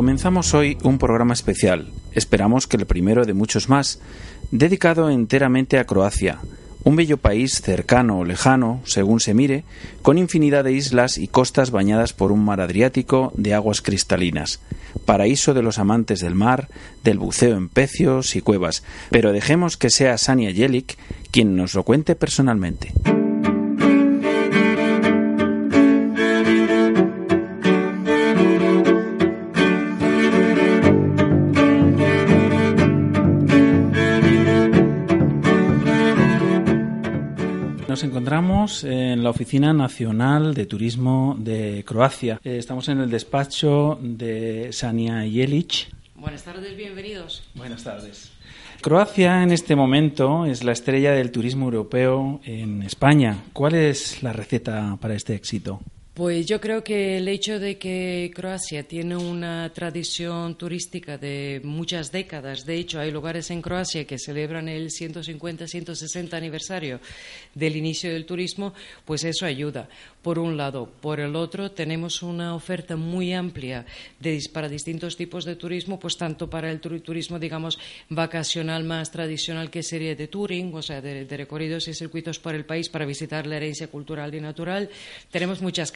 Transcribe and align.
Comenzamos 0.00 0.54
hoy 0.54 0.78
un 0.82 0.96
programa 0.96 1.34
especial, 1.34 1.92
esperamos 2.14 2.66
que 2.66 2.78
el 2.78 2.86
primero 2.86 3.26
de 3.26 3.34
muchos 3.34 3.68
más, 3.68 4.00
dedicado 4.50 5.10
enteramente 5.10 5.78
a 5.78 5.84
Croacia, 5.84 6.38
un 6.84 6.96
bello 6.96 7.18
país 7.18 7.60
cercano 7.60 8.20
o 8.20 8.24
lejano, 8.24 8.80
según 8.86 9.20
se 9.20 9.34
mire, 9.34 9.64
con 10.00 10.16
infinidad 10.16 10.64
de 10.64 10.72
islas 10.72 11.18
y 11.18 11.28
costas 11.28 11.70
bañadas 11.70 12.14
por 12.14 12.32
un 12.32 12.42
mar 12.42 12.62
Adriático 12.62 13.30
de 13.36 13.52
aguas 13.52 13.82
cristalinas, 13.82 14.60
paraíso 15.04 15.52
de 15.52 15.62
los 15.62 15.78
amantes 15.78 16.20
del 16.20 16.34
mar, 16.34 16.68
del 17.04 17.18
buceo 17.18 17.58
en 17.58 17.68
pecios 17.68 18.36
y 18.36 18.40
cuevas, 18.40 18.82
pero 19.10 19.32
dejemos 19.32 19.76
que 19.76 19.90
sea 19.90 20.16
Sania 20.16 20.50
Jelic 20.50 20.96
quien 21.30 21.56
nos 21.56 21.74
lo 21.74 21.82
cuente 21.82 22.16
personalmente. 22.16 22.94
Encontramos 38.02 38.84
en 38.84 39.22
la 39.22 39.30
Oficina 39.30 39.72
Nacional 39.72 40.54
de 40.54 40.66
Turismo 40.66 41.36
de 41.38 41.84
Croacia. 41.86 42.40
Eh, 42.44 42.56
estamos 42.58 42.88
en 42.88 43.00
el 43.00 43.10
despacho 43.10 43.98
de 44.00 44.72
Sania 44.72 45.22
Jelic. 45.22 45.88
Buenas 46.14 46.44
tardes, 46.44 46.76
bienvenidos. 46.76 47.42
Buenas 47.54 47.84
tardes. 47.84 48.32
Croacia 48.80 49.42
en 49.42 49.52
este 49.52 49.76
momento 49.76 50.46
es 50.46 50.64
la 50.64 50.72
estrella 50.72 51.12
del 51.12 51.30
turismo 51.30 51.66
europeo 51.66 52.40
en 52.44 52.82
España. 52.82 53.44
¿Cuál 53.52 53.74
es 53.74 54.22
la 54.22 54.32
receta 54.32 54.96
para 55.00 55.14
este 55.14 55.34
éxito? 55.34 55.80
Pues 56.12 56.44
yo 56.46 56.60
creo 56.60 56.82
que 56.82 57.18
el 57.18 57.28
hecho 57.28 57.60
de 57.60 57.78
que 57.78 58.32
Croacia 58.34 58.82
tiene 58.82 59.16
una 59.16 59.72
tradición 59.72 60.56
turística 60.56 61.16
de 61.16 61.60
muchas 61.62 62.10
décadas, 62.10 62.66
de 62.66 62.78
hecho 62.78 62.98
hay 62.98 63.12
lugares 63.12 63.48
en 63.52 63.62
Croacia 63.62 64.04
que 64.04 64.18
celebran 64.18 64.68
el 64.68 64.90
150-160 64.90 66.32
aniversario 66.32 66.98
del 67.54 67.76
inicio 67.76 68.12
del 68.12 68.26
turismo, 68.26 68.74
pues 69.04 69.22
eso 69.22 69.46
ayuda, 69.46 69.88
por 70.20 70.40
un 70.40 70.56
lado. 70.56 70.90
Por 71.00 71.20
el 71.20 71.36
otro, 71.36 71.70
tenemos 71.70 72.24
una 72.24 72.56
oferta 72.56 72.96
muy 72.96 73.32
amplia 73.32 73.86
para 74.52 74.68
distintos 74.68 75.16
tipos 75.16 75.44
de 75.44 75.54
turismo, 75.54 76.00
pues 76.00 76.16
tanto 76.16 76.50
para 76.50 76.72
el 76.72 76.80
turismo, 76.80 77.38
digamos, 77.38 77.78
vacacional 78.08 78.82
más 78.82 79.12
tradicional 79.12 79.70
que 79.70 79.84
sería 79.84 80.16
de 80.16 80.26
touring, 80.26 80.74
o 80.74 80.82
sea, 80.82 81.00
de, 81.00 81.24
de 81.24 81.36
recorridos 81.36 81.86
y 81.86 81.94
circuitos 81.94 82.40
por 82.40 82.56
el 82.56 82.64
país 82.64 82.88
para 82.88 83.06
visitar 83.06 83.46
la 83.46 83.58
herencia 83.58 83.86
cultural 83.86 84.34
y 84.34 84.40
natural. 84.40 84.90
Tenemos 85.30 85.62
muchas 85.62 85.92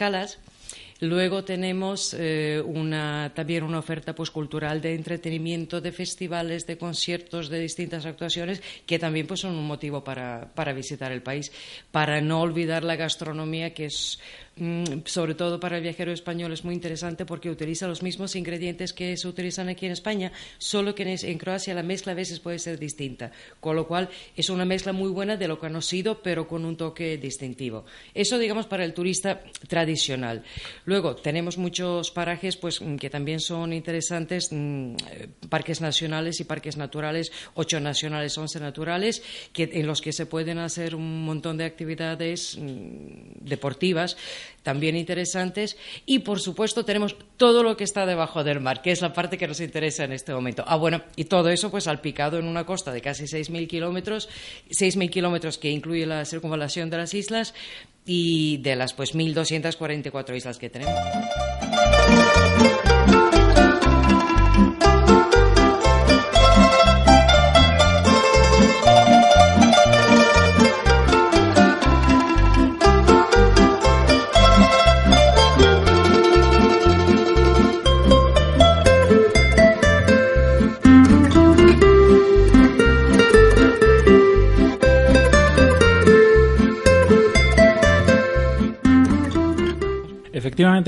Luego 1.01 1.45
tenemos 1.45 2.15
eh, 2.19 2.63
también 3.35 3.65
una 3.65 3.79
oferta 3.79 4.15
pues, 4.15 4.31
cultural 4.31 4.81
de 4.81 4.95
entretenimiento, 4.95 5.81
de 5.81 5.93
festivales, 5.93 6.67
de 6.67 6.79
conciertos, 6.79 7.49
de 7.49 7.61
distintas 7.61 8.07
actuaciones, 8.07 8.63
que 8.87 8.99
también 8.99 9.27
pues, 9.27 9.41
son 9.41 9.55
un 9.55 9.67
motivo 9.67 10.05
para, 10.05 10.49
para 10.55 10.73
visitar 10.73 11.13
el 11.13 11.23
país. 11.23 11.53
Para 11.91 12.21
no 12.21 12.41
olvidar 12.41 12.85
la 12.85 12.97
gastronomía, 12.97 13.75
que 13.75 13.87
es 13.87 14.21
sobre 15.05 15.35
todo 15.35 15.59
para 15.59 15.79
el 15.79 15.83
viajero 15.83 16.13
español 16.13 16.53
es 16.53 16.65
muy 16.65 16.75
interesante 16.75 17.27
porque 17.27 17.51
utiliza 17.51 17.89
los 17.89 18.05
mismos 18.05 18.37
ingredientes 18.37 18.93
que 18.93 19.17
se 19.17 19.27
utilizan 19.27 19.69
aquí 19.69 19.87
en 19.87 19.93
España, 19.93 20.31
solo 20.59 20.95
que 20.95 21.03
en, 21.03 21.39
Croacia 21.39 21.75
la 21.75 21.83
mezcla 21.83 22.13
a 22.13 22.15
veces 22.15 22.39
puede 22.39 22.61
ser 22.61 22.79
distinta, 22.79 23.33
con 23.59 23.75
lo 23.75 23.89
cual 23.89 24.09
es 24.37 24.51
una 24.51 24.65
mezcla 24.65 24.93
muy 24.93 25.11
buena 25.11 25.37
de 25.37 25.49
lo 25.49 25.59
conocido 25.59 26.23
pero 26.23 26.47
con 26.47 26.65
un 26.65 26.77
toque 26.77 27.19
distintivo. 27.19 27.85
Eso 28.15 28.39
digamos 28.39 28.67
para 28.67 28.85
el 28.85 28.95
turista 28.95 29.43
tradicional. 29.67 30.45
Luego 30.85 31.17
tenemos 31.17 31.59
muchos 31.59 32.13
parajes 32.13 32.57
pues 32.57 32.81
mm, 32.81 32.97
que 32.97 33.11
también 33.11 33.41
son 33.41 33.73
interesantes, 33.73 34.51
mm, 34.53 34.95
eh, 35.11 35.29
parques 35.49 35.81
nacionales 35.81 36.39
y 36.39 36.45
parques 36.45 36.77
naturales, 36.77 37.33
ocho 37.55 37.81
nacionales, 37.81 38.39
once 38.39 38.61
naturales, 38.61 39.21
en 39.57 39.87
los 39.87 40.01
que 40.01 40.13
se 40.13 40.27
pueden 40.27 40.59
hacer 40.59 40.95
un 40.95 41.25
montón 41.25 41.57
de 41.57 41.65
actividades 41.65 42.57
deportivas 43.41 44.17
también 44.63 44.97
interesantes. 44.97 45.77
Y, 46.07 46.21
por 46.21 46.41
supuesto, 46.41 46.85
tenemos 46.85 47.17
todo 47.37 47.63
lo 47.63 47.77
que 47.77 47.85
está 47.85 48.07
debajo 48.07 48.45
del 48.45 48.61
mar, 48.61 48.83
que 48.83 48.93
es 48.93 49.01
la 49.01 49.13
parte 49.13 49.39
que 49.39 49.49
nos 49.49 49.61
interesa 49.61 50.05
en 50.05 50.13
este 50.13 50.33
momento. 50.33 50.65
Ah, 50.67 50.77
bueno, 50.77 51.03
y 51.17 51.25
todo 51.25 51.51
eso 51.51 51.71
pues 51.71 51.85
salpicado 51.85 52.39
en 52.39 52.47
una 52.47 52.65
costa 52.65 52.93
de 52.93 53.01
casi 53.01 53.25
6.000 53.25 53.67
kilómetros, 53.69 54.29
6.000 54.71 55.11
kilómetros 55.11 55.59
que 55.59 55.71
incluye 55.71 56.07
la 56.07 56.25
circunvalación 56.25 56.91
de 56.91 56.97
las 56.97 57.15
islas 57.15 57.55
y 58.07 58.59
de 58.59 58.77
las 58.77 58.93
pues 58.95 59.15
1.244 59.15 60.37
islas 60.37 60.59
que 60.59 60.71
tenemos. 60.71 60.95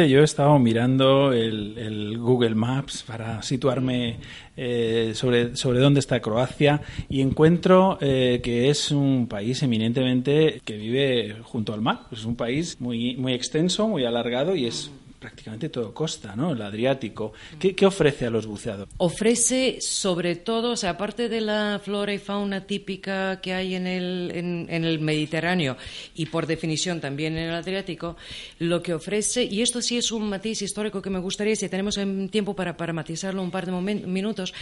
Yo 0.08 0.20
he 0.20 0.25
estado 0.25 0.58
mirando 0.58 1.32
el, 1.32 2.17
Google 2.19 2.55
Maps 2.55 3.03
para 3.06 3.43
situarme 3.43 4.19
eh, 4.56 5.12
sobre, 5.14 5.56
sobre 5.56 5.81
dónde 5.81 6.00
está 6.00 6.20
Croacia 6.20 6.81
y 7.08 7.20
encuentro 7.20 7.99
eh, 8.00 8.41
que 8.43 8.70
es 8.70 8.91
un 8.91 9.26
país 9.26 9.62
eminentemente 9.62 10.61
que 10.64 10.76
vive 10.76 11.37
junto 11.43 11.75
al 11.75 11.81
mar. 11.81 12.03
Es 12.12 12.25
un 12.25 12.37
país 12.37 12.81
muy, 12.81 13.17
muy 13.17 13.32
extenso, 13.32 13.88
muy 13.88 14.05
alargado 14.05 14.55
y 14.55 14.67
es 14.67 14.91
prácticamente 15.18 15.68
todo 15.68 15.92
costa, 15.92 16.36
¿no? 16.36 16.52
El 16.52 16.62
Adriático. 16.62 17.32
¿Qué, 17.58 17.86
ofrece 17.86 18.26
a 18.26 18.30
los 18.30 18.46
buceadores? 18.46 18.92
Ofrece 18.98 19.80
sobre 19.80 20.36
todo, 20.36 20.72
o 20.72 20.76
sea, 20.76 20.90
aparte 20.90 21.28
de 21.28 21.40
la 21.40 21.80
flora 21.82 22.12
y 22.12 22.18
fauna 22.18 22.66
típica 22.66 23.40
que 23.40 23.54
hay 23.54 23.74
en 23.74 23.86
el, 23.86 24.32
en, 24.34 24.66
en 24.68 24.84
el 24.84 24.98
Mediterráneo 25.00 25.76
y 26.14 26.26
por 26.26 26.46
definición 26.46 27.00
también 27.00 27.36
en 27.36 27.48
el 27.48 27.54
Adriático, 27.54 28.16
lo 28.58 28.82
que 28.82 28.94
ofrece, 28.94 29.44
y 29.44 29.62
esto 29.62 29.82
sí 29.82 29.96
es 29.98 30.12
un 30.12 30.28
matiz 30.28 30.62
histórico 30.62 31.02
que 31.02 31.10
me 31.10 31.19
gustaría, 31.19 31.56
si 31.56 31.69
tenemos 31.69 31.98
tiempo 32.30 32.54
para, 32.54 32.74
matizarlo 32.92 33.42
un 33.42 33.50
par 33.50 33.66
de 33.66 33.72
minutos, 33.72 34.54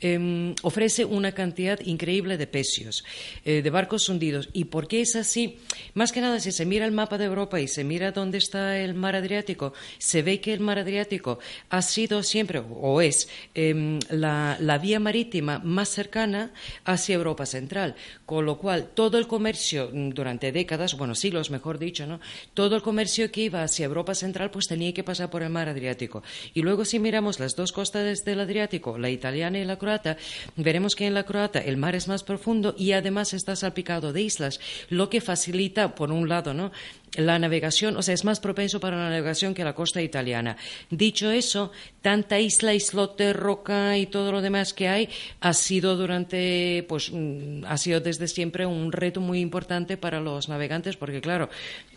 eh, 0.00 0.54
ofrece 0.62 1.04
una 1.04 1.32
cantidad 1.32 1.78
increíble 1.80 2.36
de 2.36 2.46
pecios, 2.46 3.04
eh, 3.44 3.62
de 3.62 3.70
barcos 3.70 4.08
hundidos. 4.08 4.48
¿Y 4.52 4.64
por 4.64 4.88
qué 4.88 5.00
es 5.00 5.16
así? 5.16 5.58
Más 5.94 6.12
que 6.12 6.20
nada, 6.20 6.40
si 6.40 6.52
se 6.52 6.66
mira 6.66 6.84
el 6.84 6.92
mapa 6.92 7.18
de 7.18 7.24
Europa 7.24 7.60
y 7.60 7.68
se 7.68 7.84
mira 7.84 8.12
dónde 8.12 8.38
está 8.38 8.78
el 8.78 8.94
mar 8.94 9.16
Adriático, 9.16 9.72
se 10.02 10.22
ve 10.22 10.40
que 10.40 10.52
el 10.52 10.58
mar 10.58 10.80
Adriático 10.80 11.38
ha 11.70 11.80
sido 11.80 12.24
siempre, 12.24 12.58
o 12.58 13.00
es, 13.00 13.28
eh, 13.54 14.00
la, 14.10 14.56
la 14.58 14.78
vía 14.78 14.98
marítima 14.98 15.60
más 15.60 15.90
cercana 15.90 16.50
hacia 16.84 17.14
Europa 17.14 17.46
Central, 17.46 17.94
con 18.26 18.44
lo 18.44 18.58
cual 18.58 18.88
todo 18.94 19.16
el 19.16 19.28
comercio 19.28 19.90
mm, 19.92 20.08
durante 20.10 20.50
décadas, 20.50 20.96
bueno, 20.96 21.14
siglos 21.14 21.50
mejor 21.50 21.78
dicho, 21.78 22.04
¿no? 22.04 22.18
todo 22.52 22.74
el 22.74 22.82
comercio 22.82 23.30
que 23.30 23.42
iba 23.42 23.62
hacia 23.62 23.86
Europa 23.86 24.16
Central 24.16 24.50
pues 24.50 24.66
tenía 24.66 24.92
que 24.92 25.04
pasar 25.04 25.30
por 25.30 25.44
el 25.44 25.50
mar 25.50 25.68
Adriático. 25.68 26.24
Y 26.52 26.62
luego 26.62 26.84
si 26.84 26.98
miramos 26.98 27.38
las 27.38 27.54
dos 27.54 27.70
costas 27.70 28.24
del 28.24 28.40
Adriático, 28.40 28.98
la 28.98 29.08
italiana 29.08 29.60
y 29.60 29.64
la 29.64 29.78
croata, 29.78 30.16
veremos 30.56 30.96
que 30.96 31.06
en 31.06 31.14
la 31.14 31.22
croata 31.22 31.60
el 31.60 31.76
mar 31.76 31.94
es 31.94 32.08
más 32.08 32.24
profundo 32.24 32.74
y 32.76 32.90
además 32.90 33.34
está 33.34 33.54
salpicado 33.54 34.12
de 34.12 34.22
islas, 34.22 34.58
lo 34.88 35.08
que 35.08 35.20
facilita, 35.20 35.94
por 35.94 36.10
un 36.10 36.28
lado, 36.28 36.54
¿no? 36.54 36.72
La 37.16 37.38
navegación, 37.38 37.96
o 37.96 38.02
sea, 38.02 38.14
es 38.14 38.24
más 38.24 38.40
propenso 38.40 38.80
para 38.80 38.96
la 38.96 39.10
navegación 39.10 39.54
que 39.54 39.64
la 39.64 39.74
costa 39.74 40.00
italiana. 40.00 40.56
Dicho 40.90 41.30
eso, 41.30 41.70
tanta 42.00 42.38
isla, 42.38 42.72
islote, 42.74 43.32
roca 43.32 43.98
y 43.98 44.06
todo 44.06 44.32
lo 44.32 44.40
demás 44.40 44.72
que 44.72 44.88
hay 44.88 45.08
ha 45.40 45.52
sido 45.52 45.96
durante, 45.96 46.84
pues, 46.88 47.10
mm, 47.12 47.64
ha 47.66 47.76
sido 47.76 48.00
desde 48.00 48.28
siempre 48.28 48.64
un 48.64 48.92
reto 48.92 49.20
muy 49.20 49.40
importante 49.40 49.96
para 49.96 50.20
los 50.20 50.48
navegantes, 50.48 50.96
porque 50.96 51.20
claro, 51.20 51.50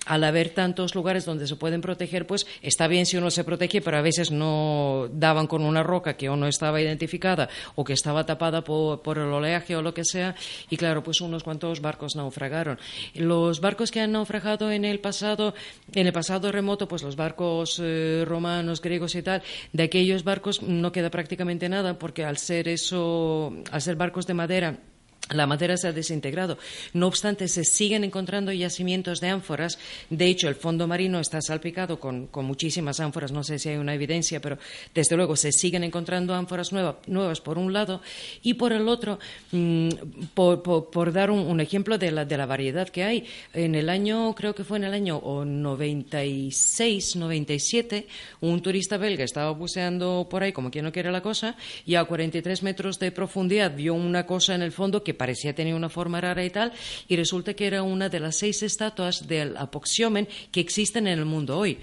al 0.06 0.24
haber 0.24 0.50
tantos 0.50 0.96
lugares 0.96 1.26
donde 1.26 1.48
se 1.48 1.56
pueden 1.56 1.82
proteger, 1.82 2.28
pues 2.28 2.48
está 2.62 2.88
bien 2.88 3.06
si 3.06 3.18
uno 3.18 3.32
se 3.32 3.44
protege, 3.44 3.82
pero 3.82 3.98
a 3.98 4.02
veces 4.02 4.32
no 4.32 5.08
daban 5.12 5.48
con 5.48 5.64
una 5.64 5.84
roca 5.84 6.16
que 6.16 6.30
o 6.30 6.36
no 6.36 6.48
estaba 6.48 6.82
identificada 6.82 7.50
o 7.76 7.84
que 7.84 7.94
estaba 7.94 8.26
tapada 8.26 8.64
por, 8.64 9.18
el 9.18 9.32
oleaje 9.32 9.76
o 9.76 9.82
lo 9.82 9.94
que 9.94 10.04
sea, 10.04 10.36
y 10.70 10.78
claro, 10.78 11.04
pues 11.04 11.22
unos 11.22 11.44
cuantos 11.44 11.82
barcos 11.82 12.16
naufragaron. 12.16 12.80
Los 13.14 13.62
barcos 13.62 13.92
que 13.92 14.02
han 14.02 14.12
naufragado 14.12 14.72
en 14.72 14.86
el 14.86 15.00
pasado, 15.00 15.54
en 15.94 16.08
el 16.08 16.14
pasado 16.14 16.52
remoto, 16.52 16.88
pues 16.88 17.04
los 17.04 17.16
barcos 17.16 17.80
eh, 17.82 18.24
romanos, 18.26 18.82
griegos 18.82 19.16
y 19.16 19.22
tal, 19.22 19.42
de 19.74 19.84
aquellos 19.84 20.24
barcos 20.24 20.62
no 20.62 20.92
queda 20.92 21.10
prácticamente 21.10 21.70
nada 21.70 21.98
porque 21.98 22.24
al 22.24 22.38
ser 22.38 22.68
eso, 22.68 23.54
al 23.72 23.82
ser 23.82 23.96
barcos 23.96 24.28
de 24.28 24.34
madera, 24.34 24.78
la 25.30 25.48
madera 25.48 25.76
se 25.76 25.88
ha 25.88 25.92
desintegrado. 25.92 26.58
No 26.94 27.08
obstante, 27.08 27.48
se 27.48 27.64
siguen 27.64 28.04
encontrando 28.04 28.52
yacimientos 28.52 29.20
de 29.22 29.30
ánforas. 29.30 29.80
De 30.10 30.28
hecho, 30.28 30.48
el 30.48 30.56
fondo 30.56 30.88
marino 30.88 31.20
está 31.20 31.42
salpicado 31.42 32.00
con, 32.00 32.30
muchísimas 32.44 33.00
ánforas. 33.00 33.32
No 33.32 33.44
sé 33.44 33.58
si 33.58 33.70
hay 33.70 33.78
una 33.78 33.96
evidencia, 33.96 34.40
pero 34.40 34.60
desde 34.94 35.16
luego 35.16 35.36
se 35.36 35.52
siguen 35.52 35.84
encontrando 35.84 36.36
ánforas 36.36 36.72
nuevas 36.72 37.42
por 37.42 37.58
un 37.58 37.74
lado 37.74 38.02
y 38.44 38.54
por 38.54 38.72
el 38.72 38.88
otro, 38.88 39.20
mm, 39.52 39.90
por, 40.36 41.12
dar 41.12 41.32
un, 41.32 41.60
ejemplo 41.60 41.98
de 41.98 42.12
la, 42.12 42.26
de 42.26 42.38
la, 42.38 42.46
variedad 42.46 42.88
que 42.90 43.04
hay. 43.04 43.26
En 43.54 43.74
el 43.74 43.90
año, 43.90 44.36
creo 44.36 44.54
que 44.54 44.64
fue 44.64 44.78
en 44.78 44.84
el 44.84 44.94
año 44.94 45.22
96, 45.44 47.16
97, 47.16 48.08
un 48.42 48.62
turista 48.62 48.98
belga 48.98 49.24
estaba 49.24 49.52
buceando 49.52 50.28
por 50.30 50.44
ahí, 50.44 50.52
como 50.52 50.70
quien 50.70 50.86
no 50.86 50.92
quiere 50.92 51.12
la 51.12 51.22
cosa, 51.22 51.56
y 51.86 51.96
a 51.96 52.04
43 52.04 52.62
metros 52.62 53.00
de 53.00 53.12
profundidad 53.12 53.76
vio 53.76 53.96
una 53.96 54.28
cosa 54.28 54.54
en 54.54 54.62
el 54.62 54.72
fondo 54.72 55.04
que 55.04 55.15
parecía 55.16 55.56
tener 55.56 55.74
una 55.74 55.90
forma 55.90 56.22
rara 56.22 56.44
y 56.44 56.50
tal, 56.50 56.74
y 57.08 57.16
resulta 57.16 57.54
que 57.54 57.68
era 57.68 57.84
una 57.84 58.10
de 58.10 58.20
las 58.20 58.38
seis 58.38 58.62
estatuas 58.64 59.28
del 59.28 59.58
apoxiomen 59.58 60.28
que 60.52 60.60
existen 60.60 61.08
en 61.08 61.20
el 61.20 61.26
mundo 61.26 61.58
hoy 61.58 61.80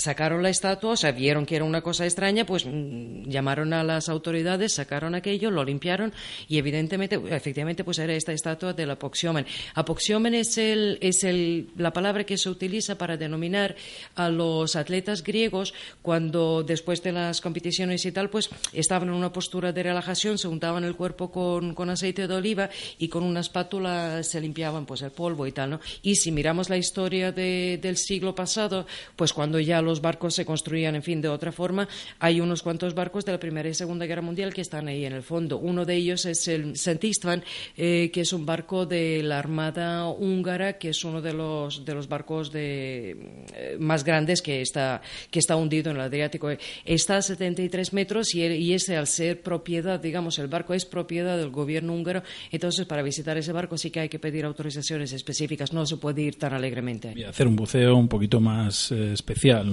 sacaron 0.00 0.42
la 0.42 0.50
estatua, 0.50 0.92
o 0.92 0.96
sea, 0.96 1.12
vieron 1.12 1.46
que 1.46 1.56
era 1.56 1.64
una 1.64 1.82
cosa 1.82 2.04
extraña, 2.04 2.44
pues 2.44 2.66
mm, 2.66 3.28
llamaron 3.28 3.72
a 3.72 3.84
las 3.84 4.08
autoridades, 4.08 4.74
sacaron 4.74 5.14
aquello, 5.14 5.50
lo 5.50 5.64
limpiaron 5.64 6.12
y 6.48 6.58
evidentemente, 6.58 7.20
efectivamente, 7.30 7.84
pues 7.84 7.98
era 7.98 8.14
esta 8.14 8.32
estatua 8.32 8.72
del 8.72 8.90
apoxiomen. 8.90 9.46
Apoxiomen 9.74 10.34
es, 10.34 10.58
el, 10.58 10.98
es 11.00 11.24
el, 11.24 11.68
la 11.76 11.92
palabra 11.92 12.24
que 12.24 12.38
se 12.38 12.48
utiliza 12.48 12.96
para 12.96 13.16
denominar 13.16 13.76
a 14.14 14.28
los 14.28 14.76
atletas 14.76 15.22
griegos 15.22 15.74
cuando 16.02 16.62
después 16.62 17.02
de 17.02 17.12
las 17.12 17.40
competiciones 17.40 18.04
y 18.04 18.12
tal, 18.12 18.30
pues 18.30 18.50
estaban 18.72 19.08
en 19.08 19.14
una 19.14 19.32
postura 19.32 19.72
de 19.72 19.82
relajación, 19.82 20.38
se 20.38 20.48
untaban 20.48 20.84
el 20.84 20.96
cuerpo 20.96 21.30
con, 21.30 21.74
con 21.74 21.90
aceite 21.90 22.26
de 22.26 22.34
oliva 22.34 22.70
y 22.98 23.08
con 23.08 23.22
una 23.22 23.40
espátula 23.40 24.22
se 24.22 24.40
limpiaban 24.40 24.86
pues 24.86 25.02
el 25.02 25.10
polvo 25.10 25.46
y 25.46 25.52
tal, 25.52 25.70
¿no? 25.70 25.80
Y 26.02 26.16
si 26.16 26.32
miramos 26.32 26.70
la 26.70 26.76
historia 26.76 27.32
de, 27.32 27.78
del 27.80 27.96
siglo 27.96 28.34
pasado, 28.34 28.86
pues 29.16 29.32
cuando 29.32 29.58
ya 29.58 29.82
los 29.82 29.89
barcos 29.98 30.34
se 30.34 30.44
construían, 30.44 30.94
en 30.94 31.02
fin, 31.02 31.20
de 31.20 31.28
otra 31.28 31.50
forma. 31.50 31.88
Hay 32.20 32.40
unos 32.40 32.62
cuantos 32.62 32.94
barcos 32.94 33.24
de 33.24 33.32
la 33.32 33.40
Primera 33.40 33.68
y 33.68 33.74
Segunda 33.74 34.06
Guerra 34.06 34.22
Mundial 34.22 34.54
que 34.54 34.60
están 34.60 34.86
ahí 34.86 35.04
en 35.04 35.12
el 35.12 35.24
fondo. 35.24 35.58
Uno 35.58 35.84
de 35.84 35.96
ellos 35.96 36.24
es 36.26 36.46
el 36.46 36.72
St. 36.74 37.04
Istvan, 37.04 37.42
eh, 37.76 38.10
que 38.12 38.20
es 38.20 38.32
un 38.32 38.46
barco 38.46 38.86
de 38.86 39.22
la 39.24 39.40
Armada 39.40 40.08
húngara, 40.08 40.78
que 40.78 40.90
es 40.90 41.04
uno 41.04 41.20
de 41.20 41.32
los, 41.32 41.84
de 41.84 41.94
los 41.94 42.08
barcos 42.08 42.52
de, 42.52 43.10
eh, 43.54 43.76
más 43.80 44.04
grandes 44.04 44.42
que 44.42 44.60
está, 44.60 45.02
que 45.32 45.40
está 45.40 45.56
hundido 45.56 45.90
en 45.90 45.96
el 45.96 46.02
Adriático. 46.02 46.50
Está 46.84 47.16
a 47.16 47.22
73 47.22 47.92
metros 47.92 48.34
y, 48.34 48.44
y 48.44 48.74
ese, 48.74 48.96
al 48.96 49.08
ser 49.08 49.42
propiedad, 49.42 49.98
digamos, 49.98 50.38
el 50.38 50.46
barco 50.46 50.74
es 50.74 50.84
propiedad 50.84 51.36
del 51.36 51.50
gobierno 51.50 51.94
húngaro, 51.94 52.22
entonces 52.50 52.86
para 52.86 53.02
visitar 53.02 53.36
ese 53.38 53.52
barco 53.52 53.78
sí 53.78 53.90
que 53.90 54.00
hay 54.00 54.08
que 54.08 54.18
pedir 54.18 54.44
autorizaciones 54.44 55.12
específicas, 55.12 55.72
no 55.72 55.86
se 55.86 55.96
puede 55.96 56.22
ir 56.22 56.36
tan 56.36 56.52
alegremente. 56.52 57.12
Y 57.16 57.24
hacer 57.24 57.46
un 57.46 57.56
buceo 57.56 57.96
un 57.96 58.08
poquito 58.08 58.40
más 58.40 58.92
eh, 58.92 59.12
especial, 59.12 59.69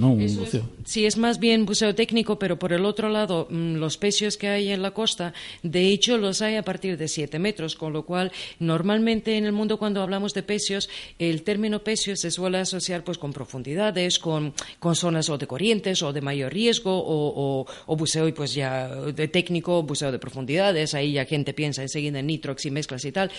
sí, 0.84 1.06
es 1.06 1.16
más 1.16 1.38
bien 1.38 1.66
buceo 1.66 1.94
técnico, 1.94 2.38
pero 2.38 2.58
por 2.58 2.72
el 2.72 2.84
otro 2.84 3.08
lado, 3.08 3.46
mm, 3.50 3.74
los 3.76 3.96
pecios 3.96 4.36
que 4.36 4.48
hay 4.48 4.68
en 4.68 4.82
la 4.82 4.92
costa, 4.92 5.34
de 5.62 5.88
hecho, 5.88 6.18
los 6.18 6.42
hay 6.42 6.56
a 6.56 6.62
partir 6.62 6.96
de 6.96 7.08
7 7.08 7.38
metros, 7.38 7.76
con 7.76 7.92
lo 7.92 8.04
cual, 8.04 8.32
normalmente 8.58 9.36
en 9.36 9.44
el 9.44 9.52
mundo 9.52 9.78
cuando 9.78 10.02
hablamos 10.02 10.34
de 10.34 10.42
pecios, 10.42 10.88
el 11.18 11.42
término 11.42 11.80
pecio 11.80 12.16
se 12.16 12.30
suele 12.30 12.58
asociar 12.58 13.04
pues 13.04 13.18
con 13.18 13.32
profundidades, 13.32 14.18
con, 14.18 14.54
con 14.78 14.94
zonas 14.94 15.28
o 15.28 15.38
de 15.38 15.46
corrientes 15.46 16.02
o 16.02 16.12
de 16.12 16.20
mayor 16.20 16.52
riesgo, 16.52 16.96
o, 16.96 17.66
o, 17.86 17.96
buceo 17.96 18.32
pues 18.34 18.54
ya 18.54 18.88
de 18.88 19.28
técnico, 19.28 19.82
buceo 19.82 20.12
de 20.12 20.18
profundidades, 20.18 20.94
ahí 20.94 21.12
ya 21.12 21.24
gente 21.24 21.52
piensa 21.52 21.82
enseguida 21.82 22.20
en 22.20 22.26
nitrox 22.26 22.66
y 22.66 22.70
mezclas 22.70 23.04
y 23.04 23.12
tal. 23.12 23.30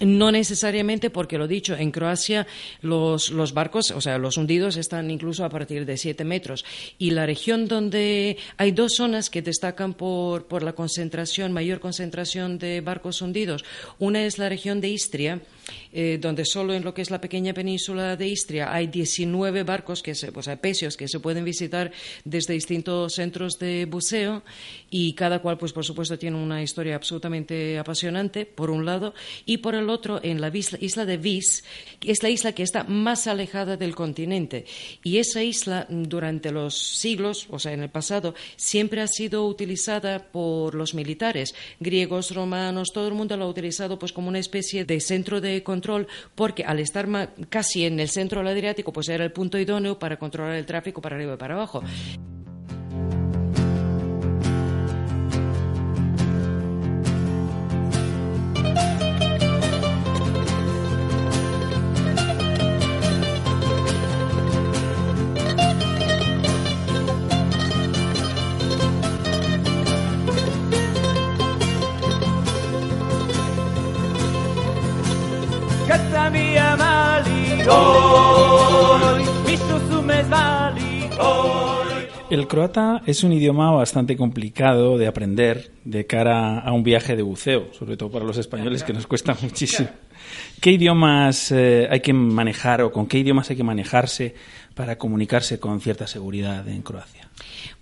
No 0.00 0.30
necesariamente 0.30 1.10
porque 1.10 1.38
lo 1.38 1.48
dicho, 1.48 1.76
en 1.76 1.90
Croacia 1.90 2.46
los, 2.82 3.30
los 3.30 3.54
barcos, 3.54 3.90
o 3.90 4.00
sea, 4.00 4.18
los 4.18 4.36
hundidos 4.36 4.76
están 4.76 5.10
incluso 5.10 5.44
a 5.44 5.48
partir 5.48 5.86
de 5.86 5.93
siete 5.96 6.24
metros. 6.24 6.64
Y 6.98 7.10
la 7.10 7.26
región 7.26 7.68
donde 7.68 8.36
hay 8.56 8.72
dos 8.72 8.94
zonas 8.96 9.30
que 9.30 9.42
destacan 9.42 9.94
por, 9.94 10.46
por 10.46 10.62
la 10.62 10.74
concentración, 10.74 11.52
mayor 11.52 11.80
concentración 11.80 12.58
de 12.58 12.80
barcos 12.80 13.22
hundidos. 13.22 13.64
Una 13.98 14.24
es 14.24 14.38
la 14.38 14.48
región 14.48 14.80
de 14.80 14.88
Istria, 14.88 15.40
eh, 15.92 16.18
donde 16.20 16.44
solo 16.44 16.74
en 16.74 16.84
lo 16.84 16.94
que 16.94 17.02
es 17.02 17.10
la 17.10 17.20
pequeña 17.20 17.54
península 17.54 18.16
de 18.16 18.28
Istria 18.28 18.72
hay 18.72 18.86
19 18.88 19.62
barcos, 19.62 20.02
que 20.02 20.14
se, 20.14 20.32
pues, 20.32 20.48
pesios, 20.60 20.96
que 20.96 21.08
se 21.08 21.20
pueden 21.20 21.44
visitar 21.44 21.92
desde 22.24 22.54
distintos 22.54 23.14
centros 23.14 23.58
de 23.58 23.86
buceo 23.86 24.42
y 24.90 25.12
cada 25.14 25.40
cual, 25.40 25.58
pues 25.58 25.72
por 25.72 25.84
supuesto, 25.84 26.18
tiene 26.18 26.36
una 26.36 26.62
historia 26.62 26.96
absolutamente 26.96 27.78
apasionante, 27.78 28.46
por 28.46 28.70
un 28.70 28.84
lado, 28.84 29.14
y 29.46 29.58
por 29.58 29.74
el 29.74 29.90
otro, 29.90 30.20
en 30.22 30.40
la 30.40 30.52
isla 30.54 31.04
de 31.04 31.16
Vis, 31.16 31.64
que 32.00 32.12
es 32.12 32.22
la 32.22 32.30
isla 32.30 32.52
que 32.52 32.62
está 32.62 32.84
más 32.84 33.26
alejada 33.26 33.76
del 33.76 33.94
continente. 33.94 34.66
Y 35.02 35.18
esa 35.18 35.42
isla, 35.42 35.86
durante 35.88 36.52
los 36.52 36.78
siglos, 36.78 37.46
o 37.50 37.58
sea, 37.58 37.72
en 37.72 37.82
el 37.82 37.90
pasado, 37.90 38.34
siempre 38.56 39.00
ha 39.00 39.06
sido 39.06 39.46
utilizada 39.46 40.30
por 40.30 40.74
los 40.74 40.94
militares, 40.94 41.54
griegos, 41.80 42.34
romanos, 42.34 42.92
todo 42.92 43.08
el 43.08 43.14
mundo 43.14 43.36
lo 43.36 43.44
ha 43.44 43.48
utilizado 43.48 43.98
pues 43.98 44.12
como 44.12 44.28
una 44.28 44.38
especie 44.38 44.84
de 44.84 45.00
centro 45.00 45.40
de 45.40 45.53
control, 45.62 46.06
porque 46.34 46.64
al 46.64 46.80
estar 46.80 47.06
casi 47.48 47.84
en 47.84 48.00
el 48.00 48.08
centro 48.08 48.40
del 48.40 48.48
Adriático, 48.48 48.92
pues 48.92 49.08
era 49.08 49.24
el 49.24 49.32
punto 49.32 49.58
idóneo 49.58 49.98
para 49.98 50.16
controlar 50.18 50.56
el 50.56 50.66
tráfico 50.66 51.00
para 51.00 51.16
arriba 51.16 51.34
y 51.34 51.36
para 51.36 51.54
abajo. 51.54 51.82
El 82.34 82.48
croata 82.48 83.00
es 83.06 83.22
un 83.22 83.32
idioma 83.32 83.70
bastante 83.70 84.16
complicado 84.16 84.98
de 84.98 85.06
aprender 85.06 85.70
de 85.84 86.04
cara 86.04 86.58
a 86.58 86.72
un 86.72 86.82
viaje 86.82 87.14
de 87.14 87.22
buceo, 87.22 87.72
sobre 87.72 87.96
todo 87.96 88.10
para 88.10 88.24
los 88.24 88.38
españoles 88.38 88.82
que 88.82 88.92
nos 88.92 89.06
cuesta 89.06 89.36
muchísimo. 89.40 89.88
¿Qué 90.60 90.72
idiomas 90.72 91.52
eh, 91.52 91.86
hay 91.88 92.00
que 92.00 92.12
manejar 92.12 92.82
o 92.82 92.90
con 92.90 93.06
qué 93.06 93.18
idiomas 93.18 93.50
hay 93.50 93.56
que 93.56 93.62
manejarse 93.62 94.34
para 94.74 94.98
comunicarse 94.98 95.60
con 95.60 95.80
cierta 95.80 96.08
seguridad 96.08 96.66
en 96.66 96.82
Croacia? 96.82 97.28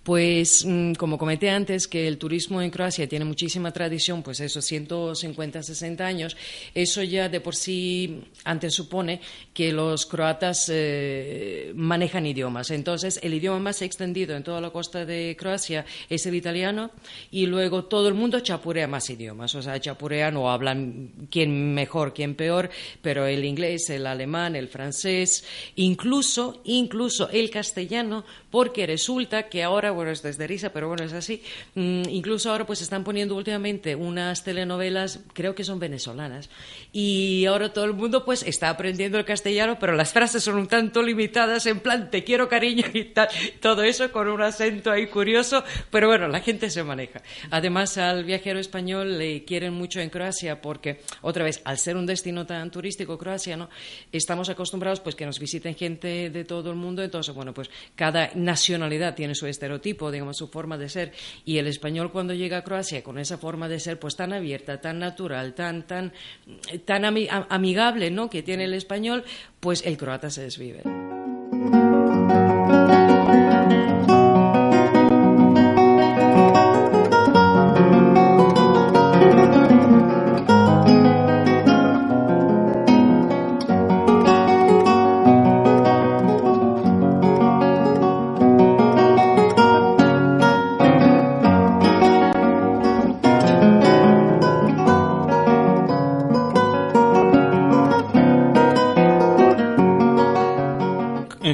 Pues 0.03 0.65
mm, 0.65 0.95
como 0.95 1.17
comenté 1.17 1.49
antes 1.49 1.87
que 1.87 2.09
el 2.09 2.17
turismo 2.17 2.61
en 2.61 2.71
Croacia 2.71 3.07
tiene 3.07 3.23
muchísima 3.23 3.71
tradición, 3.71 4.21
pues 4.21 4.41
esos 4.41 4.65
150, 4.65 5.63
60 5.63 6.05
años, 6.05 6.35
eso 6.75 7.01
ya 7.03 7.29
de 7.29 7.39
por 7.39 7.55
sí 7.55 8.21
antes 8.43 8.73
supone 8.73 9.21
que 9.53 9.71
los 9.71 10.05
croatas 10.05 10.69
eh, 10.69 11.71
manejan 11.75 12.25
idiomas. 12.25 12.69
Entonces, 12.71 13.17
el 13.23 13.33
idioma 13.33 13.59
más 13.59 13.81
extendido 13.81 14.35
en 14.35 14.43
toda 14.43 14.59
la 14.59 14.71
costa 14.71 15.05
de 15.05 15.37
Croacia 15.39 15.85
es 16.09 16.25
el 16.25 16.35
italiano 16.35 16.91
y 17.31 17.45
luego 17.45 17.85
todo 17.85 18.09
el 18.09 18.13
mundo 18.13 18.41
chapurea 18.41 18.87
más 18.87 19.09
idiomas, 19.09 19.55
o 19.55 19.61
sea, 19.61 19.79
chapurean 19.79 20.35
o 20.35 20.51
hablan 20.51 21.11
quién 21.31 21.73
mejor, 21.73 22.13
quién 22.13 22.35
peor, 22.35 22.69
pero 23.01 23.25
el 23.25 23.45
inglés, 23.45 23.89
el 23.89 24.05
alemán, 24.05 24.57
el 24.57 24.67
francés, 24.67 25.45
incluso, 25.77 26.61
incluso 26.65 27.29
el 27.29 27.49
castellano, 27.49 28.25
porque 28.51 28.85
resulta 28.85 29.47
que 29.47 29.63
ahora 29.63 29.92
bueno, 29.93 30.11
es 30.11 30.21
desde 30.21 30.47
risa, 30.47 30.71
pero 30.71 30.87
bueno, 30.87 31.03
es 31.03 31.13
así. 31.13 31.41
Mm, 31.75 32.09
incluso 32.09 32.51
ahora 32.51 32.65
pues 32.65 32.81
están 32.81 33.03
poniendo 33.03 33.35
últimamente 33.35 33.95
unas 33.95 34.43
telenovelas, 34.43 35.19
creo 35.33 35.55
que 35.55 35.63
son 35.63 35.79
venezolanas, 35.79 36.49
y 36.91 37.45
ahora 37.45 37.73
todo 37.73 37.85
el 37.85 37.93
mundo 37.93 38.25
pues 38.25 38.43
está 38.43 38.69
aprendiendo 38.69 39.17
el 39.17 39.25
castellano, 39.25 39.77
pero 39.79 39.93
las 39.93 40.11
frases 40.11 40.43
son 40.43 40.55
un 40.55 40.67
tanto 40.67 41.01
limitadas, 41.01 41.65
en 41.65 41.79
plan, 41.79 42.09
te 42.09 42.23
quiero 42.23 42.49
cariño 42.49 42.85
y 42.93 43.05
tal, 43.05 43.27
todo 43.59 43.83
eso 43.83 44.11
con 44.11 44.27
un 44.27 44.41
acento 44.41 44.91
ahí 44.91 45.07
curioso, 45.07 45.63
pero 45.91 46.07
bueno, 46.07 46.27
la 46.27 46.39
gente 46.39 46.69
se 46.69 46.83
maneja. 46.83 47.21
Además, 47.51 47.97
al 47.97 48.23
viajero 48.23 48.59
español 48.59 49.17
le 49.17 49.43
quieren 49.45 49.73
mucho 49.73 49.99
en 49.99 50.09
Croacia 50.09 50.61
porque, 50.61 51.01
otra 51.21 51.43
vez, 51.43 51.61
al 51.65 51.77
ser 51.77 51.97
un 51.97 52.05
destino 52.05 52.45
tan 52.45 52.71
turístico, 52.71 53.17
Croacia, 53.17 53.57
¿no? 53.57 53.69
Estamos 54.11 54.49
acostumbrados 54.49 54.99
pues 54.99 55.15
que 55.15 55.25
nos 55.25 55.39
visiten 55.39 55.75
gente 55.75 56.29
de 56.29 56.43
todo 56.45 56.69
el 56.69 56.75
mundo, 56.75 57.03
entonces, 57.03 57.33
bueno, 57.33 57.53
pues 57.53 57.69
cada 57.95 58.31
nacionalidad 58.35 59.15
tiene 59.15 59.35
su 59.35 59.47
estereotipo 59.47 59.82
tipo, 59.83 60.09
digamos, 60.09 60.37
su 60.37 60.47
forma 60.47 60.79
de 60.79 60.89
ser. 60.89 61.11
Y 61.45 61.59
el 61.59 61.67
español 61.67 62.11
cuando 62.11 62.33
llega 62.33 62.57
a 62.57 62.63
Croacia 62.63 63.03
con 63.03 63.19
esa 63.19 63.37
forma 63.37 63.69
de 63.69 63.79
ser, 63.79 63.99
pues 63.99 64.15
tan 64.15 64.33
abierta, 64.33 64.81
tan 64.81 64.97
natural, 64.97 65.53
tan, 65.53 65.85
tan, 65.85 66.11
tan 66.85 67.05
amigable, 67.05 68.09
¿no? 68.09 68.31
Que 68.31 68.41
tiene 68.41 68.63
el 68.63 68.73
español, 68.73 69.23
pues 69.59 69.85
el 69.85 69.97
croata 69.97 70.31
se 70.31 70.41
desvive. 70.41 71.12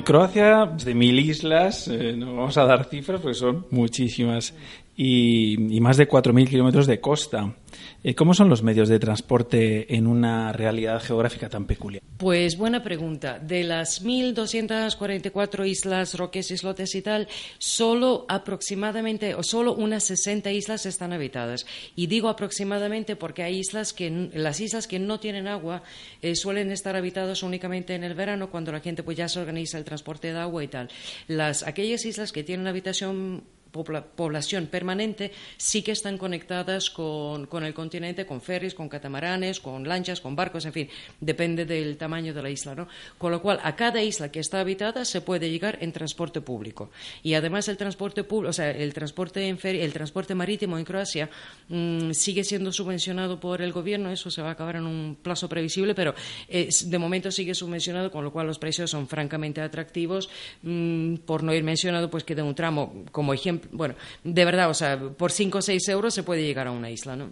Croacia, 0.10 0.66
de 0.66 0.96
mil 0.96 1.20
islas, 1.20 1.88
eh, 1.88 2.16
no 2.18 2.36
vamos 2.36 2.58
a 2.58 2.66
dar 2.66 2.86
cifras 2.86 3.22
porque 3.22 3.36
son 3.36 3.68
muchísimas, 3.70 4.56
y, 4.98 5.76
y 5.76 5.80
más 5.82 5.98
de 5.98 6.10
4.000 6.10 6.50
kilómetros 6.50 6.88
de 6.88 7.00
costa. 7.00 7.54
Eh, 8.04 8.16
¿Cómo 8.16 8.34
son 8.34 8.50
los 8.50 8.64
medios 8.64 8.90
de 8.90 9.00
transporte 9.00 9.96
en 9.96 10.08
una 10.08 10.52
realidad 10.54 11.02
geográfica 11.02 11.50
tan 11.50 11.66
peculiar? 11.66 12.02
Pues 12.18 12.58
buena 12.58 12.84
pregunta. 12.84 13.40
De 13.40 13.64
las 13.64 14.04
1.244 14.04 15.68
islas, 15.68 16.18
roques, 16.18 16.52
islotes 16.52 16.96
y 16.96 17.02
tal, 17.02 17.28
solo 17.58 18.26
aproximadamente, 18.28 19.36
o 19.36 19.44
solo 19.44 19.74
unas 19.74 20.04
60 20.06 20.52
islas 20.52 20.86
están 20.86 21.14
habitadas. 21.14 21.66
Y 21.96 22.08
digo 22.08 22.30
aproximadamente 22.30 23.16
porque 23.16 23.44
hay 23.44 23.60
islas 23.60 23.94
que, 23.94 24.30
las 24.34 24.60
islas 24.60 24.88
que 24.88 25.00
no 25.00 25.20
tienen 25.20 25.48
agua 25.48 25.84
eh, 26.22 26.36
suelen 26.36 26.72
estar 26.72 26.96
habitadas 26.96 27.44
únicamente 27.44 27.96
en 27.96 28.04
el 28.04 28.14
verano, 28.14 28.50
cuando 28.50 28.72
la 28.72 28.80
gente 28.80 29.04
pues 29.04 29.18
ya 29.18 29.28
se 29.28 29.40
organiza 29.40 29.78
el 29.78 29.84
transporte 29.84 30.32
de 30.34 30.40
agua 30.40 30.64
y 30.64 30.68
tal. 30.68 30.90
Las, 31.28 31.64
aquellas 31.64 32.06
islas 32.06 32.32
que 32.32 32.44
tienen 32.44 32.68
habitación 32.68 33.44
población 33.72 34.68
permanente 34.68 35.32
sí 35.58 35.82
que 35.82 35.92
están 35.92 36.18
conectadas 36.18 36.90
con, 36.90 37.48
el 37.64 37.74
continente, 37.74 38.26
con 38.26 38.42
ferries, 38.42 38.74
con 38.74 38.90
catamaranes, 38.90 39.60
con 39.60 39.88
lanchas, 39.88 40.22
con 40.22 40.36
barcos, 40.36 40.66
en 40.66 40.74
fin, 40.74 40.90
depende 41.20 41.66
del 41.66 41.98
tamaño 41.98 42.34
de 42.34 42.42
la 42.42 42.50
isla, 42.50 42.76
¿no? 42.76 42.88
Con 43.18 43.32
lo 43.32 43.42
cual, 43.42 43.60
a 43.64 43.76
cada 43.76 44.02
isla 44.02 44.32
que 44.32 44.40
está 44.40 44.60
habitada 44.60 45.06
se 45.06 45.22
puede 45.22 45.50
llegar 45.50 45.78
en 45.82 45.92
transporte 45.92 46.42
público. 46.42 46.92
Y 47.24 47.34
además 47.34 47.68
el 47.68 47.78
transporte 47.78 48.24
público, 48.24 48.50
o 48.50 48.54
sea, 48.54 48.72
el 48.72 48.94
transporte 48.94 49.48
en 49.48 49.60
el 49.64 49.94
transporte 49.94 50.36
marítimo 50.36 50.78
en 50.78 50.86
Croacia 50.86 51.30
mm, 51.68 52.12
sigue 52.12 52.44
siendo 52.44 52.72
subvencionado 52.72 53.40
por 53.40 53.62
el 53.62 53.72
gobierno, 53.72 54.12
eso 54.12 54.32
se 54.32 54.42
va 54.42 54.50
a 54.50 54.52
acabar 54.54 54.78
en 54.78 54.86
un 54.86 55.18
plazo 55.22 55.50
previsible, 55.50 55.94
pero 55.94 56.16
de 56.48 56.98
momento 56.98 57.32
sigue 57.32 57.54
subvencionado, 57.54 58.12
con 58.12 58.24
lo 58.24 58.32
cual 58.32 58.48
los 58.48 58.60
precios 58.60 58.90
son 58.90 59.08
francamente 59.08 59.62
atractivos, 59.62 60.30
mm, 60.64 61.16
por 61.26 61.44
no 61.44 61.54
ir 61.54 61.64
mencionado, 61.64 62.10
pues 62.10 62.24
que 62.24 62.36
de 62.36 62.42
un 62.42 62.56
tramo, 62.56 63.04
como 63.12 63.34
ejemplo, 63.34 63.59
bueno, 63.72 63.96
de 64.24 64.46
verdad, 64.46 64.70
o 64.70 64.74
sea, 64.74 65.00
por 65.00 65.32
5 65.32 65.58
o 65.58 65.62
6 65.62 65.88
euros 65.90 66.14
se 66.14 66.24
puede 66.24 66.44
llegar 66.44 66.68
a 66.68 66.72
una 66.72 66.90
isla, 66.90 67.16
¿no? 67.16 67.32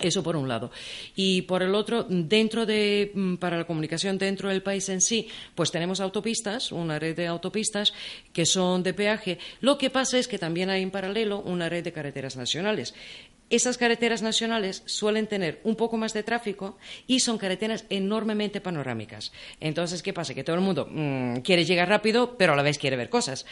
Eso 0.00 0.22
por 0.22 0.36
un 0.36 0.46
lado. 0.46 0.70
Y 1.14 1.42
por 1.42 1.62
el 1.62 1.74
otro, 1.74 2.04
dentro 2.08 2.66
de, 2.66 3.12
mm, 3.14 3.36
para 3.36 3.56
la 3.56 3.64
comunicación 3.64 4.18
dentro 4.18 4.50
del 4.50 4.62
país 4.62 4.88
en 4.90 5.00
sí, 5.00 5.28
pues 5.54 5.70
tenemos 5.70 6.00
autopistas, 6.00 6.70
una 6.70 6.98
red 6.98 7.16
de 7.16 7.26
autopistas 7.26 7.94
que 8.34 8.44
son 8.44 8.82
de 8.82 8.92
peaje. 8.92 9.38
Lo 9.60 9.78
que 9.78 9.88
pasa 9.88 10.18
es 10.18 10.28
que 10.28 10.38
también 10.38 10.68
hay 10.68 10.82
en 10.82 10.90
paralelo 10.90 11.40
una 11.40 11.70
red 11.70 11.82
de 11.82 11.92
carreteras 11.92 12.36
nacionales. 12.36 12.94
Esas 13.48 13.78
carreteras 13.78 14.22
nacionales 14.22 14.82
suelen 14.86 15.28
tener 15.28 15.60
un 15.62 15.76
poco 15.76 15.96
más 15.96 16.12
de 16.12 16.24
tráfico 16.24 16.76
y 17.06 17.20
son 17.20 17.38
carreteras 17.38 17.86
enormemente 17.88 18.60
panorámicas. 18.60 19.32
Entonces, 19.60 20.02
¿qué 20.02 20.12
pasa? 20.12 20.34
Que 20.34 20.44
todo 20.44 20.56
el 20.56 20.62
mundo 20.62 20.88
mm, 20.90 21.36
quiere 21.38 21.64
llegar 21.64 21.88
rápido, 21.88 22.36
pero 22.36 22.52
a 22.52 22.56
la 22.56 22.62
vez 22.62 22.76
quiere 22.76 22.96
ver 22.96 23.08
cosas 23.08 23.46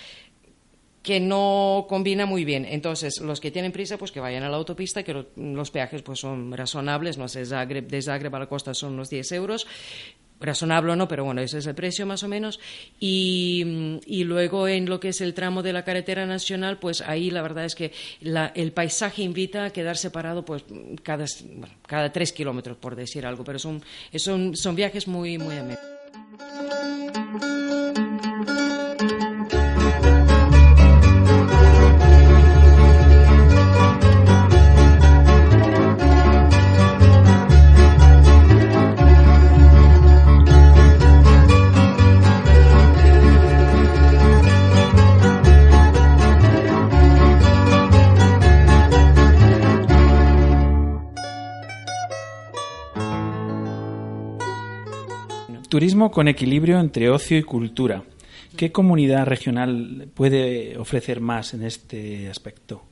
que 1.05 1.21
no 1.21 1.85
combina 1.87 2.25
muy 2.25 2.45
bien. 2.45 2.65
Entonces, 2.65 3.21
los 3.21 3.39
que 3.39 3.51
tienen 3.51 3.71
prisa, 3.71 3.99
pues 3.99 4.11
que 4.11 4.21
vayan 4.21 4.43
a 4.43 4.49
la 4.49 4.57
autopista, 4.57 5.03
que 5.03 5.27
los 5.37 5.71
peajes 5.71 6.03
pues 6.03 6.19
son 6.19 6.51
razonables, 6.51 7.19
no 7.19 7.29
sé, 7.29 7.45
Zagreb, 7.45 7.87
de 7.87 8.01
Zagreb 8.03 8.35
a 8.35 8.39
la 8.41 8.49
costa 8.49 8.73
son 8.73 8.95
unos 8.95 9.11
10 9.11 9.33
euros, 9.33 9.67
razonable 10.41 10.93
o 10.93 10.97
no, 10.97 11.07
pero 11.07 11.23
bueno, 11.25 11.43
ese 11.43 11.59
es 11.59 11.67
el 11.67 11.75
precio 11.75 12.07
más 12.07 12.23
o 12.23 12.29
menos. 12.29 12.59
Y, 12.99 13.63
luego 14.25 14.67
en 14.67 14.87
lo 14.87 14.99
que 14.99 15.11
es 15.11 15.21
el 15.21 15.35
tramo 15.35 15.63
de 15.63 15.75
la 15.75 15.85
carretera 15.85 16.25
nacional, 16.25 16.79
pues 16.79 17.03
ahí 17.03 17.31
la 17.31 17.43
verdad 17.43 17.67
es 17.67 17.75
que 17.75 17.93
el 18.23 18.73
paisaje 18.73 19.23
invita 19.23 19.67
a 19.67 19.71
quedar 19.71 19.99
separado 19.99 20.43
pues 20.43 20.65
cada, 21.03 22.13
tres 22.13 22.33
kilómetros, 22.33 22.79
por 22.79 22.97
decir 22.97 23.27
algo, 23.27 23.45
pero 23.45 23.59
son, 23.59 23.83
son, 24.15 24.57
son 24.57 24.75
viajes 24.75 25.07
muy, 25.07 25.37
muy 25.37 25.59
amenos. 25.59 25.81
Turismo 55.75 56.13
con 56.13 56.29
equilibrio 56.29 56.79
entre 56.79 57.11
ocio 57.11 57.37
y 57.37 57.43
cultura. 57.43 58.05
¿Qué 58.57 58.71
comunidad 58.71 59.27
regional 59.27 60.07
puede 60.15 60.79
ofrecer 60.79 61.21
más 61.21 61.53
en 61.53 61.65
este 61.65 62.31
aspecto? 62.31 62.85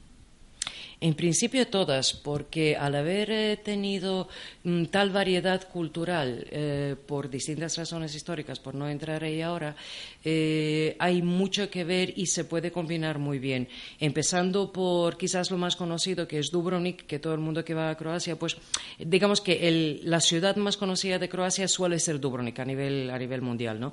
En 1.02 1.14
principio 1.14 1.66
todas, 1.66 2.12
porque 2.12 2.76
al 2.76 2.94
haber 2.94 3.28
eh, 3.32 3.56
tenido 3.56 4.28
mm, 4.62 4.84
tal 4.84 5.10
variedad 5.10 5.68
cultural 5.68 6.46
eh, 6.48 6.94
por 6.94 7.28
distintas 7.28 7.76
razones 7.76 8.14
históricas, 8.14 8.60
por 8.60 8.76
no 8.76 8.88
entrar 8.88 9.24
ahí 9.24 9.42
ahora, 9.42 9.74
eh, 10.22 10.94
hay 11.00 11.20
mucho 11.20 11.68
que 11.68 11.82
ver 11.82 12.12
y 12.16 12.26
se 12.26 12.44
puede 12.44 12.70
combinar 12.70 13.18
muy 13.18 13.40
bien. 13.40 13.66
Empezando 13.98 14.70
por 14.70 15.18
quizás 15.18 15.50
lo 15.50 15.58
más 15.58 15.74
conocido, 15.74 16.28
que 16.28 16.38
es 16.38 16.52
Dubrovnik, 16.52 17.04
que 17.04 17.18
todo 17.18 17.34
el 17.34 17.40
mundo 17.40 17.64
que 17.64 17.74
va 17.74 17.90
a 17.90 17.96
Croacia, 17.96 18.38
pues 18.38 18.56
digamos 19.00 19.40
que 19.40 19.98
la 20.04 20.20
ciudad 20.20 20.54
más 20.54 20.76
conocida 20.76 21.18
de 21.18 21.28
Croacia 21.28 21.66
suele 21.66 21.98
ser 21.98 22.20
Dubrovnik 22.20 22.60
a 22.60 22.64
nivel, 22.64 23.10
a 23.10 23.18
nivel 23.18 23.42
mundial, 23.42 23.80
¿no? 23.80 23.92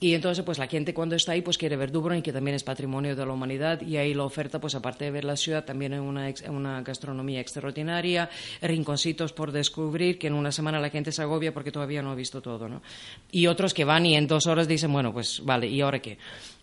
Y 0.00 0.14
entonces, 0.14 0.44
pues 0.44 0.58
la 0.58 0.66
gente 0.66 0.92
cuando 0.92 1.14
está 1.14 1.32
ahí, 1.32 1.40
pues 1.40 1.56
quiere 1.56 1.76
ver 1.76 1.90
Dubrovnik, 1.90 2.24
que 2.24 2.32
también 2.32 2.56
es 2.56 2.64
patrimonio 2.64 3.14
de 3.14 3.24
la 3.24 3.32
humanidad, 3.32 3.80
y 3.80 3.96
ahí 3.96 4.12
la 4.12 4.24
oferta, 4.24 4.60
pues 4.60 4.74
aparte 4.74 5.04
de 5.04 5.10
ver 5.10 5.24
la 5.24 5.36
ciudad, 5.36 5.64
también 5.64 5.94
es 5.94 6.00
una, 6.00 6.32
una 6.48 6.82
gastronomía 6.82 7.40
extraordinaria, 7.40 8.28
rinconcitos 8.60 9.32
por 9.32 9.52
descubrir, 9.52 10.18
que 10.18 10.26
en 10.26 10.34
una 10.34 10.52
semana 10.52 10.80
la 10.80 10.90
gente 10.90 11.12
se 11.12 11.22
agobia 11.22 11.54
porque 11.54 11.72
todavía 11.72 12.02
no 12.02 12.10
ha 12.10 12.14
visto 12.14 12.42
todo, 12.42 12.68
¿no? 12.68 12.82
Y 13.30 13.46
otros 13.46 13.72
que 13.72 13.84
van 13.84 14.04
y 14.04 14.16
en 14.16 14.26
dos 14.26 14.46
horas 14.46 14.68
dicen, 14.68 14.92
bueno, 14.92 15.12
pues 15.12 15.40
vale, 15.44 15.68
¿y 15.68 15.80
ahora 15.80 16.00
qué? 16.00 16.18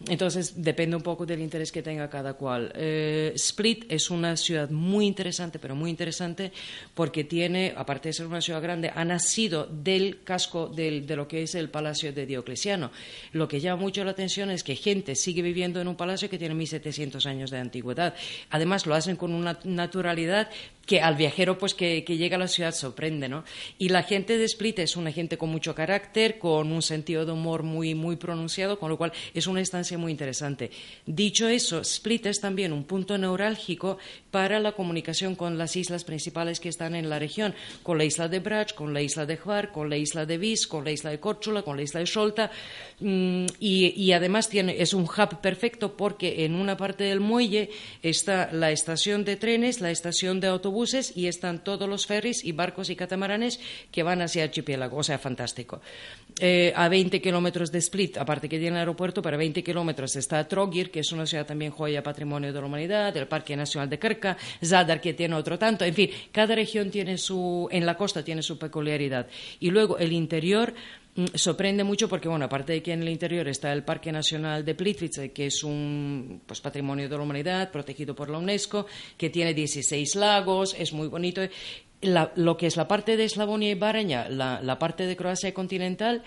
Entonces, 0.07 0.61
depende 0.61 0.95
un 0.95 1.03
poco 1.03 1.25
del 1.25 1.41
interés 1.41 1.71
que 1.71 1.81
tenga 1.81 2.09
cada 2.09 2.33
cual. 2.33 2.71
Eh, 2.75 3.33
Split 3.35 3.85
es 3.89 4.09
una 4.09 4.35
ciudad 4.37 4.69
muy 4.69 5.05
interesante, 5.05 5.59
pero 5.59 5.75
muy 5.75 5.89
interesante, 5.89 6.51
porque 6.93 7.23
tiene, 7.23 7.73
aparte 7.75 8.09
de 8.09 8.13
ser 8.13 8.27
una 8.27 8.41
ciudad 8.41 8.61
grande, 8.61 8.91
ha 8.93 9.05
nacido 9.05 9.65
del 9.65 10.23
casco 10.23 10.67
del, 10.67 11.05
de 11.05 11.15
lo 11.15 11.27
que 11.27 11.43
es 11.43 11.55
el 11.55 11.69
Palacio 11.69 12.13
de 12.13 12.25
Diocleciano 12.25 12.91
lo 13.31 13.47
que 13.47 13.59
llama 13.59 13.81
mucho 13.81 14.03
la 14.03 14.11
atención 14.11 14.51
es 14.51 14.63
que 14.63 14.75
gente 14.75 15.15
sigue 15.15 15.41
viviendo 15.41 15.81
en 15.81 15.87
un 15.87 15.95
palacio 15.95 16.29
que 16.29 16.37
tiene 16.37 16.55
1700 16.55 17.25
años 17.25 17.51
de 17.51 17.59
antigüedad. 17.59 18.13
Además, 18.49 18.85
lo 18.85 18.95
hacen 18.95 19.15
con 19.15 19.33
una 19.33 19.59
naturalidad 19.63 20.49
que 20.85 20.99
al 20.99 21.15
viajero 21.15 21.57
pues 21.57 21.73
que, 21.73 22.01
llega 22.01 22.35
a 22.35 22.39
la 22.39 22.47
ciudad 22.47 22.73
sorprende, 22.73 23.29
¿no? 23.29 23.43
Y 23.77 23.89
la 23.89 24.03
gente 24.03 24.37
de 24.37 24.45
Split 24.45 24.79
es 24.79 24.97
una 24.97 25.11
gente 25.11 25.37
con 25.37 25.49
mucho 25.49 25.73
carácter, 25.73 26.37
con 26.39 26.71
un 26.71 26.81
sentido 26.81 27.25
de 27.25 27.31
humor 27.31 27.63
muy, 27.63 27.95
muy 27.95 28.15
pronunciado, 28.15 28.77
con 28.79 28.89
lo 28.89 28.97
cual 28.97 29.13
es 29.33 29.47
una 29.47 29.61
estancia 29.61 29.90
muy 29.97 30.11
interesante. 30.11 30.71
Dicho 31.05 31.47
eso, 31.47 31.81
Split 31.81 32.27
es 32.27 32.39
también 32.39 32.73
un 32.73 32.83
punto 32.83 33.17
neurálgico 33.17 33.97
para 34.31 34.59
la 34.59 34.71
comunicación 34.73 35.35
con 35.35 35.57
las 35.57 35.75
islas 35.75 36.03
principales 36.03 36.59
que 36.59 36.69
están 36.69 36.95
en 36.95 37.09
la 37.09 37.19
región, 37.19 37.53
con 37.83 37.97
la 37.97 38.05
isla 38.05 38.27
de 38.27 38.39
Brač, 38.39 38.73
con 38.73 38.93
la 38.93 39.01
isla 39.01 39.25
de 39.25 39.37
Hvar, 39.37 39.71
con 39.71 39.89
la 39.89 39.97
isla 39.97 40.25
de 40.25 40.37
Vis, 40.37 40.67
con 40.67 40.83
la 40.83 40.91
isla 40.91 41.11
de 41.11 41.19
Córchula, 41.19 41.61
con 41.63 41.77
la 41.77 41.83
isla 41.83 41.99
de 41.99 42.07
Solta, 42.07 42.51
mm, 42.99 43.45
y, 43.59 44.11
además 44.11 44.49
tiene, 44.49 44.81
es 44.81 44.93
un 44.93 45.03
hub 45.03 45.41
perfecto 45.41 45.95
porque 45.95 46.45
en 46.45 46.55
una 46.55 46.77
parte 46.77 47.03
del 47.05 47.19
muelle 47.19 47.69
está 48.01 48.49
la 48.51 48.71
estación 48.71 49.25
de 49.25 49.35
trenes, 49.35 49.81
la 49.81 49.91
estación 49.91 50.39
de 50.39 50.47
autobuses, 50.47 51.15
y 51.15 51.27
están 51.27 51.63
todos 51.63 51.87
los 51.87 52.05
ferries 52.05 52.43
y 52.43 52.51
barcos 52.51 52.89
y 52.89 52.95
catamaranes 52.95 53.59
que 53.91 54.03
van 54.03 54.21
hacia 54.21 54.43
archipiélago. 54.43 54.97
O 54.97 55.03
sea, 55.03 55.19
fantástico. 55.19 55.81
Eh, 56.43 56.73
a 56.75 56.89
20 56.89 57.21
kilómetros 57.21 57.71
de 57.71 57.77
Split, 57.77 58.17
aparte 58.17 58.49
que 58.49 58.57
tiene 58.57 58.77
el 58.77 58.79
aeropuerto, 58.79 59.21
para 59.21 59.37
20 59.37 59.63
kilómetros 59.63 60.15
está 60.15 60.47
Trogir, 60.47 60.89
que 60.89 61.01
es 61.01 61.11
una 61.11 61.27
ciudad 61.27 61.45
también 61.45 61.69
joya 61.69 62.01
patrimonio 62.01 62.51
de 62.51 62.59
la 62.59 62.65
humanidad, 62.65 63.15
el 63.15 63.27
Parque 63.27 63.55
Nacional 63.55 63.87
de 63.87 63.99
Krka, 63.99 64.35
Zadar, 64.65 64.99
que 64.99 65.13
tiene 65.13 65.35
otro 65.35 65.59
tanto. 65.59 65.85
En 65.85 65.93
fin, 65.93 66.09
cada 66.31 66.55
región 66.55 66.89
tiene 66.89 67.19
su, 67.19 67.67
en 67.71 67.85
la 67.85 67.95
costa 67.95 68.23
tiene 68.23 68.41
su 68.41 68.57
peculiaridad. 68.57 69.27
Y 69.59 69.69
luego 69.69 69.99
el 69.99 70.13
interior 70.13 70.73
Mm, 71.13 71.25
sorprende 71.35 71.83
mucho 71.83 72.07
porque, 72.07 72.29
bueno, 72.29 72.45
aparte 72.45 72.73
de 72.73 72.81
que 72.81 72.93
en 72.93 73.01
el 73.01 73.09
interior 73.09 73.47
está 73.47 73.73
el 73.73 73.83
Parque 73.83 74.11
Nacional 74.11 74.63
de 74.63 74.75
Plitvice, 74.75 75.31
que 75.33 75.47
es 75.47 75.63
un 75.63 76.41
pues, 76.45 76.61
patrimonio 76.61 77.09
de 77.09 77.17
la 77.17 77.21
humanidad 77.21 77.69
protegido 77.69 78.15
por 78.15 78.29
la 78.29 78.37
UNESCO, 78.37 78.85
que 79.17 79.29
tiene 79.29 79.53
16 79.53 80.15
lagos, 80.15 80.73
es 80.77 80.93
muy 80.93 81.07
bonito. 81.09 81.41
Lo 82.01 82.57
que 82.57 82.67
es 82.67 82.77
la 82.77 82.87
parte 82.87 83.17
de 83.17 83.25
Eslavonia 83.25 83.71
y 83.71 83.75
Baraña, 83.75 84.27
la, 84.29 84.79
parte 84.79 85.05
de 85.05 85.15
Croacia 85.15 85.53
continental, 85.53 86.23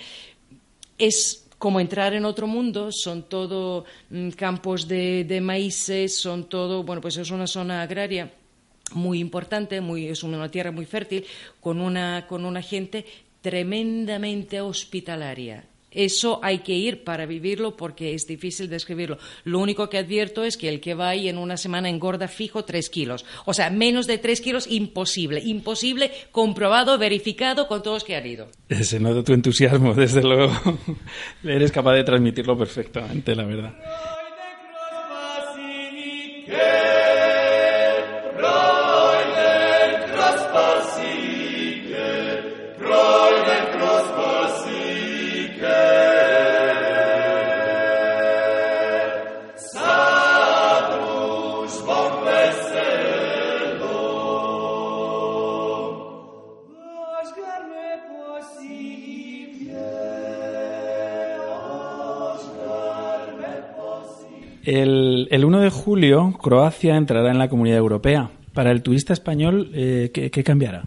es 0.99 1.47
como 1.59 1.81
entrar 1.81 2.14
en 2.14 2.25
otro 2.25 2.47
mundo, 2.47 2.90
son 2.93 3.25
todo 3.25 3.85
mm, 4.11 4.31
campos 4.31 4.87
de, 4.87 5.25
de 5.25 5.40
maíces, 5.40 6.16
son 6.16 6.49
todo, 6.49 6.83
bueno, 6.83 7.00
pues 7.00 7.16
es 7.16 7.31
una 7.31 7.47
zona 7.47 7.83
agraria 7.83 8.33
muy 8.93 9.19
importante, 9.19 9.81
muy, 9.81 10.09
es 10.09 10.23
una 10.23 10.50
tierra 10.50 10.71
muy 10.71 10.85
fértil, 10.85 11.25
con 11.61 11.81
una, 11.81 12.26
con 12.26 12.45
una 12.45 12.62
gente 12.62 13.04
tremendamente 13.40 14.61
hospitalaria. 14.61 15.64
Eso 15.94 16.40
hay 16.42 16.58
que 16.58 16.72
ir 16.72 17.04
para 17.04 17.26
vivirlo 17.26 17.76
porque 17.76 18.14
es 18.14 18.26
difícil 18.26 18.68
describirlo. 18.68 19.18
Lo 19.44 19.60
único 19.60 19.88
que 19.88 19.98
advierto 19.98 20.44
es 20.44 20.56
que 20.56 20.68
el 20.68 20.80
que 20.80 20.94
va 20.94 21.10
ahí 21.10 21.28
en 21.28 21.38
una 21.38 21.56
semana 21.56 21.88
engorda 21.88 22.28
fijo 22.28 22.64
tres 22.64 22.90
kilos. 22.90 23.24
O 23.44 23.54
sea, 23.54 23.70
menos 23.70 24.06
de 24.06 24.18
tres 24.18 24.40
kilos, 24.40 24.66
imposible. 24.68 25.40
Imposible, 25.44 26.10
comprobado, 26.32 26.98
verificado 26.98 27.68
con 27.68 27.82
todos 27.82 28.04
que 28.04 28.16
han 28.16 28.26
ido. 28.26 28.48
Se 28.82 29.00
nota 29.00 29.22
tu 29.22 29.32
entusiasmo, 29.32 29.94
desde 29.94 30.22
luego. 30.22 30.52
Eres 31.42 31.72
capaz 31.72 31.94
de 31.94 32.04
transmitirlo 32.04 32.56
perfectamente, 32.58 33.34
la 33.34 33.44
verdad. 33.44 33.74
El, 64.64 65.29
el 65.31 65.44
1 65.44 65.61
de 65.61 65.70
julio, 65.70 66.33
Croacia 66.42 66.96
entrará 66.96 67.31
en 67.31 67.38
la 67.38 67.48
Comunidad 67.48 67.79
Europea. 67.79 68.31
Para 68.53 68.70
el 68.70 68.83
turista 68.83 69.12
español, 69.12 69.70
eh, 69.74 70.11
¿qué 70.12 70.44
cambiará? 70.44 70.85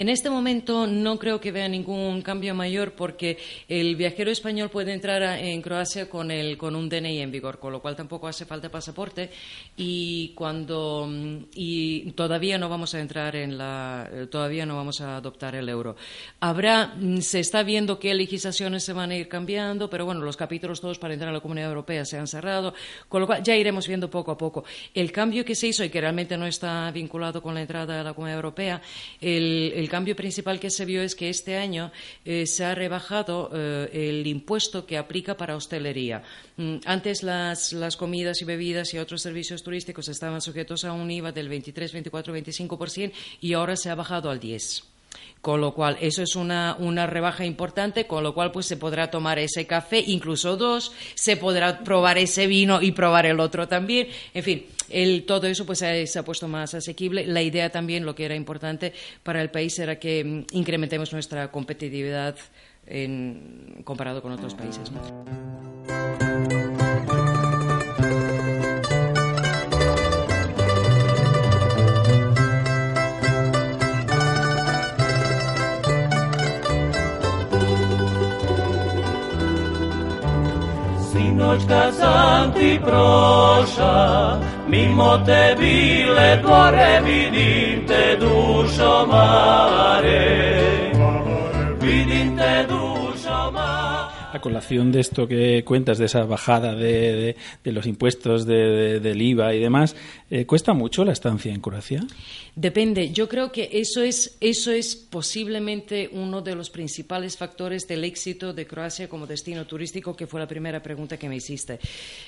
En 0.00 0.08
este 0.08 0.30
momento 0.30 0.86
no 0.86 1.18
creo 1.18 1.40
que 1.40 1.50
vea 1.50 1.68
ningún 1.68 2.22
cambio 2.22 2.54
mayor 2.54 2.92
porque 2.92 3.36
el 3.66 3.96
viajero 3.96 4.30
español 4.30 4.70
puede 4.70 4.92
entrar 4.92 5.22
en 5.40 5.60
Croacia 5.60 6.08
con, 6.08 6.30
el, 6.30 6.56
con 6.56 6.76
un 6.76 6.88
DNI 6.88 7.18
en 7.18 7.32
vigor, 7.32 7.58
con 7.58 7.72
lo 7.72 7.82
cual 7.82 7.96
tampoco 7.96 8.28
hace 8.28 8.44
falta 8.44 8.70
pasaporte 8.70 9.28
y 9.76 10.28
cuando 10.36 11.08
y 11.52 12.12
todavía 12.12 12.58
no 12.58 12.68
vamos 12.68 12.94
a 12.94 13.00
entrar 13.00 13.34
en 13.34 13.58
la 13.58 14.08
todavía 14.30 14.64
no 14.64 14.76
vamos 14.76 15.00
a 15.00 15.16
adoptar 15.16 15.56
el 15.56 15.68
euro. 15.68 15.96
Habrá 16.38 16.94
se 17.18 17.40
está 17.40 17.64
viendo 17.64 17.98
qué 17.98 18.14
legislaciones 18.14 18.84
se 18.84 18.92
van 18.92 19.10
a 19.10 19.16
ir 19.16 19.26
cambiando, 19.26 19.90
pero 19.90 20.04
bueno, 20.04 20.20
los 20.20 20.36
capítulos 20.36 20.80
todos 20.80 21.00
para 21.00 21.14
entrar 21.14 21.30
a 21.30 21.32
la 21.32 21.40
Comunidad 21.40 21.70
Europea 21.70 22.04
se 22.04 22.16
han 22.16 22.28
cerrado, 22.28 22.72
con 23.08 23.20
lo 23.20 23.26
cual 23.26 23.42
ya 23.42 23.56
iremos 23.56 23.88
viendo 23.88 24.08
poco 24.08 24.30
a 24.30 24.38
poco. 24.38 24.62
El 24.94 25.10
cambio 25.10 25.44
que 25.44 25.56
se 25.56 25.66
hizo 25.66 25.82
y 25.82 25.90
que 25.90 26.00
realmente 26.00 26.38
no 26.38 26.46
está 26.46 26.88
vinculado 26.92 27.42
con 27.42 27.54
la 27.54 27.62
entrada 27.62 28.00
a 28.00 28.04
la 28.04 28.14
Comunidad 28.14 28.36
Europea, 28.36 28.80
el 29.20 29.87
el 29.87 29.87
cambio 29.88 30.16
principal 30.16 30.60
que 30.60 30.70
se 30.70 30.84
vio 30.84 31.02
es 31.02 31.14
que 31.14 31.28
este 31.28 31.56
año 31.56 31.90
eh, 32.24 32.46
se 32.46 32.64
ha 32.64 32.74
rebajado 32.74 33.50
eh, 33.52 33.88
el 33.92 34.26
impuesto 34.26 34.86
que 34.86 34.98
aplica 34.98 35.36
para 35.36 35.56
hostelería. 35.56 36.22
Mm, 36.56 36.76
antes 36.84 37.22
las, 37.22 37.96
comidas 37.96 38.42
y 38.42 38.44
bebidas 38.44 38.94
y 38.94 38.98
otros 38.98 39.22
servicios 39.22 39.62
turísticos 39.62 40.08
estaban 40.08 40.40
sujetos 40.40 40.84
a 40.84 40.92
un 40.92 41.10
IVA 41.10 41.32
del 41.32 41.48
23, 41.48 41.92
24, 41.92 42.36
25% 42.36 43.12
y 43.40 43.52
ahora 43.52 43.76
se 43.76 43.90
ha 43.90 43.94
bajado 43.94 44.30
al 44.30 44.40
10%. 44.40 44.84
Con 45.40 45.60
lo 45.60 45.72
cual, 45.72 45.96
eso 46.00 46.22
es 46.22 46.34
una, 46.34 46.76
una, 46.78 47.06
rebaja 47.06 47.44
importante, 47.44 48.06
con 48.06 48.24
lo 48.24 48.34
cual 48.34 48.50
pues 48.50 48.66
se 48.66 48.76
podrá 48.76 49.10
tomar 49.10 49.38
ese 49.38 49.66
café, 49.66 50.02
incluso 50.04 50.56
dos, 50.56 50.92
se 51.14 51.36
podrá 51.36 51.84
probar 51.84 52.18
ese 52.18 52.48
vino 52.48 52.82
y 52.82 52.90
probar 52.90 53.24
el 53.24 53.38
otro 53.38 53.68
también. 53.68 54.08
En 54.34 54.42
fin, 54.42 54.66
el, 54.90 55.24
todo 55.24 55.46
eso 55.46 55.64
pues 55.64 55.78
se 55.78 56.18
ha, 56.18 56.22
puesto 56.24 56.48
más 56.48 56.74
asequible. 56.74 57.26
La 57.26 57.42
idea 57.42 57.70
también, 57.70 58.04
lo 58.04 58.14
que 58.14 58.24
era 58.24 58.34
importante 58.34 58.92
para 59.22 59.40
el 59.40 59.50
país, 59.50 59.78
era 59.78 59.98
que 59.98 60.24
mm, 60.24 60.56
incrementemos 60.56 61.12
nuestra 61.12 61.50
competitividad 61.50 62.36
en, 62.86 63.82
comparado 63.84 64.20
con 64.22 64.32
otros 64.32 64.54
países. 64.54 64.90
Sinoćka 81.48 81.92
sam 81.92 82.52
ti 82.52 82.80
proša, 82.82 84.38
mimo 84.68 85.18
te 85.26 85.56
bile 85.58 86.42
gore, 86.44 87.00
vidim 87.04 87.86
te 87.86 88.16
dušo 88.20 89.06
mare, 89.06 90.92
vidim 91.80 92.36
te 92.36 92.66
dušo. 92.68 92.97
Colación 94.40 94.92
de 94.92 95.00
esto 95.00 95.26
que 95.26 95.64
cuentas, 95.64 95.98
de 95.98 96.06
esa 96.06 96.24
bajada 96.24 96.74
de, 96.74 97.36
de, 97.64 97.72
los 97.72 97.86
impuestos, 97.86 98.46
de, 98.46 99.00
del 99.00 99.20
IVA 99.20 99.54
y 99.54 99.60
demás, 99.60 99.96
eh, 100.30 100.46
¿cuesta 100.46 100.72
mucho 100.72 101.04
la 101.04 101.12
estancia 101.12 101.52
en 101.52 101.60
Croacia? 101.60 102.06
Depende. 102.54 103.10
Yo 103.10 103.28
creo 103.28 103.52
que 103.52 103.68
eso 103.72 104.02
es, 104.02 104.36
eso 104.40 104.72
es 104.72 104.96
posiblemente 104.96 106.10
uno 106.12 106.40
de 106.42 106.54
los 106.54 106.70
principales 106.70 107.36
factores 107.36 107.86
del 107.86 108.04
éxito 108.04 108.52
de 108.52 108.66
Croacia 108.66 109.08
como 109.08 109.26
destino 109.26 109.66
turístico, 109.66 110.16
que 110.16 110.26
fue 110.26 110.40
la 110.40 110.48
primera 110.48 110.82
pregunta 110.82 111.16
que 111.16 111.28
me 111.28 111.36
hiciste. 111.36 111.78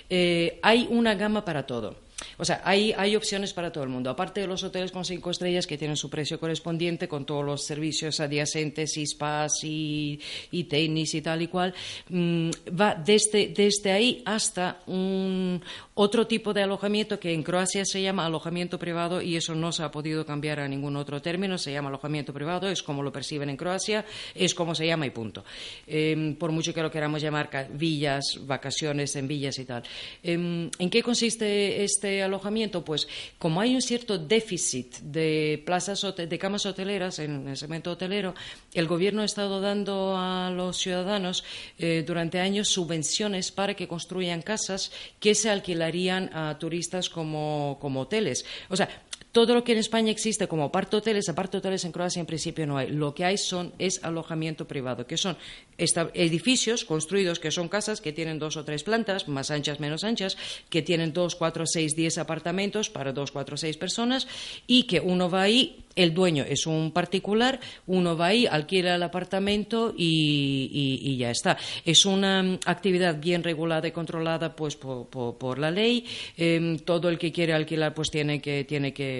Eh, 0.09 0.59
hay 0.62 0.87
una 0.90 1.14
gama 1.14 1.44
para 1.44 1.66
todo. 1.66 1.96
O 2.38 2.44
sea, 2.44 2.62
hay, 2.64 2.92
hay 2.96 3.16
opciones 3.16 3.52
para 3.52 3.72
todo 3.72 3.85
el 3.85 3.90
mundo. 3.90 4.11
Aparte 4.11 4.40
de 4.40 4.46
los 4.46 4.62
hoteles 4.62 4.92
con 4.92 5.04
cinco 5.04 5.30
estrellas 5.30 5.66
que 5.66 5.78
tienen 5.78 5.96
su 5.96 6.11
precio 6.11 6.38
correspondiente 6.38 7.09
con 7.09 7.24
todos 7.24 7.44
los 7.44 7.64
servicios 7.64 8.20
adyacentes 8.20 8.96
y 8.96 9.06
spas 9.06 9.52
y, 9.64 10.20
y 10.50 10.64
tenis 10.64 11.14
y 11.14 11.22
tal 11.22 11.42
y 11.42 11.48
cual, 11.48 11.74
mm, 12.09 12.50
va 12.78 12.94
desde, 12.94 13.48
desde 13.48 13.92
ahí 13.92 14.22
hasta 14.24 14.80
un, 14.87 15.62
otro 15.94 16.26
tipo 16.26 16.54
de 16.54 16.62
alojamiento 16.62 17.20
que 17.20 17.33
en 17.35 17.42
Croacia 17.42 17.85
se 17.85 18.00
llama 18.00 18.24
alojamiento 18.24 18.78
privado 18.78 19.20
y 19.20 19.37
eso 19.37 19.54
no 19.54 19.70
se 19.70 19.83
ha 19.83 19.90
podido 19.90 20.24
cambiar 20.24 20.61
a 20.61 20.68
ningún 20.68 20.96
otro 20.96 21.20
término, 21.20 21.59
se 21.59 21.72
llama 21.72 21.88
alojamiento 21.88 22.33
privado, 22.33 22.70
es 22.70 22.83
como 22.83 23.02
lo 23.02 23.12
perciben 23.12 23.50
en 23.50 23.56
Croacia, 23.59 24.04
es 24.35 24.54
como 24.54 24.74
se 24.74 24.87
llama 24.87 25.06
y 25.06 25.11
punto. 25.11 25.44
Em, 25.87 26.37
por 26.37 26.52
mucho 26.52 26.72
que 26.72 26.83
lo 26.83 26.90
queramos 26.90 27.20
llamar 27.20 27.50
villas, 27.72 28.24
vacaciones 28.46 29.14
en 29.16 29.28
villas 29.28 29.59
y 29.59 29.64
tal. 29.64 29.83
Em, 30.22 30.70
¿En 30.78 30.88
qué 30.88 31.02
consiste 31.02 31.85
este 31.85 32.10
alojamiento? 32.23 32.85
Pues 32.85 33.09
como 33.38 33.61
hay 33.61 33.75
un 33.75 33.83
cierto 33.83 34.18
déficit 34.18 34.96
de 34.99 35.62
plazas 35.64 36.05
de 36.16 36.38
camas 36.38 36.66
hoteleras 36.66 37.18
en 37.18 37.49
el 37.49 37.57
segmento 37.57 37.92
hotelero, 37.92 38.35
el 38.75 38.87
gobierno 38.87 39.23
ha 39.23 39.27
estado 39.27 39.61
dando 39.61 40.16
a 40.16 40.51
los 40.51 40.77
ciudadanos 40.77 41.44
eh, 41.79 42.05
durante 42.07 42.40
años 42.40 42.68
subvenciones 42.68 43.53
para 43.53 43.75
que 43.75 43.88
construyan 43.88 44.42
casas 44.42 44.92
que 45.18 45.35
se 45.35 45.51
alquilarían 45.51 46.31
a 46.35 46.59
turistas 46.59 47.09
como, 47.09 47.79
como 47.81 48.01
hoteles. 48.03 48.44
O 48.68 48.77
sea, 48.77 48.88
todo 49.32 49.54
lo 49.54 49.64
que 49.64 49.72
en 49.72 49.78
España 49.78 50.10
existe 50.10 50.48
como 50.48 50.64
apart 50.64 50.92
hoteles, 50.92 51.28
apart 51.28 51.54
hoteles 51.54 51.84
en 51.84 51.92
Croacia 51.92 52.20
en 52.20 52.26
principio 52.26 52.66
no 52.66 52.78
hay. 52.78 52.88
Lo 52.88 53.14
que 53.14 53.24
hay 53.24 53.38
son 53.38 53.72
es 53.78 54.02
alojamiento 54.02 54.66
privado, 54.66 55.06
que 55.06 55.16
son 55.16 55.36
edificios 55.78 56.84
construidos 56.84 57.38
que 57.38 57.50
son 57.50 57.68
casas 57.68 58.00
que 58.00 58.12
tienen 58.12 58.38
dos 58.38 58.56
o 58.56 58.64
tres 58.64 58.82
plantas, 58.82 59.28
más 59.28 59.50
anchas, 59.50 59.80
menos 59.80 60.04
anchas, 60.04 60.36
que 60.68 60.82
tienen 60.82 61.12
dos, 61.12 61.36
cuatro, 61.36 61.64
seis, 61.66 61.94
diez 61.96 62.18
apartamentos 62.18 62.90
para 62.90 63.12
dos, 63.12 63.30
cuatro, 63.30 63.56
seis 63.56 63.76
personas 63.76 64.26
y 64.66 64.84
que 64.84 65.00
uno 65.00 65.30
va 65.30 65.42
ahí 65.42 65.84
el 65.96 66.14
dueño 66.14 66.44
es 66.48 66.66
un 66.66 66.92
particular, 66.92 67.60
uno 67.86 68.16
va 68.16 68.26
ahí, 68.26 68.46
alquila 68.46 68.94
el 68.94 69.02
apartamento 69.02 69.92
y, 69.96 71.16
ya 71.18 71.30
está. 71.30 71.58
Es 71.84 72.06
una 72.06 72.42
mm, 72.42 72.60
actividad 72.64 73.20
bien 73.20 73.42
regulada 73.42 73.88
y 73.88 73.92
controlada 73.92 74.54
pues 74.54 74.76
por, 74.76 75.58
la 75.58 75.70
ley. 75.70 76.06
Em, 76.36 76.78
todo 76.78 77.08
el 77.08 77.18
que 77.18 77.32
quiere 77.32 77.52
alquilar 77.52 77.92
pues 77.92 78.10
tiene 78.10 78.40
que, 78.40 78.64
tiene 78.64 78.92
mm, 78.92 79.19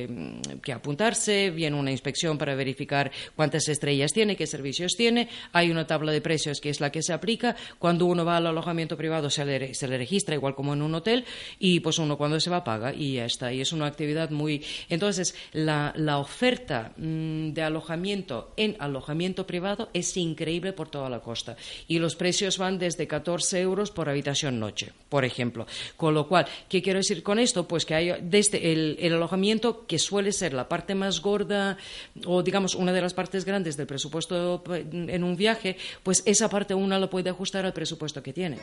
que, 0.63 0.73
apuntarse, 0.73 1.51
viene 1.51 1.77
una 1.77 1.91
inspección 1.91 2.39
para 2.39 2.55
verificar 2.55 3.11
cuántas 3.35 3.69
estrellas 3.69 4.13
tiene, 4.13 4.37
qué 4.37 4.47
servicios 4.47 4.93
tiene. 4.97 5.29
Hay 5.53 5.71
una 5.71 5.87
tabla 5.87 6.13
de 6.13 6.21
precios 6.21 6.61
que 6.61 6.71
es 6.71 6.81
la 6.81 6.93
que 6.93 7.03
se 7.03 7.13
aplica. 7.13 7.57
Cuando 7.79 8.07
uno 8.07 8.25
va 8.25 8.37
al 8.37 8.47
alojamiento 8.47 8.97
privado 8.97 9.31
se 9.31 9.45
le, 9.45 9.75
se 9.75 9.89
le 9.89 9.99
registra 9.99 10.35
igual 10.35 10.55
como 10.55 10.75
en 10.75 10.83
un 10.83 10.95
hotel 10.95 11.25
y 11.59 11.81
pues 11.81 11.99
uno 11.99 12.17
cuando 12.17 12.41
se 12.41 12.51
va 12.51 12.65
paga 12.65 12.95
y 12.95 13.15
ya 13.15 13.25
está. 13.25 13.53
Y 13.53 13.61
es 13.61 13.73
una 13.73 13.87
actividad 13.87 14.31
muy... 14.31 14.63
Entonces, 14.89 15.35
la, 15.53 15.93
la 15.97 16.19
oferta 16.19 16.93
Mm, 16.97 17.53
de 17.53 17.63
alojamiento 17.63 18.53
en 18.57 18.77
alojamiento 18.79 19.47
privado 19.47 19.89
es 19.93 20.17
increíble 20.17 20.73
por 20.73 20.89
toda 20.89 21.09
la 21.09 21.21
costa. 21.21 21.57
Y 21.89 21.99
los 21.99 22.15
precios 22.15 22.59
van 22.59 22.79
desde 22.79 23.07
14 23.07 23.61
euros 23.61 23.91
por 23.91 24.09
habitación 24.09 24.61
noche, 24.61 24.93
por 25.09 25.25
ejemplo. 25.25 25.67
Con 25.97 26.15
lo 26.15 26.29
cual, 26.29 26.47
¿qué 26.69 26.83
quiero 26.83 26.99
decir 26.99 27.23
con 27.23 27.39
esto? 27.39 27.67
Pues 27.67 27.85
que 27.85 27.95
hay 27.95 28.13
desde 28.23 28.73
el, 28.73 28.97
el 29.01 29.15
alojamiento, 29.15 29.87
que 29.91 29.99
suele 29.99 30.31
ser 30.31 30.55
la 30.55 30.69
parte 30.69 30.95
más 30.95 31.21
gorda 31.21 31.77
o, 32.25 32.45
digamos, 32.45 32.77
una 32.77 32.93
de 32.93 33.03
las 33.03 33.13
partes 33.13 33.45
grandes 33.45 33.77
del 33.77 33.89
presupuesto 33.89 34.63
en 34.93 35.25
un 35.25 35.35
viaje, 35.35 35.77
pues 36.05 36.23
esa 36.27 36.49
parte 36.49 36.75
una 36.75 36.97
lo 37.01 37.11
puede 37.11 37.29
ajustar 37.31 37.67
al 37.67 37.73
presupuesto 37.73 38.23
que 38.23 38.33
tiene. 38.33 38.59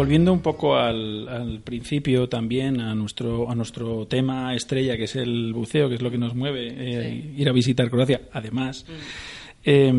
Volviendo 0.00 0.32
un 0.32 0.40
poco 0.40 0.76
al, 0.76 1.60
principio 1.62 2.26
también, 2.26 2.80
a 2.80 2.94
nuestro, 2.94 3.50
a 3.50 3.54
nuestro 3.54 4.06
tema 4.06 4.54
estrella, 4.54 4.96
que 4.96 5.04
es 5.04 5.14
el 5.14 5.52
buceo, 5.52 5.90
que 5.90 5.96
es 5.96 6.00
lo 6.00 6.10
que 6.10 6.16
nos 6.16 6.34
mueve, 6.34 6.68
eh, 6.74 7.34
ir 7.36 7.46
a 7.46 7.52
visitar 7.52 7.90
Croacia, 7.90 8.22
además. 8.32 8.86
Mm. 8.88 8.92
Eh, 9.62 9.92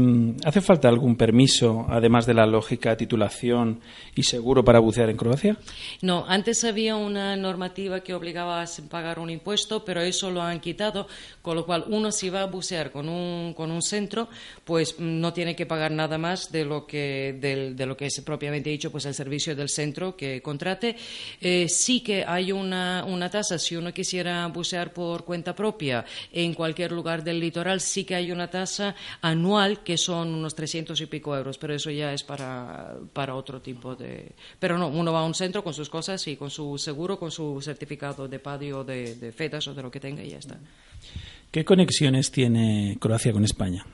¿Hace 0.44 0.60
falta 0.60 0.90
algún 0.90 1.16
permiso, 1.16 1.86
además 1.88 2.26
de 2.26 2.34
la 2.34 2.48
lógica 2.48 2.98
titulación 2.98 3.80
y 4.16 4.24
seguro 4.24 4.64
para 4.64 4.80
bucear 4.80 5.10
en 5.12 5.18
Croacia? 5.18 5.56
No, 6.02 6.26
antes 6.28 6.64
había 6.64 6.96
una 6.96 7.36
normativa 7.36 8.00
que 8.00 8.16
obligaba 8.16 8.64
a 8.64 8.66
pagar 8.90 9.20
un 9.20 9.30
impuesto, 9.30 9.86
pero 9.86 10.02
eso 10.02 10.32
lo 10.32 10.42
han 10.42 10.60
quitado, 10.60 11.08
con 11.44 11.56
lo 11.56 11.66
cual 11.66 11.86
uno 11.90 12.12
si 12.12 12.32
va 12.32 12.42
a 12.42 12.46
bucear 12.46 12.92
con 12.92 13.08
un, 13.08 13.54
con 13.54 13.70
un 13.70 13.84
centro, 13.84 14.30
pues 14.66 15.00
no 15.00 15.32
tiene 15.32 15.56
que 15.56 15.68
pagar 15.68 15.92
nada 15.92 16.18
más 16.18 16.52
de 16.52 16.66
lo 16.66 16.88
que, 16.88 17.38
de, 17.40 17.86
lo 17.86 17.96
que 17.96 18.08
es 18.08 18.20
propiamente 18.22 18.72
dicho, 18.72 18.92
pues 18.92 19.06
el 19.06 19.14
servicio 19.14 19.56
del 19.56 19.70
centro 19.70 20.16
que 20.16 20.42
contrate. 20.42 20.96
Eh, 21.40 21.68
sí 21.70 22.02
que 22.02 22.26
hay 22.26 22.52
una, 22.52 23.06
una 23.08 23.30
tasa, 23.30 23.60
si 23.60 23.76
uno 23.76 23.94
quisiera 23.94 24.48
bucear 24.48 24.92
por 24.92 25.24
cuenta 25.24 25.54
propia 25.54 26.04
en 26.34 26.56
cualquier 26.56 26.92
lugar 26.92 27.24
del 27.24 27.40
litoral, 27.40 27.80
sí 27.80 28.06
que 28.06 28.16
hay 28.16 28.32
una 28.32 28.50
tasa 28.50 28.96
anual 29.22 29.51
que 29.84 29.98
son 29.98 30.34
unos 30.34 30.56
300 30.56 31.00
y 31.02 31.06
pico 31.06 31.36
euros, 31.36 31.58
pero 31.58 31.74
eso 31.74 31.90
ya 31.92 32.14
es 32.14 32.24
para, 32.24 32.96
para 33.14 33.36
otro 33.36 33.62
tipo 33.62 33.96
de... 33.96 34.32
Pero 34.60 34.78
no, 34.78 34.88
uno 34.88 35.12
va 35.12 35.22
a 35.22 35.26
un 35.26 35.34
centro 35.34 35.64
con 35.64 35.74
sus 35.74 35.90
cosas 35.90 36.26
y 36.28 36.36
con 36.36 36.50
su 36.50 36.78
seguro, 36.78 37.18
con 37.18 37.32
su 37.32 37.62
certificado 37.62 38.28
de 38.28 38.40
PADI 38.40 38.72
de, 38.86 39.16
de 39.16 39.32
FEDAS 39.32 39.68
o 39.68 39.74
de 39.74 39.82
lo 39.82 39.92
que 39.92 40.00
tenga 40.00 40.24
y 40.24 40.30
ya 40.30 40.38
está. 40.38 40.58
¿Qué 41.52 41.66
conexiones 41.66 42.32
tiene 42.32 42.98
Croacia 43.00 43.34
con 43.34 43.44
España? 43.44 43.86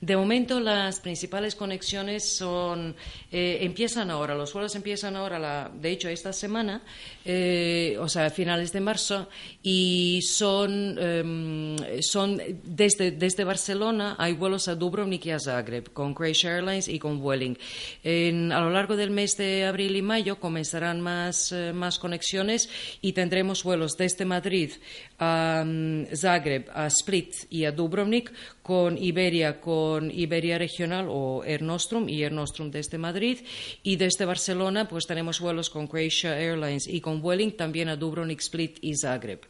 De 0.00 0.16
momento 0.16 0.60
las 0.60 1.00
principales 1.00 1.54
conexiones 1.54 2.36
son 2.36 2.94
eh, 3.30 3.58
empiezan 3.62 4.10
ahora, 4.10 4.34
los 4.34 4.52
vuelos 4.52 4.74
empiezan 4.74 5.16
ahora, 5.16 5.70
de 5.74 5.90
hecho 5.90 6.08
esta 6.08 6.32
semana, 6.32 6.82
eh, 7.24 7.96
o 8.00 8.08
sea, 8.08 8.26
a 8.26 8.30
finales 8.30 8.72
de 8.72 8.80
marzo, 8.80 9.28
y 9.62 10.20
son, 10.22 10.98
em, 10.98 11.76
son 12.02 12.40
desde, 12.64 13.12
desde 13.12 13.44
Barcelona 13.44 14.16
hay 14.18 14.32
vuelos 14.34 14.68
a 14.68 14.74
Dubrovnik 14.74 15.26
y 15.26 15.30
a 15.30 15.38
Zagreb 15.38 15.92
con 15.92 16.14
Croatia 16.14 16.56
Airlines 16.56 16.88
y 16.88 16.98
con 16.98 17.20
Vueling. 17.20 17.56
a 18.04 18.60
lo 18.60 18.70
largo 18.70 18.96
del 18.96 19.10
mes 19.10 19.36
de 19.36 19.64
abril 19.64 19.96
y 19.96 20.02
mayo 20.02 20.38
comenzarán 20.38 21.00
más, 21.00 21.52
eh, 21.52 21.72
más 21.72 21.98
conexiones 21.98 22.68
y 23.00 23.12
tendremos 23.12 23.62
vuelos 23.62 23.96
desde 23.96 24.24
Madrid 24.24 24.72
a 25.18 25.64
mm, 25.64 26.06
Zagreb, 26.14 26.70
a 26.74 26.86
Split 26.86 27.34
y 27.50 27.64
a 27.64 27.72
Dubrovnik 27.72 28.32
con 28.64 28.96
Iberia, 28.96 29.60
con 29.60 30.10
Iberia 30.10 30.56
Regional 30.56 31.06
o 31.10 31.44
Air 31.44 31.60
Nostrum 31.60 32.08
y 32.08 32.22
Air 32.22 32.32
Nostrum 32.32 32.70
desde 32.70 32.96
Madrid. 32.96 33.40
Y 33.82 33.96
desde 33.96 34.24
Barcelona, 34.24 34.88
pues 34.88 35.06
tenemos 35.06 35.38
vuelos 35.38 35.68
con 35.68 35.86
Croatia 35.86 36.40
Airlines 36.40 36.86
y 36.88 37.02
con 37.02 37.20
Vueling 37.20 37.52
también 37.52 37.90
a 37.90 37.96
Dubrovnik, 37.96 38.40
Split 38.40 38.78
y 38.80 38.96
Zagreb. 38.96 39.40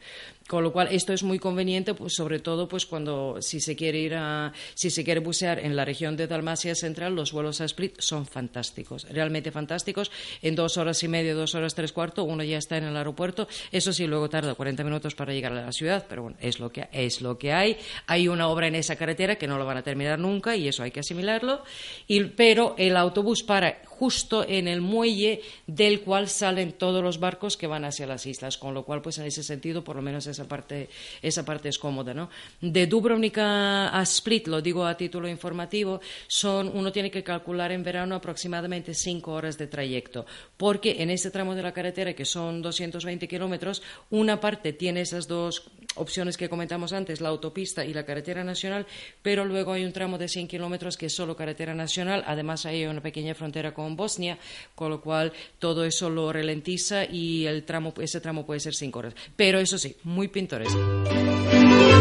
Con 0.46 0.62
lo 0.62 0.72
cual, 0.72 0.88
esto 0.90 1.14
es 1.14 1.22
muy 1.22 1.38
conveniente, 1.38 1.94
pues, 1.94 2.14
sobre 2.14 2.38
todo 2.38 2.68
pues, 2.68 2.84
cuando 2.84 3.40
si 3.40 3.60
se 3.60 3.74
quiere 3.74 3.98
ir 3.98 4.14
a, 4.14 4.52
si 4.74 4.90
se 4.90 5.02
quiere 5.02 5.20
bucear 5.20 5.58
en 5.58 5.74
la 5.74 5.86
región 5.86 6.18
de 6.18 6.26
Dalmacia 6.26 6.74
Central, 6.74 7.14
los 7.14 7.32
vuelos 7.32 7.62
a 7.62 7.64
Split 7.64 7.94
son 7.98 8.26
fantásticos, 8.26 9.08
realmente 9.10 9.50
fantásticos. 9.50 10.10
En 10.42 10.54
dos 10.54 10.76
horas 10.76 11.02
y 11.02 11.08
media, 11.08 11.34
dos 11.34 11.54
horas 11.54 11.74
tres 11.74 11.92
cuartos, 11.92 12.26
uno 12.28 12.44
ya 12.44 12.58
está 12.58 12.76
en 12.76 12.84
el 12.84 12.96
aeropuerto. 12.96 13.48
Eso 13.72 13.90
sí, 13.94 14.06
luego 14.06 14.28
tarda 14.28 14.54
40 14.54 14.84
minutos 14.84 15.14
para 15.14 15.32
llegar 15.32 15.52
a 15.52 15.64
la 15.64 15.72
ciudad, 15.72 16.04
pero 16.06 16.24
bueno, 16.24 16.36
es 16.40 16.60
lo 16.60 16.70
que, 16.70 16.88
es 16.92 17.22
lo 17.22 17.38
que 17.38 17.54
hay. 17.54 17.78
Hay 18.06 18.28
una 18.28 18.48
obra 18.48 18.66
en 18.66 18.74
esa 18.74 18.96
carretera 18.96 19.36
que 19.36 19.46
no 19.46 19.56
lo 19.56 19.64
van 19.64 19.78
a 19.78 19.82
terminar 19.82 20.18
nunca 20.18 20.56
y 20.56 20.68
eso 20.68 20.82
hay 20.82 20.90
que 20.90 21.00
asimilarlo. 21.00 21.62
Y, 22.06 22.22
pero 22.24 22.74
el 22.76 22.98
autobús 22.98 23.42
para 23.42 23.80
justo 23.86 24.44
en 24.46 24.68
el 24.68 24.82
muelle 24.82 25.40
del 25.66 26.02
cual 26.02 26.28
salen 26.28 26.72
todos 26.72 27.02
los 27.02 27.18
barcos 27.18 27.56
que 27.56 27.66
van 27.66 27.84
hacia 27.84 28.06
las 28.06 28.26
islas, 28.26 28.58
con 28.58 28.74
lo 28.74 28.84
cual, 28.84 29.00
pues 29.00 29.18
en 29.18 29.24
ese 29.24 29.42
sentido, 29.42 29.84
por 29.84 29.96
lo 29.96 30.02
menos 30.02 30.26
esa 30.34 30.46
parte, 30.46 30.88
esa 31.22 31.44
parte 31.44 31.68
es 31.68 31.78
cómoda, 31.78 32.12
¿no? 32.12 32.28
De 32.60 32.86
Dubrovnik 32.86 33.38
a, 33.38 34.02
Split, 34.02 34.48
lo 34.48 34.60
digo 34.60 34.84
a 34.84 34.96
título 34.96 35.28
informativo, 35.28 36.00
son, 36.26 36.70
uno 36.74 36.92
tiene 36.92 37.10
que 37.10 37.22
calcular 37.22 37.72
en 37.72 37.82
verano 37.82 38.14
aproximadamente 38.14 38.92
cinco 38.94 39.32
horas 39.32 39.56
de 39.56 39.66
trayecto, 39.66 40.26
porque 40.56 41.02
en 41.02 41.10
ese 41.10 41.30
tramo 41.30 41.54
de 41.54 41.62
la 41.62 41.72
carretera, 41.72 42.12
que 42.12 42.24
son 42.24 42.60
220 42.60 43.26
kilómetros, 43.26 43.82
una 44.10 44.40
parte 44.40 44.72
tiene 44.72 45.00
esas 45.00 45.26
dos 45.26 45.70
opciones 45.96 46.36
que 46.36 46.48
comentamos 46.48 46.92
antes, 46.92 47.20
la 47.20 47.28
autopista 47.28 47.84
y 47.84 47.94
la 47.94 48.04
carretera 48.04 48.44
nacional, 48.44 48.86
pero 49.22 49.44
luego 49.44 49.72
hay 49.72 49.84
un 49.84 49.92
tramo 49.92 50.18
de 50.18 50.28
100 50.28 50.48
kilómetros 50.48 50.96
que 50.96 51.06
es 51.06 51.14
solo 51.14 51.36
carretera 51.36 51.74
nacional. 51.74 52.24
Además, 52.26 52.66
hay 52.66 52.84
una 52.86 53.00
pequeña 53.00 53.34
frontera 53.34 53.72
con 53.72 53.96
Bosnia, 53.96 54.38
con 54.74 54.90
lo 54.90 55.00
cual 55.00 55.32
todo 55.58 55.84
eso 55.84 56.10
lo 56.10 56.32
ralentiza 56.32 57.04
y 57.04 57.46
el 57.46 57.64
tramo, 57.64 57.94
ese 58.00 58.20
tramo 58.20 58.44
puede 58.44 58.60
ser 58.60 58.74
5 58.74 58.98
horas. 58.98 59.14
Pero 59.36 59.58
eso 59.58 59.78
sí, 59.78 59.96
muy 60.04 60.23
pintoresco. 60.28 61.93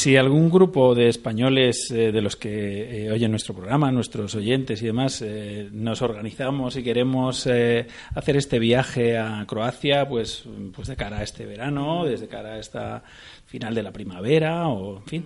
Si 0.00 0.16
algún 0.16 0.48
grupo 0.48 0.94
de 0.94 1.10
españoles 1.10 1.90
eh, 1.90 2.10
de 2.10 2.22
los 2.22 2.34
que 2.34 3.04
eh, 3.04 3.12
oyen 3.12 3.30
nuestro 3.30 3.52
programa, 3.54 3.92
nuestros 3.92 4.34
oyentes 4.34 4.80
y 4.80 4.86
demás, 4.86 5.20
eh, 5.20 5.68
nos 5.72 6.00
organizamos 6.00 6.74
y 6.76 6.82
queremos 6.82 7.46
hacer 7.46 8.36
este 8.36 8.58
viaje 8.58 9.18
a 9.18 9.44
Croacia, 9.46 10.08
pues, 10.08 10.44
pues 10.74 10.88
de 10.88 10.96
cara 10.96 11.18
a 11.18 11.22
este 11.22 11.44
verano, 11.44 12.06
desde 12.06 12.28
cara 12.28 12.54
a 12.54 12.58
esta 12.58 13.02
final 13.44 13.74
de 13.74 13.82
la 13.82 13.92
primavera 13.92 14.68
o, 14.68 14.98
en 14.98 15.04
fin, 15.04 15.24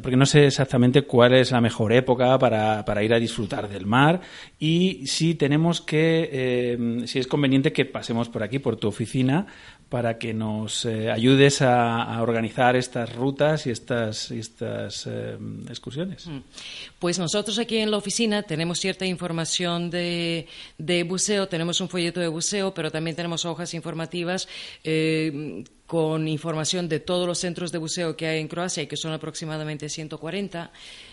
porque 0.00 0.16
no 0.16 0.24
sé 0.24 0.46
exactamente 0.46 1.02
cuál 1.02 1.34
es 1.34 1.50
la 1.50 1.60
mejor 1.60 1.92
época 1.92 2.38
para, 2.38 2.84
para 2.84 3.02
ir 3.02 3.12
a 3.12 3.18
disfrutar 3.18 3.68
del 3.68 3.84
mar 3.84 4.20
y 4.58 5.06
si 5.06 5.34
tenemos 5.34 5.80
que, 5.80 7.02
si 7.06 7.18
es 7.18 7.26
conveniente 7.26 7.72
que 7.72 7.84
pasemos 7.84 8.28
por 8.28 8.42
aquí, 8.42 8.58
por 8.58 8.76
tu 8.76 8.88
oficina, 8.88 9.46
para 9.90 10.18
que 10.18 10.32
nos 10.32 10.84
eh, 10.84 11.10
ayudes 11.10 11.62
a, 11.62 12.22
organizar 12.22 12.76
estas 12.76 13.12
rutas 13.14 13.66
y 13.66 13.70
estas, 13.70 14.30
estas 14.30 15.06
eh, 15.06 15.36
excursiones. 15.68 16.28
Mm. 16.28 16.38
Pues 17.00 17.18
nosotros 17.18 17.58
aquí 17.58 17.78
en 17.78 17.90
la 17.90 17.96
oficina 17.96 18.44
tenemos 18.44 18.78
cierta 18.78 19.04
información 19.04 19.90
de, 19.90 20.46
de 20.78 21.02
buceo, 21.02 21.48
tenemos 21.48 21.80
un 21.80 21.88
folleto 21.88 22.20
de 22.20 22.28
buceo, 22.28 22.72
pero 22.72 22.90
también 22.92 23.16
tenemos 23.16 23.44
hojas 23.44 23.74
informativas. 23.74 24.48
Eh, 24.84 25.64
con 25.90 26.28
información 26.28 26.88
de 26.88 27.00
todos 27.00 27.26
los 27.26 27.40
centros 27.40 27.72
de 27.72 27.78
buceo 27.78 28.16
que 28.16 28.28
hay 28.28 28.40
en 28.40 28.46
Croacia, 28.46 28.86
que 28.86 28.96
son 28.96 29.12
aproximadamente 29.12 29.88
140. 29.88 30.70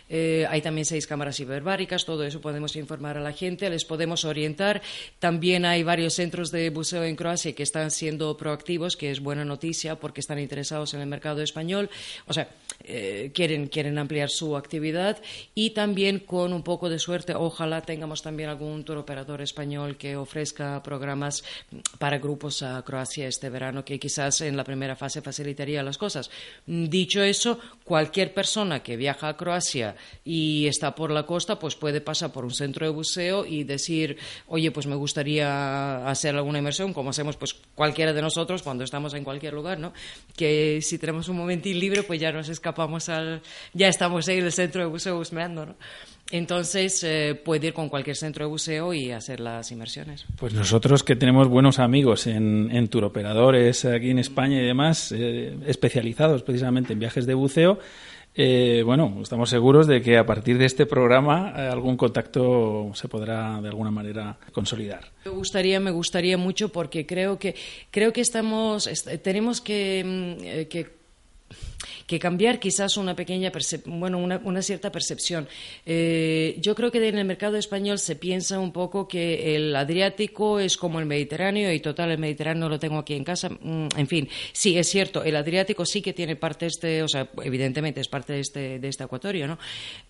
Eh, 0.09 0.45
hay 0.49 0.61
también 0.61 0.85
seis 0.85 1.07
cámaras 1.07 1.39
hiperbáricas, 1.39 2.05
todo 2.05 2.23
eso 2.23 2.41
podemos 2.41 2.75
informar 2.75 3.17
a 3.17 3.21
la 3.21 3.33
gente, 3.33 3.69
les 3.69 3.85
podemos 3.85 4.25
orientar. 4.25 4.81
También 5.19 5.65
hay 5.65 5.83
varios 5.83 6.13
centros 6.13 6.51
de 6.51 6.69
buceo 6.69 7.03
en 7.03 7.15
Croacia 7.15 7.53
que 7.53 7.63
están 7.63 7.91
siendo 7.91 8.35
proactivos, 8.37 8.97
que 8.97 9.11
es 9.11 9.19
buena 9.19 9.45
noticia 9.45 9.95
porque 9.95 10.21
están 10.21 10.39
interesados 10.39 10.93
en 10.93 11.01
el 11.01 11.07
mercado 11.07 11.41
español, 11.41 11.89
o 12.25 12.33
sea, 12.33 12.49
eh, 12.83 13.31
quieren, 13.33 13.67
quieren 13.67 13.97
ampliar 13.97 14.29
su 14.29 14.55
actividad 14.55 15.17
y 15.53 15.71
también 15.71 16.19
con 16.19 16.53
un 16.53 16.63
poco 16.63 16.89
de 16.89 16.99
suerte, 16.99 17.35
ojalá 17.35 17.81
tengamos 17.81 18.21
también 18.21 18.49
algún 18.49 18.85
tour 18.85 18.99
operador 18.99 19.41
español 19.41 19.97
que 19.97 20.15
ofrezca 20.15 20.81
programas 20.83 21.43
para 21.99 22.17
grupos 22.17 22.63
a 22.63 22.81
Croacia 22.83 23.27
este 23.27 23.49
verano, 23.49 23.83
que 23.83 23.99
quizás 23.99 24.39
en 24.41 24.55
la 24.55 24.63
primera 24.63 24.95
fase 24.95 25.21
facilitaría 25.21 25.83
las 25.83 25.97
cosas. 25.97 26.29
Dicho 26.65 27.21
eso, 27.21 27.59
cualquier 27.83 28.33
persona 28.33 28.81
que 28.81 28.95
viaja 28.95 29.27
a 29.27 29.37
Croacia 29.37 29.95
y 30.23 30.67
está 30.67 30.95
por 30.95 31.11
la 31.11 31.25
costa, 31.25 31.59
pues 31.59 31.75
puede 31.75 31.99
pasar 31.99 32.31
por 32.31 32.45
un 32.45 32.53
centro 32.53 32.85
de 32.85 32.93
buceo 32.93 33.45
y 33.45 33.65
decir, 33.65 34.17
oye, 34.47 34.71
pues 34.71 34.87
me 34.87 34.95
gustaría 34.95 36.07
hacer 36.07 36.35
alguna 36.35 36.59
inmersión, 36.59 36.93
como 36.93 37.09
hacemos 37.09 37.35
pues 37.35 37.53
cualquiera 37.75 38.13
de 38.13 38.21
nosotros 38.21 38.63
cuando 38.63 38.85
estamos 38.85 39.13
en 39.13 39.25
cualquier 39.25 39.53
lugar, 39.53 39.77
¿no? 39.77 39.91
Que 40.37 40.79
si 40.81 40.97
tenemos 40.97 41.27
un 41.27 41.35
momentín 41.35 41.79
libre, 41.79 42.03
pues 42.03 42.21
ya 42.21 42.31
nos 42.31 42.47
escapamos 42.47 42.66
al, 43.09 43.41
ya 43.73 43.87
estamos 43.87 44.27
en 44.27 44.43
el 44.43 44.51
centro 44.51 44.81
de 44.81 44.87
buceo 44.87 45.17
buscando, 45.17 45.65
¿no? 45.65 45.75
Entonces 46.29 47.03
eh, 47.03 47.39
puede 47.41 47.67
ir 47.67 47.73
con 47.73 47.87
cualquier 47.87 48.17
centro 48.17 48.43
de 48.45 48.51
buceo 48.51 48.93
y 48.93 49.11
hacer 49.11 49.39
las 49.39 49.71
inmersiones. 49.71 50.25
Pues 50.37 50.53
nosotros 50.53 51.03
que 51.03 51.15
tenemos 51.15 51.47
buenos 51.47 51.79
amigos 51.79 52.27
en, 52.27 52.69
en 52.71 52.89
turoperadores 52.89 53.85
aquí 53.85 54.09
en 54.09 54.19
España 54.19 54.61
y 54.61 54.65
demás, 54.65 55.13
eh, 55.13 55.57
especializados 55.67 56.43
precisamente 56.43 56.91
en 56.91 56.99
viajes 56.99 57.25
de 57.25 57.33
buceo, 57.33 57.79
eh, 58.39 58.83
bueno, 58.85 59.17
estamos 59.23 59.49
seguros 59.49 59.87
de 59.87 59.99
que 59.99 60.15
a 60.15 60.23
partir 60.23 60.59
de 60.59 60.65
este 60.65 60.85
programa 60.85 61.55
eh, 61.57 61.61
algún 61.61 61.97
contacto 61.97 62.91
se 62.93 63.07
podrá 63.07 63.59
de 63.59 63.67
alguna 63.67 63.89
manera 63.89 64.37
consolidar. 64.51 65.11
Me 65.25 65.31
gustaría, 65.31 65.79
me 65.79 65.89
gustaría 65.89 66.37
mucho 66.37 66.69
porque 66.69 67.07
creo 67.07 67.39
que 67.39 67.55
creo 67.89 68.13
que 68.13 68.21
estamos 68.21 68.87
tenemos 69.23 69.59
que, 69.59 70.03
mm, 70.05 70.43
eh, 70.43 70.67
que 70.67 70.96
que 72.07 72.19
cambiar 72.19 72.59
quizás 72.59 72.97
una 72.97 73.15
pequeña, 73.15 73.51
bueno, 73.85 74.17
una, 74.17 74.61
cierta 74.61 74.91
percepción. 74.91 75.47
Eh, 75.85 76.57
yo 76.59 76.73
creo 76.73 76.89
que 76.89 77.05
en 77.05 77.17
el 77.17 77.25
mercado 77.25 77.57
español 77.57 77.99
se 77.99 78.15
piensa 78.15 78.59
un 78.59 78.71
poco 78.71 79.07
que 79.07 79.55
el 79.55 79.75
Adriático 79.75 80.59
es 80.59 80.77
como 80.77 80.99
el 80.99 81.05
Mediterráneo 81.05 81.71
y 81.71 81.79
total 81.79 82.11
el 82.11 82.17
Mediterráneo 82.17 82.69
lo 82.69 82.79
tengo 82.79 82.97
aquí 82.97 83.13
en 83.13 83.23
casa. 83.23 83.49
Mm, 83.49 83.87
en 83.95 84.07
fin, 84.07 84.29
sí, 84.53 84.77
es 84.77 84.87
cierto, 84.87 85.23
el 85.23 85.35
Adriático 85.35 85.85
sí 85.85 86.01
que 86.01 86.13
tiene 86.13 86.37
parte 86.37 86.67
este, 86.67 87.03
o 87.03 87.07
sea, 87.07 87.29
evidentemente 87.43 87.99
es 87.99 88.07
parte 88.07 88.33
de 88.33 88.39
este, 88.39 88.79
de 88.79 88.87
este 88.87 89.03
acuatorio, 89.03 89.47
¿no? 89.47 89.59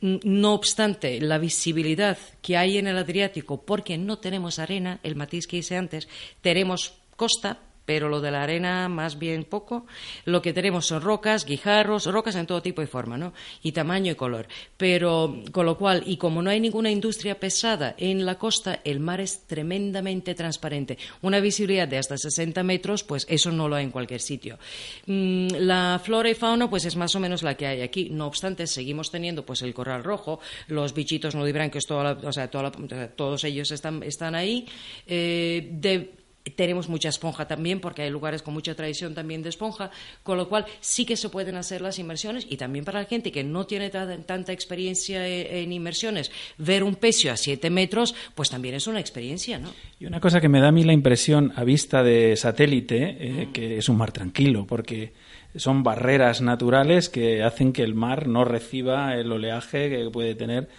Mm, 0.02 0.18
no 0.24 0.54
obstante, 0.54 1.20
la 1.20 1.40
visibilidad 1.40 2.18
que 2.42 2.58
hay 2.58 2.78
en 2.78 2.88
el 2.88 2.98
Adriático, 2.98 3.66
porque 3.66 3.98
no 3.98 4.20
tenemos 4.20 4.60
arena, 4.60 5.00
el 5.04 5.16
matiz 5.16 5.48
que 5.48 5.58
hice 5.58 5.76
antes, 5.76 6.08
tenemos 6.42 6.94
costa, 7.16 7.60
pero 7.88 8.10
lo 8.10 8.20
de 8.20 8.32
la 8.32 8.44
arena 8.44 8.90
más 8.90 9.18
bien 9.18 9.46
poco. 9.46 9.86
Lo 10.26 10.42
que 10.42 10.52
tenemos 10.52 10.86
son 10.86 11.02
rocas, 11.02 11.46
guijarros, 11.46 12.06
rocas 12.06 12.36
en 12.36 12.46
todo 12.46 12.62
tipo 12.62 12.82
y 12.82 12.86
forma, 12.86 13.18
¿no? 13.18 13.32
Y 13.64 13.72
tamaño 13.72 14.12
y 14.12 14.16
color. 14.16 14.46
Pero, 14.76 15.42
con 15.54 15.66
lo 15.66 15.78
cual, 15.78 16.04
y 16.06 16.18
como 16.18 16.42
no 16.42 16.50
hay 16.50 16.60
ninguna 16.60 16.92
industria 16.92 17.40
pesada 17.40 17.96
en 17.98 18.26
la 18.26 18.38
costa, 18.38 18.82
el 18.84 19.00
mar 19.00 19.22
es 19.22 19.48
tremendamente 19.48 20.36
transparente. 20.36 20.98
Una 21.22 21.40
visibilidad 21.40 21.88
de 21.88 21.98
hasta 21.98 22.18
60 22.18 22.62
metros, 22.64 23.06
pues 23.06 23.26
eso 23.30 23.52
no 23.52 23.70
lo 23.70 23.78
hay 23.78 23.86
en 23.86 23.92
cualquier 23.92 24.20
sitio. 24.20 24.60
Mm, 25.06 25.48
la 25.60 26.02
flora 26.04 26.30
y 26.30 26.36
fauna, 26.36 26.70
pues 26.70 26.84
es 26.84 26.98
más 26.98 27.16
o 27.16 27.22
menos 27.22 27.42
la 27.42 27.56
que 27.56 27.68
hay 27.68 27.82
aquí. 27.84 28.10
No 28.10 28.28
obstante, 28.28 28.68
seguimos 28.68 29.12
teniendo 29.12 29.46
pues 29.46 29.62
el 29.62 29.74
corral 29.74 30.04
rojo, 30.04 30.42
los 30.68 30.94
bichitos 30.94 31.36
nudibranquios, 31.36 31.86
toda 31.86 32.20
o 32.22 32.34
sea, 32.34 32.50
todos 32.52 33.44
ellos 33.46 33.72
están, 33.72 34.04
están 34.04 34.36
ahí. 34.36 34.66
Eh, 35.08 35.70
de, 35.72 36.17
tenemos 36.52 36.90
mucha 36.90 37.10
esponja 37.10 37.48
también, 37.48 37.80
porque 37.80 38.04
hay 38.04 38.10
lugares 38.10 38.42
con 38.42 38.54
mucha 38.54 38.76
tradición 38.76 39.14
también 39.14 39.44
de 39.44 39.50
esponja, 39.50 39.92
con 40.24 40.38
lo 40.38 40.48
cual 40.48 40.66
sí 40.80 41.06
que 41.06 41.18
se 41.18 41.30
pueden 41.30 41.56
hacer 41.56 41.82
las 41.82 42.00
inmersiones 42.00 42.46
y 42.50 42.58
también 42.58 42.86
para 42.86 43.00
la 43.00 43.06
gente 43.06 43.32
que 43.32 43.44
no 43.44 43.66
tiene 43.66 43.90
tanta 43.90 44.52
experiencia 44.52 45.28
e, 45.28 45.64
en 45.64 45.72
inmersiones, 45.72 46.32
ver 46.58 46.84
un 46.84 46.96
pecio 46.96 47.32
a 47.32 47.38
siete 47.38 47.70
metros, 47.70 48.16
pues 48.36 48.50
también 48.50 48.76
es 48.76 48.88
una 48.88 49.00
experiencia, 49.00 49.60
¿no? 49.60 49.70
Y 50.00 50.06
una 50.06 50.20
cosa 50.20 50.42
que 50.42 50.50
me 50.50 50.60
da 50.60 50.70
a 50.70 50.72
mí 50.72 50.84
la 50.84 50.94
impresión 50.94 51.54
a 51.56 51.64
vista 51.64 52.04
de 52.04 52.36
satélite, 52.36 53.18
eh, 53.20 53.50
que 53.54 53.78
es 53.78 53.90
un 53.90 53.98
mar 53.98 54.12
tranquilo, 54.12 54.66
porque 54.68 55.14
son 55.56 55.84
barreras 55.84 56.42
naturales 56.42 57.10
que 57.10 57.44
hacen 57.44 57.74
que 57.74 57.84
el 57.84 57.96
mar 57.96 58.28
no 58.28 58.46
reciba 58.46 59.16
el 59.16 59.32
oleaje 59.32 59.90
que 59.90 60.10
puede 60.12 60.36
tener 60.36 60.70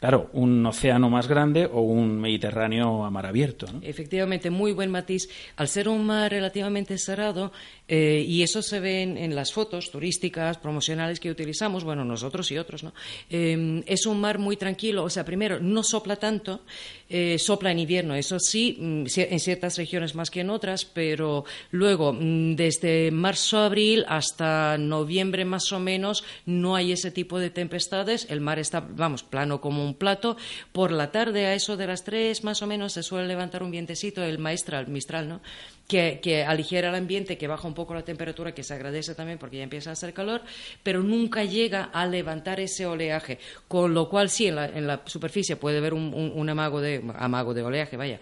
claro, 0.00 0.30
un 0.32 0.64
océano 0.66 1.10
más 1.10 1.28
grande 1.28 1.66
o 1.66 1.80
un 1.80 2.20
Mediterráneo 2.20 3.04
a 3.04 3.10
mar 3.10 3.26
abierto. 3.26 3.66
Efectivamente, 3.82 4.50
muy 4.50 4.72
buen 4.72 4.90
matiz. 4.90 5.28
Al 5.56 5.68
ser 5.68 5.88
un 5.88 6.04
mar 6.04 6.30
relativamente 6.30 6.98
cerrado, 6.98 7.52
eh, 7.88 8.24
y 8.26 8.42
eso 8.42 8.62
se 8.62 8.80
ve 8.80 9.02
en, 9.02 9.34
las 9.34 9.52
fotos 9.52 9.90
turísticas, 9.90 10.58
promocionales 10.58 11.20
que 11.20 11.30
utilizamos, 11.30 11.84
bueno, 11.84 12.04
nosotros 12.04 12.50
y 12.50 12.58
otros, 12.58 12.82
¿no? 12.82 12.92
Eh, 13.30 13.82
es 13.86 14.06
un 14.06 14.20
mar 14.20 14.38
muy 14.38 14.56
tranquilo, 14.56 15.04
o 15.04 15.10
sea, 15.10 15.24
primero, 15.24 15.60
no 15.60 15.82
sopla 15.82 16.16
tanto, 16.16 16.62
eh, 17.08 17.38
sopla 17.38 17.70
en 17.70 17.78
invierno, 17.78 18.14
eso 18.14 18.40
sí, 18.40 18.76
mm, 18.80 19.04
en 19.14 19.40
ciertas 19.40 19.78
regiones 19.78 20.14
más 20.14 20.30
que 20.30 20.40
en 20.40 20.50
otras, 20.50 20.84
pero 20.84 21.44
luego, 21.70 22.12
mm, 22.12 22.56
desde 22.56 23.10
marzo-abril 23.12 24.04
hasta 24.08 24.76
noviembre 24.78 25.44
más 25.44 25.70
o 25.72 25.78
menos, 25.78 26.24
no 26.44 26.74
hay 26.74 26.92
ese 26.92 27.10
tipo 27.12 27.38
de 27.38 27.50
tempestades, 27.50 28.26
el 28.30 28.40
mar 28.40 28.58
está, 28.58 28.80
vamos, 28.80 29.22
plano 29.22 29.60
como 29.60 29.85
un 29.86 29.94
plato, 29.94 30.36
por 30.72 30.92
la 30.92 31.10
tarde 31.10 31.46
a 31.46 31.54
eso 31.54 31.76
de 31.76 31.86
las 31.86 32.04
tres 32.04 32.44
más 32.44 32.62
o 32.62 32.66
menos 32.66 32.92
se 32.92 33.02
suele 33.02 33.26
levantar 33.26 33.62
un 33.62 33.70
vientecito, 33.70 34.22
el 34.22 34.38
maestral, 34.38 34.88
mistral, 34.88 35.28
¿no? 35.28 35.40
que, 35.86 36.20
que, 36.22 36.44
aligera 36.44 36.88
el 36.88 36.94
ambiente, 36.94 37.38
que 37.38 37.46
baja 37.46 37.68
un 37.68 37.74
poco 37.74 37.94
la 37.94 38.02
temperatura, 38.02 38.52
que 38.52 38.62
se 38.62 38.74
agradece 38.74 39.14
también 39.14 39.38
porque 39.38 39.58
ya 39.58 39.62
empieza 39.62 39.90
a 39.90 39.92
hacer 39.92 40.12
calor, 40.12 40.42
pero 40.82 41.02
nunca 41.02 41.44
llega 41.44 41.84
a 41.84 42.06
levantar 42.06 42.60
ese 42.60 42.86
oleaje. 42.86 43.38
Con 43.68 43.94
lo 43.94 44.08
cual, 44.08 44.28
sí, 44.28 44.46
en 44.46 44.56
la, 44.56 44.66
en 44.66 44.86
la 44.86 45.02
superficie 45.06 45.56
puede 45.56 45.78
haber 45.78 45.94
un, 45.94 46.12
un, 46.12 46.48
amago, 46.48 46.80
de, 46.80 47.02
amago 47.18 47.54
de 47.54 47.62
oleaje, 47.62 47.96
vaya, 47.96 48.20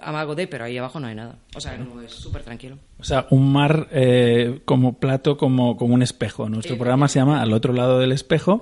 amago 0.00 0.34
de, 0.34 0.46
pero 0.46 0.64
ahí 0.64 0.78
abajo 0.78 1.00
no 1.00 1.08
hay 1.08 1.14
nada. 1.14 1.36
O 1.54 1.60
sea, 1.60 1.76
no, 1.76 2.00
es 2.00 2.12
súper 2.12 2.42
tranquilo. 2.42 2.78
O 2.98 3.04
sea, 3.04 3.26
un 3.30 3.52
mar 3.52 3.88
eh, 3.90 4.60
como 4.64 4.98
plato, 4.98 5.36
como, 5.36 5.76
como 5.76 5.94
un 5.94 6.02
espejo. 6.02 6.48
Nuestro 6.48 6.76
programa 6.76 7.08
se 7.08 7.18
llama 7.18 7.40
Al 7.40 7.52
otro 7.52 7.72
lado 7.72 7.98
del 7.98 8.12
espejo 8.12 8.60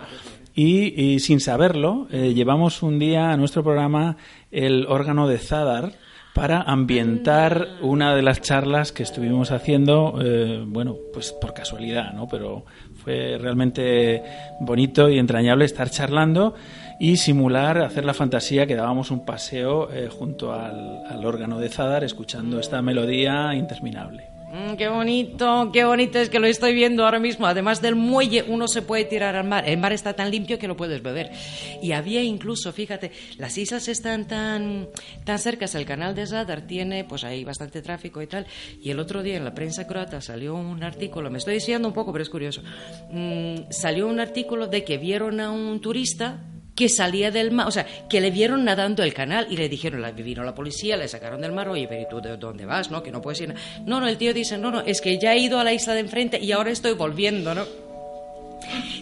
y, 0.60 1.20
sin 1.20 1.38
saberlo 1.38 2.08
eh, 2.10 2.34
llevamos 2.34 2.82
un 2.82 2.98
día 2.98 3.30
a 3.30 3.36
nuestro 3.36 3.62
programa 3.62 4.16
el 4.50 4.86
órgano 4.88 5.28
de 5.28 5.38
Zadar 5.38 5.92
para 6.34 6.62
ambientar 6.62 7.68
una 7.80 8.14
de 8.16 8.22
las 8.22 8.40
charlas 8.40 8.92
que 8.92 9.02
estuvimos 9.04 9.50
haciendo, 9.52 10.18
eh, 10.20 10.64
bueno, 10.66 10.96
pues 11.12 11.32
por 11.32 11.54
casualidad, 11.54 12.12
¿no? 12.12 12.28
Pero 12.28 12.64
fue 13.02 13.38
realmente 13.38 14.22
bonito 14.60 15.08
y 15.08 15.18
entrañable 15.18 15.64
estar 15.64 15.90
charlando 15.90 16.54
y 17.00 17.16
simular, 17.16 17.78
hacer 17.78 18.04
la 18.04 18.14
fantasía 18.14 18.66
que 18.66 18.76
dábamos 18.76 19.10
un 19.10 19.24
paseo 19.24 19.92
eh, 19.92 20.08
junto 20.08 20.52
al, 20.52 21.04
al 21.08 21.24
órgano 21.24 21.58
de 21.58 21.68
Zadar 21.68 22.04
escuchando 22.04 22.58
esta 22.60 22.82
melodía 22.82 23.54
interminable. 23.54 24.37
Mm, 24.50 24.76
qué 24.76 24.88
bonito, 24.88 25.70
qué 25.72 25.84
bonito 25.84 26.18
es 26.18 26.30
que 26.30 26.38
lo 26.38 26.46
estoy 26.46 26.74
viendo 26.74 27.04
ahora 27.04 27.18
mismo. 27.18 27.46
Además 27.46 27.82
del 27.82 27.96
muelle, 27.96 28.44
uno 28.48 28.66
se 28.66 28.80
puede 28.80 29.04
tirar 29.04 29.36
al 29.36 29.46
mar. 29.46 29.68
El 29.68 29.78
mar 29.78 29.92
está 29.92 30.14
tan 30.14 30.30
limpio 30.30 30.58
que 30.58 30.66
lo 30.66 30.76
puedes 30.76 31.02
beber. 31.02 31.30
Y 31.82 31.92
había 31.92 32.22
incluso, 32.22 32.72
fíjate, 32.72 33.12
las 33.36 33.58
islas 33.58 33.88
están 33.88 34.26
tan, 34.26 34.88
tan 35.24 35.38
cercas. 35.38 35.74
El 35.74 35.84
canal 35.84 36.14
de 36.14 36.26
Zadar 36.26 36.62
tiene, 36.62 37.04
pues 37.04 37.24
hay 37.24 37.44
bastante 37.44 37.82
tráfico 37.82 38.22
y 38.22 38.26
tal. 38.26 38.46
Y 38.80 38.90
el 38.90 38.98
otro 39.00 39.22
día 39.22 39.36
en 39.36 39.44
la 39.44 39.54
prensa 39.54 39.86
croata 39.86 40.20
salió 40.22 40.54
un 40.54 40.82
artículo, 40.82 41.30
me 41.30 41.38
estoy 41.38 41.54
diciendo 41.54 41.88
un 41.88 41.94
poco, 41.94 42.12
pero 42.12 42.22
es 42.22 42.30
curioso. 42.30 42.62
Mm, 43.10 43.70
salió 43.70 44.06
un 44.06 44.18
artículo 44.18 44.66
de 44.66 44.82
que 44.82 44.96
vieron 44.96 45.40
a 45.40 45.50
un 45.50 45.80
turista 45.80 46.40
que 46.78 46.88
salía 46.88 47.32
del 47.32 47.50
mar, 47.50 47.66
o 47.66 47.72
sea, 47.72 47.84
que 48.08 48.20
le 48.20 48.30
vieron 48.30 48.64
nadando 48.64 49.02
el 49.02 49.12
canal 49.12 49.48
y 49.50 49.56
le 49.56 49.68
dijeron, 49.68 50.00
la, 50.00 50.12
vino 50.12 50.44
la 50.44 50.54
policía, 50.54 50.96
le 50.96 51.08
sacaron 51.08 51.40
del 51.40 51.50
mar, 51.50 51.68
oye, 51.68 51.88
pero 51.88 52.02
¿y 52.02 52.08
tú 52.08 52.20
de 52.20 52.36
dónde 52.36 52.66
vas? 52.66 52.88
¿No? 52.88 53.02
Que 53.02 53.10
no 53.10 53.20
puedes 53.20 53.40
ir. 53.40 53.52
No, 53.84 53.98
no, 53.98 54.06
el 54.06 54.16
tío 54.16 54.32
dice, 54.32 54.56
no, 54.58 54.70
no, 54.70 54.82
es 54.82 55.00
que 55.00 55.18
ya 55.18 55.34
he 55.34 55.40
ido 55.40 55.58
a 55.58 55.64
la 55.64 55.72
isla 55.72 55.94
de 55.94 56.00
enfrente 56.00 56.38
y 56.38 56.52
ahora 56.52 56.70
estoy 56.70 56.92
volviendo, 56.92 57.52
¿no? 57.52 57.87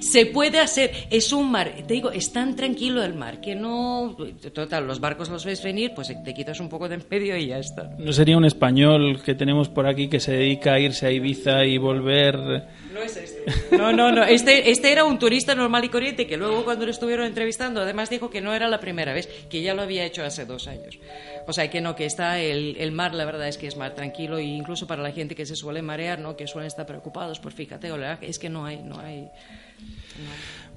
Se 0.01 0.27
puede 0.27 0.61
hacer, 0.61 0.93
es 1.11 1.33
un 1.33 1.51
mar, 1.51 1.73
te 1.87 1.95
digo, 1.95 2.11
es 2.11 2.33
tan 2.33 2.57
tranquilo 2.57 3.03
el 3.03 3.15
mar 3.15 3.41
que 3.41 3.55
no. 3.55 4.17
Total, 4.53 4.87
los 4.87 5.01
barcos 5.01 5.29
los 5.29 5.45
ves 5.45 5.63
venir, 5.63 5.93
pues 5.95 6.13
te 6.25 6.35
quitas 6.35 6.61
un 6.61 6.69
poco 6.69 6.89
de 6.89 6.97
en 6.97 7.05
medio 7.11 7.37
y 7.37 7.49
ya 7.49 7.59
está. 7.59 7.95
¿No 7.99 8.13
sería 8.13 8.37
un 8.37 8.45
español 8.45 9.23
que 9.23 9.35
tenemos 9.35 9.69
por 9.69 9.87
aquí 9.87 10.09
que 10.09 10.21
se 10.21 10.33
dedica 10.33 10.75
a 10.75 10.81
irse 10.81 11.07
a 11.07 11.11
Ibiza 11.11 11.65
y 11.65 11.79
volver.? 11.79 12.37
No 12.93 13.03
es 13.03 13.17
este. 13.17 13.77
No, 13.77 13.93
no, 13.93 14.11
no. 14.11 14.25
Este, 14.25 14.71
este 14.71 14.91
era 14.91 15.05
un 15.05 15.19
turista 15.19 15.55
normal 15.55 15.85
y 15.85 15.89
corriente 15.89 16.27
que 16.27 16.37
luego, 16.37 16.65
cuando 16.65 16.87
lo 16.87 16.91
estuvieron 16.91 17.27
entrevistando, 17.27 17.83
además 17.83 18.09
dijo 18.09 18.31
que 18.31 18.41
no 18.41 18.55
era 18.55 18.69
la 18.69 18.81
primera 18.81 19.13
vez, 19.13 19.27
que 19.51 19.61
ya 19.61 19.75
lo 19.75 19.83
había 19.83 20.05
hecho 20.05 20.25
hace 20.25 20.47
dos 20.47 20.67
años. 20.67 20.99
O 21.47 21.53
sea, 21.53 21.69
que 21.71 21.81
no, 21.81 21.95
que 21.95 22.07
está 22.07 22.41
el, 22.41 22.77
el 22.79 22.93
mar, 22.93 23.15
la 23.15 23.25
verdad 23.25 23.49
es 23.49 23.59
que 23.59 23.67
es 23.67 23.77
mar 23.77 23.95
tranquilo, 23.95 24.39
e 24.39 24.45
incluso 24.45 24.87
para 24.87 25.03
la 25.03 25.13
gente 25.13 25.35
que 25.35 25.47
se 25.47 25.57
suele 25.57 25.83
marear, 25.83 26.19
¿no? 26.19 26.37
que 26.37 26.47
suelen 26.47 26.69
estar 26.69 26.87
preocupados, 26.87 27.39
pues 27.39 27.55
fíjate, 27.55 27.91
es 28.23 28.39
que 28.39 28.49
no 28.49 28.65
hay. 28.65 28.77
No 28.83 28.99
hay 28.99 29.29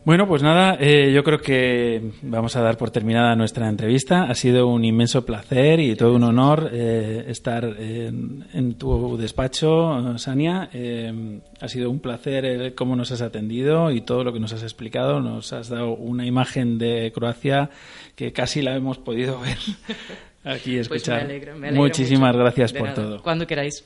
bueno, 0.05 0.27
pues 0.27 0.41
nada, 0.41 0.77
eh, 0.79 1.11
yo 1.13 1.23
creo 1.23 1.39
que 1.39 2.01
vamos 2.21 2.55
a 2.55 2.61
dar 2.61 2.77
por 2.77 2.89
terminada 2.89 3.35
nuestra 3.35 3.67
entrevista. 3.67 4.23
Ha 4.23 4.33
sido 4.33 4.67
un 4.67 4.85
inmenso 4.85 5.25
placer 5.25 5.79
y 5.81 5.95
todo 5.95 6.15
un 6.15 6.23
honor 6.23 6.69
eh, 6.71 7.25
estar 7.27 7.65
en, 7.65 8.73
tu 8.75 9.17
despacho, 9.17 10.17
Sania. 10.17 10.69
Eh, 10.73 11.41
ha 11.59 11.67
sido 11.67 11.91
un 11.91 11.99
placer 11.99 12.73
cómo 12.75 12.95
nos 12.95 13.11
has 13.11 13.21
atendido 13.21 13.91
y 13.91 14.01
todo 14.01 14.23
lo 14.23 14.31
que 14.31 14.39
nos 14.39 14.53
has 14.53 14.63
explicado. 14.63 15.19
Nos 15.19 15.51
has 15.51 15.69
dado 15.69 15.93
una 15.95 16.25
imagen 16.25 16.77
de 16.77 17.11
Croacia 17.13 17.69
que 18.15 18.31
casi 18.31 18.61
la 18.61 18.75
hemos 18.75 18.97
podido 18.97 19.39
ver 19.41 19.57
aquí 20.43 20.77
pues 20.77 20.87
escuchar. 20.87 21.27
me 21.57 21.71
Muchísimas 21.73 22.35
gracias 22.35 22.71
por 22.73 22.93
todo. 22.93 23.21
Cuando 23.21 23.45
queráis. 23.45 23.85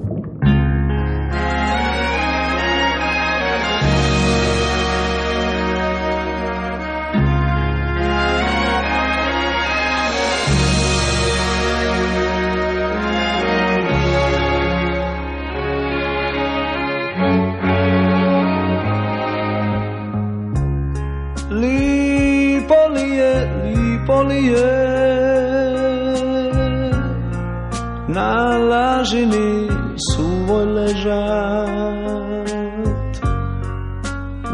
na 28.07 28.57
lažini 28.57 29.69
suvoj 30.11 30.65
ležat 30.65 32.11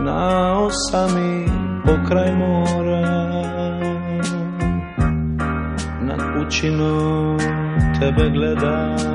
na 0.05 0.53
osami 0.61 1.45
pokraj 1.85 2.31
mora 2.35 3.07
na 6.01 6.15
kućinu 6.33 7.37
tebe 7.99 8.29
gledat. 8.29 9.07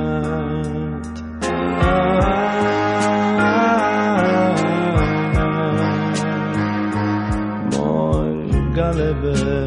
Moj 7.77 8.33
galebe 8.75 9.62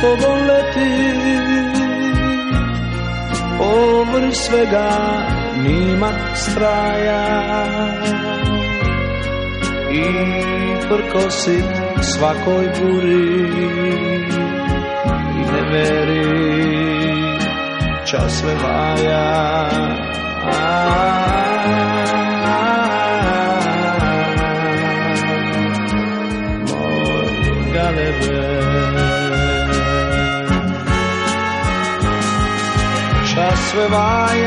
so 0.00 0.16
don't 0.16 0.50
over 3.60 4.24
svega 4.32 4.90
nimak 5.62 6.36
straja. 6.36 7.24
I 9.92 10.04
prkosit 10.88 11.70
svakoj 12.00 12.64
buri. 12.80 13.28
I 15.38 15.42
ne 15.52 15.62
veri 15.72 16.26
čas 18.06 18.44
vaja 18.62 19.28
bye 33.88 34.39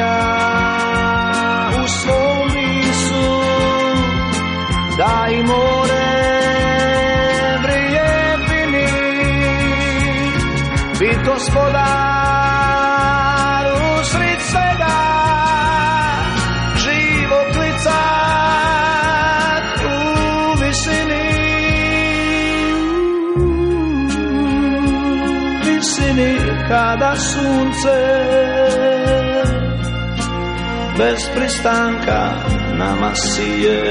bez 31.03 31.29
pristanka 31.35 32.31
nama 32.77 33.15
sije 33.15 33.81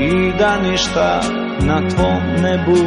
i 0.00 0.32
da 0.38 0.58
ništa 0.58 1.20
na 1.60 1.88
tvom 1.88 2.22
nebu 2.42 2.78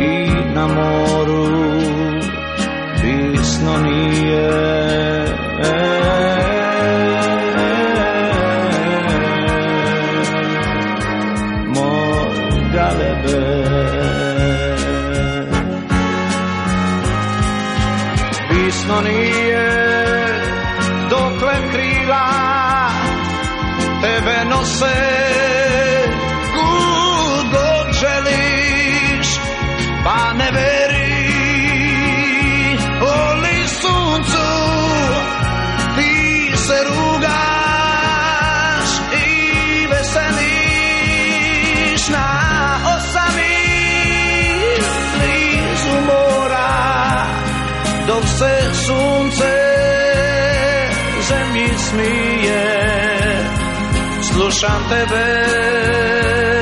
i 0.00 0.30
na 0.54 0.66
moru 0.66 1.46
pisno 3.00 3.76
nije 3.76 4.72
pisno 18.82 19.00
nije 19.00 19.68
dokle 21.10 21.54
krila 21.72 22.28
tebe 24.02 24.44
szansę 54.52 55.06
być. 55.06 56.61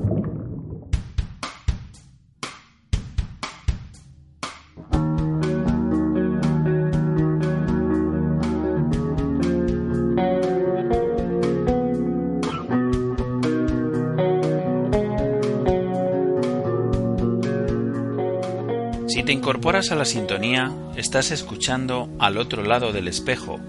Incorporas 19.51 19.91
a 19.91 19.95
la 19.95 20.05
sintonía, 20.05 20.71
estás 20.95 21.29
escuchando 21.29 22.07
Al 22.19 22.37
otro 22.37 22.63
lado 22.63 22.93
del 22.93 23.09
espejo, 23.09 23.59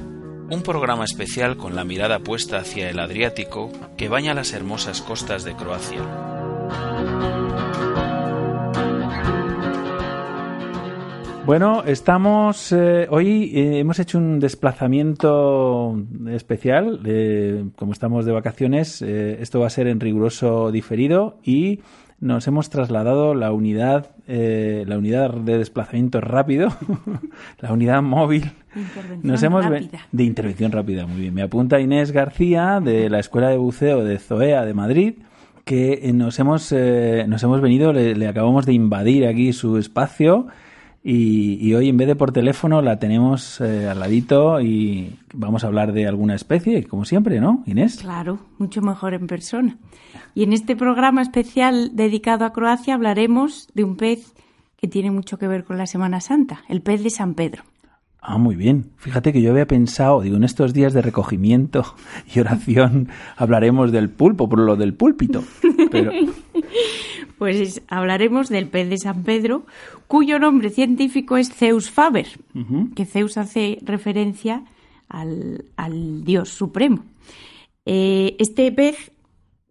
un 0.48 0.62
programa 0.62 1.04
especial 1.04 1.56
con 1.56 1.74
la 1.74 1.82
mirada 1.82 2.20
puesta 2.20 2.58
hacia 2.58 2.88
el 2.88 3.00
Adriático 3.00 3.72
que 3.96 4.08
baña 4.08 4.32
las 4.32 4.52
hermosas 4.52 5.02
costas 5.02 5.42
de 5.42 5.56
Croacia. 5.56 5.98
Bueno, 11.44 11.82
estamos 11.84 12.70
eh, 12.70 13.08
hoy 13.10 13.50
eh, 13.52 13.80
hemos 13.80 13.98
hecho 13.98 14.18
un 14.18 14.38
desplazamiento 14.38 16.00
especial. 16.28 17.00
eh, 17.04 17.64
como 17.74 17.92
estamos 17.92 18.24
de 18.24 18.30
vacaciones, 18.30 19.02
esto 19.02 19.58
va 19.58 19.66
a 19.66 19.70
ser 19.70 19.88
en 19.88 19.98
riguroso 19.98 20.70
diferido 20.70 21.38
y 21.42 21.80
nos 22.22 22.46
hemos 22.46 22.70
trasladado 22.70 23.34
la 23.34 23.50
unidad, 23.52 24.12
eh, 24.28 24.84
la 24.86 24.96
unidad 24.96 25.34
de 25.34 25.58
desplazamiento 25.58 26.20
rápido, 26.20 26.68
la 27.60 27.72
unidad 27.72 28.00
móvil. 28.00 28.52
Intervención 28.76 29.20
Nos 29.24 29.42
hemos 29.42 29.64
rápida. 29.66 30.06
de 30.12 30.24
intervención 30.24 30.70
rápida, 30.70 31.04
muy 31.04 31.20
bien. 31.20 31.34
Me 31.34 31.42
apunta 31.42 31.80
Inés 31.80 32.12
García 32.12 32.80
de 32.80 33.10
la 33.10 33.18
Escuela 33.18 33.48
de 33.48 33.56
Buceo 33.56 34.04
de 34.04 34.18
Zoea 34.18 34.64
de 34.64 34.72
Madrid, 34.72 35.14
que 35.64 35.98
eh, 36.04 36.12
nos 36.12 36.38
hemos 36.38 36.70
eh, 36.70 37.24
nos 37.26 37.42
hemos 37.42 37.60
venido, 37.60 37.92
le, 37.92 38.14
le 38.14 38.28
acabamos 38.28 38.66
de 38.66 38.72
invadir 38.72 39.26
aquí 39.26 39.52
su 39.52 39.76
espacio. 39.76 40.46
Y, 41.04 41.58
y 41.60 41.74
hoy 41.74 41.88
en 41.88 41.96
vez 41.96 42.06
de 42.06 42.14
por 42.14 42.30
teléfono 42.30 42.80
la 42.80 42.98
tenemos 42.98 43.60
eh, 43.60 43.88
al 43.88 43.98
ladito 43.98 44.60
y 44.60 45.18
vamos 45.34 45.64
a 45.64 45.66
hablar 45.66 45.92
de 45.92 46.06
alguna 46.06 46.36
especie, 46.36 46.84
como 46.84 47.04
siempre, 47.04 47.40
¿no, 47.40 47.64
Inés? 47.66 47.98
Claro, 48.00 48.38
mucho 48.58 48.82
mejor 48.82 49.14
en 49.14 49.26
persona. 49.26 49.78
Y 50.34 50.44
en 50.44 50.52
este 50.52 50.76
programa 50.76 51.20
especial 51.22 51.90
dedicado 51.94 52.44
a 52.44 52.52
Croacia 52.52 52.94
hablaremos 52.94 53.68
de 53.74 53.82
un 53.82 53.96
pez 53.96 54.32
que 54.76 54.86
tiene 54.88 55.10
mucho 55.10 55.38
que 55.38 55.48
ver 55.48 55.64
con 55.64 55.76
la 55.76 55.86
Semana 55.86 56.20
Santa, 56.20 56.62
el 56.68 56.82
pez 56.82 57.02
de 57.02 57.10
San 57.10 57.34
Pedro. 57.34 57.64
Ah, 58.24 58.38
muy 58.38 58.54
bien. 58.54 58.90
Fíjate 58.98 59.32
que 59.32 59.42
yo 59.42 59.50
había 59.50 59.66
pensado, 59.66 60.20
digo, 60.20 60.36
en 60.36 60.44
estos 60.44 60.72
días 60.72 60.92
de 60.92 61.02
recogimiento 61.02 61.84
y 62.32 62.38
oración 62.38 63.08
hablaremos 63.36 63.90
del 63.90 64.10
pulpo, 64.10 64.48
por 64.48 64.60
lo 64.60 64.76
del 64.76 64.94
púlpito. 64.94 65.42
Pero 65.90 66.12
Pues 67.38 67.56
es- 67.56 67.82
hablaremos 67.88 68.48
del 68.48 68.68
pez 68.68 68.88
de 68.88 68.98
San 68.98 69.24
Pedro, 69.24 69.66
cuyo 70.06 70.38
nombre 70.38 70.70
científico 70.70 71.36
es 71.36 71.52
Zeus 71.52 71.90
faber, 71.90 72.28
que 72.94 73.04
Zeus 73.06 73.36
hace 73.36 73.78
referencia 73.82 74.62
al, 75.08 75.64
al 75.76 76.22
dios 76.24 76.50
supremo. 76.50 77.02
Eh, 77.84 78.36
este 78.38 78.70
pez 78.70 79.10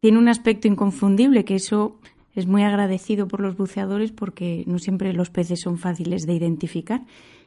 tiene 0.01 0.17
un 0.17 0.27
aspecto 0.27 0.67
inconfundible, 0.67 1.45
que 1.45 1.55
eso 1.55 1.97
es 2.35 2.47
muy 2.47 2.63
agradecido 2.63 3.27
por 3.29 3.39
los 3.39 3.55
buceadores 3.55 4.11
porque 4.11 4.63
no 4.67 4.77
siempre 4.79 5.13
los 5.13 5.29
peces 5.29 5.61
son 5.61 5.77
fáciles 5.77 6.23
de 6.25 6.33
identificar. 6.33 7.01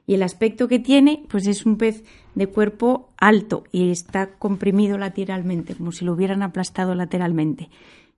Y 0.07 0.15
el 0.15 0.23
aspecto 0.23 0.69
que 0.69 0.79
tiene, 0.79 1.25
pues 1.29 1.47
es 1.47 1.65
un 1.65 1.77
pez 1.77 2.05
de 2.35 2.47
cuerpo 2.47 3.11
alto 3.17 3.65
y 3.73 3.91
está 3.91 4.35
comprimido 4.39 4.99
lateralmente, 4.99 5.75
como 5.75 5.93
si 5.93 6.05
lo 6.05 6.13
hubieran 6.13 6.43
aplastado 6.43 6.95
lateralmente. 6.95 7.71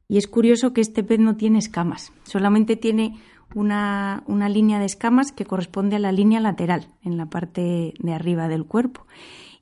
Y 0.08 0.18
es 0.18 0.26
curioso 0.26 0.72
que 0.72 0.80
este 0.80 1.04
pez 1.04 1.20
no 1.20 1.36
tiene 1.36 1.58
escamas, 1.58 2.12
solamente 2.24 2.76
tiene 2.76 3.16
una, 3.54 4.24
una 4.26 4.48
línea 4.48 4.78
de 4.78 4.86
escamas 4.86 5.32
que 5.32 5.44
corresponde 5.44 5.96
a 5.96 6.00
la 6.00 6.12
línea 6.12 6.40
lateral, 6.40 6.88
en 7.02 7.16
la 7.16 7.26
parte 7.26 7.94
de 7.98 8.12
arriba 8.12 8.48
del 8.48 8.66
cuerpo. 8.66 9.06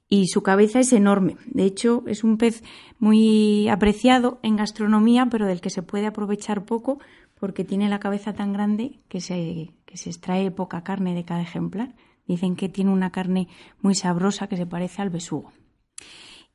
Y 0.08 0.28
su 0.28 0.42
cabeza 0.42 0.80
es 0.80 0.92
enorme. 0.92 1.36
De 1.46 1.64
hecho, 1.64 2.04
es 2.06 2.24
un 2.24 2.36
pez 2.36 2.62
muy 2.98 3.68
apreciado 3.68 4.38
en 4.42 4.56
gastronomía, 4.56 5.26
pero 5.30 5.46
del 5.46 5.60
que 5.60 5.70
se 5.70 5.82
puede 5.82 6.06
aprovechar 6.06 6.64
poco 6.64 6.98
porque 7.38 7.64
tiene 7.64 7.88
la 7.88 8.00
cabeza 8.00 8.32
tan 8.32 8.52
grande 8.52 9.00
que 9.08 9.20
se, 9.20 9.70
que 9.86 9.96
se 9.96 10.10
extrae 10.10 10.50
poca 10.50 10.84
carne 10.84 11.14
de 11.14 11.24
cada 11.24 11.42
ejemplar. 11.42 11.94
Dicen 12.26 12.56
que 12.56 12.68
tiene 12.68 12.90
una 12.90 13.10
carne 13.10 13.48
muy 13.80 13.94
sabrosa 13.94 14.48
que 14.48 14.56
se 14.56 14.66
parece 14.66 15.02
al 15.02 15.10
besugo. 15.10 15.52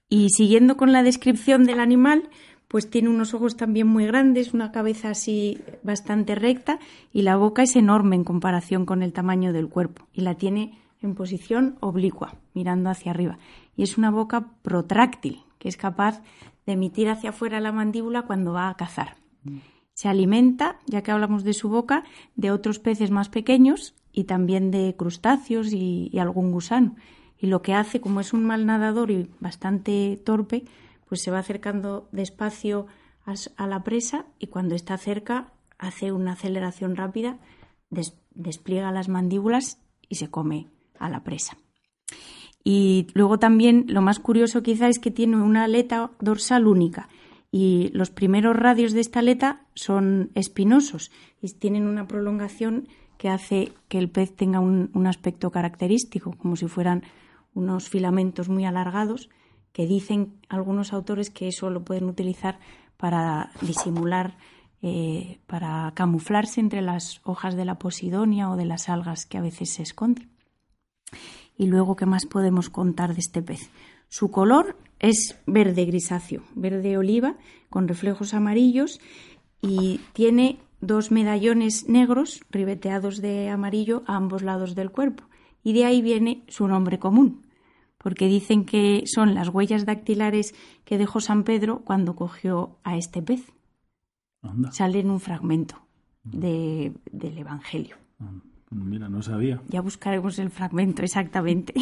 Y 0.10 0.30
siguiendo 0.30 0.76
con 0.76 0.92
la 0.92 1.04
descripción 1.04 1.66
del 1.66 1.80
animal, 1.80 2.30
pues 2.68 2.90
tiene 2.90 3.10
unos 3.10 3.34
ojos 3.34 3.58
también 3.58 3.88
muy 3.88 4.06
grandes, 4.06 4.54
una 4.54 4.72
cabeza 4.72 5.10
así 5.10 5.60
bastante 5.84 6.36
recta 6.36 6.80
y 7.12 7.24
la 7.24 7.36
boca 7.36 7.64
es 7.64 7.76
enorme 7.76 8.16
en 8.16 8.24
comparación 8.24 8.86
con 8.86 9.04
el 9.04 9.12
tamaño 9.12 9.54
del 9.54 9.70
cuerpo 9.70 10.08
y 10.14 10.22
la 10.22 10.36
tiene 10.36 10.80
en 11.02 11.16
posición 11.16 11.78
oblicua, 11.80 12.36
mirando 12.54 12.90
hacia 12.90 13.12
arriba. 13.12 13.40
Y 13.76 13.84
es 13.84 13.98
una 13.98 14.12
boca 14.12 14.52
protráctil, 14.62 15.44
que 15.58 15.70
es 15.70 15.78
capaz 15.78 16.22
de 16.66 16.74
emitir 16.74 17.10
hacia 17.10 17.32
afuera 17.32 17.60
la 17.60 17.72
mandíbula 17.72 18.24
cuando 18.24 18.54
va 18.54 18.70
a 18.70 18.76
cazar. 18.76 19.16
Se 19.94 20.08
alimenta, 20.08 20.80
ya 20.86 21.02
que 21.02 21.12
hablamos 21.12 21.44
de 21.44 21.54
su 21.54 21.70
boca, 21.70 22.04
de 22.36 22.52
otros 22.52 22.80
peces 22.80 23.12
más 23.12 23.30
pequeños 23.30 23.96
y 24.12 24.26
también 24.26 24.72
de 24.72 24.96
crustáceos 24.98 25.72
y, 25.74 26.18
algún 26.20 26.52
gusano. 26.52 26.96
Y 27.38 27.48
lo 27.48 27.62
que 27.62 27.74
hace, 27.74 28.02
como 28.02 28.20
es 28.20 28.34
un 28.34 28.46
mal 28.46 28.66
nadador 28.66 29.12
y 29.12 29.30
bastante 29.40 30.20
torpe, 30.24 30.66
pues 31.08 31.22
se 31.22 31.32
va 31.32 31.40
acercando 31.40 32.08
despacio 32.12 32.88
a, 33.26 33.68
la 33.68 33.84
presa 33.84 34.26
y 34.40 34.48
cuando 34.48 34.76
está 34.76 34.98
cerca 34.98 35.54
hace 35.78 36.12
una 36.12 36.34
aceleración 36.34 36.96
rápida, 36.96 37.38
des- 37.90 38.18
despliega 38.34 38.92
las 38.92 39.08
mandíbulas 39.08 39.80
y 40.10 40.16
se 40.16 40.30
come 40.30 40.68
a 40.98 41.10
la 41.10 41.24
presa. 41.24 41.58
Y 42.64 43.08
luego 43.14 43.40
también 43.40 43.86
lo 43.88 44.02
más 44.02 44.20
curioso 44.20 44.62
quizá 44.64 44.90
es 44.90 45.00
que 45.00 45.12
tiene 45.12 45.38
una 45.38 45.64
aleta 45.64 46.12
dorsal 46.20 46.68
única 46.68 47.08
y 47.52 47.90
los 47.94 48.12
primeros 48.12 48.56
radios 48.56 48.94
de 48.94 49.00
esta 49.02 49.20
aleta 49.20 49.66
son 49.74 50.32
espinosos 50.36 51.12
y 51.42 51.50
tienen 51.54 51.88
una 51.88 52.08
prolongación 52.08 52.88
que 53.20 53.28
hace 53.28 53.74
que 53.90 54.00
el 54.00 54.10
pez 54.10 54.34
tenga 54.34 54.62
un, 54.62 54.90
un 54.94 55.06
aspecto 55.06 55.52
característico, 55.52 56.32
como 56.38 56.56
si 56.56 56.68
fueran 56.68 57.04
unos 57.54 57.90
filamentos 57.90 58.48
muy 58.48 58.64
alargados 58.64 59.30
que 59.74 59.86
dicen 59.86 60.40
algunos 60.48 60.94
autores 60.94 61.30
que 61.30 61.50
eso 61.50 61.70
lo 61.70 61.84
pueden 61.84 62.06
utilizar 62.06 62.60
para 62.96 63.52
disimular, 63.62 64.38
eh, 64.82 65.40
para 65.48 65.92
camuflarse 65.96 66.62
entre 66.62 66.82
las 66.82 67.20
hojas 67.26 67.56
de 67.56 67.66
la 67.66 67.76
posidonia 67.76 68.50
o 68.50 68.56
de 68.56 68.66
las 68.66 68.88
algas 68.88 69.26
que 69.26 69.38
a 69.38 69.42
veces 69.42 69.74
se 69.74 69.84
esconden. 69.84 70.30
Y 71.58 71.68
luego, 71.68 71.98
¿qué 71.98 72.06
más 72.06 72.26
podemos 72.26 72.70
contar 72.70 73.14
de 73.14 73.20
este 73.20 73.42
pez? 73.42 73.70
Su 74.08 74.32
color 74.32 74.78
es 75.00 75.38
verde 75.46 75.84
grisáceo, 75.84 76.44
verde 76.56 76.98
oliva, 76.98 77.36
con 77.70 77.90
reflejos 77.90 78.34
amarillos 78.34 79.02
y 79.62 80.00
tiene 80.14 80.60
dos 80.82 81.12
medallones 81.12 81.88
negros 81.88 82.42
ribeteados 82.50 83.22
de 83.22 83.50
amarillo 83.50 84.04
a 84.08 84.16
ambos 84.16 84.42
lados 84.42 84.76
del 84.76 84.92
cuerpo. 84.92 85.24
Y 85.64 85.74
de 85.74 85.86
ahí 85.86 86.02
viene 86.02 86.44
su 86.48 86.68
nombre 86.68 87.00
común, 87.00 87.46
porque 87.98 88.28
dicen 88.28 88.66
que 88.66 89.04
son 89.06 89.36
las 89.36 89.50
huellas 89.50 89.86
dactilares 89.86 90.56
que 90.86 90.98
dejó 90.98 91.20
San 91.20 91.44
Pedro 91.44 91.82
cuando 91.84 92.16
cogió 92.16 92.78
a 92.84 92.98
este 92.98 93.22
pez. 93.22 93.52
Sale 94.72 95.00
en 95.00 95.10
un 95.10 95.20
fragmento 95.20 95.76
de, 96.24 96.94
del 97.12 97.38
Evangelio. 97.38 97.98
Mira, 98.72 99.10
no 99.10 99.22
sabía. 99.22 99.62
Ya 99.68 99.82
buscaremos 99.82 100.38
el 100.38 100.52
fragmento 100.52 101.02
exactamente. 101.02 101.74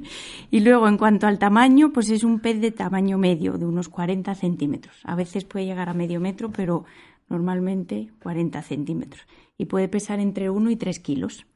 y 0.50 0.60
luego, 0.60 0.86
en 0.86 0.96
cuanto 0.96 1.26
al 1.26 1.38
tamaño, 1.40 1.92
pues 1.92 2.08
es 2.08 2.22
un 2.22 2.38
pez 2.38 2.60
de 2.60 2.70
tamaño 2.70 3.18
medio, 3.18 3.58
de 3.58 3.66
unos 3.66 3.88
40 3.88 4.32
centímetros. 4.36 4.96
A 5.04 5.16
veces 5.16 5.44
puede 5.44 5.66
llegar 5.66 5.88
a 5.88 5.94
medio 5.94 6.20
metro, 6.20 6.50
pero 6.50 6.84
normalmente 7.28 8.10
40 8.22 8.62
centímetros. 8.62 9.26
Y 9.58 9.66
puede 9.66 9.88
pesar 9.88 10.20
entre 10.20 10.50
1 10.50 10.70
y 10.70 10.76
3 10.76 10.98
kilos. 11.00 11.46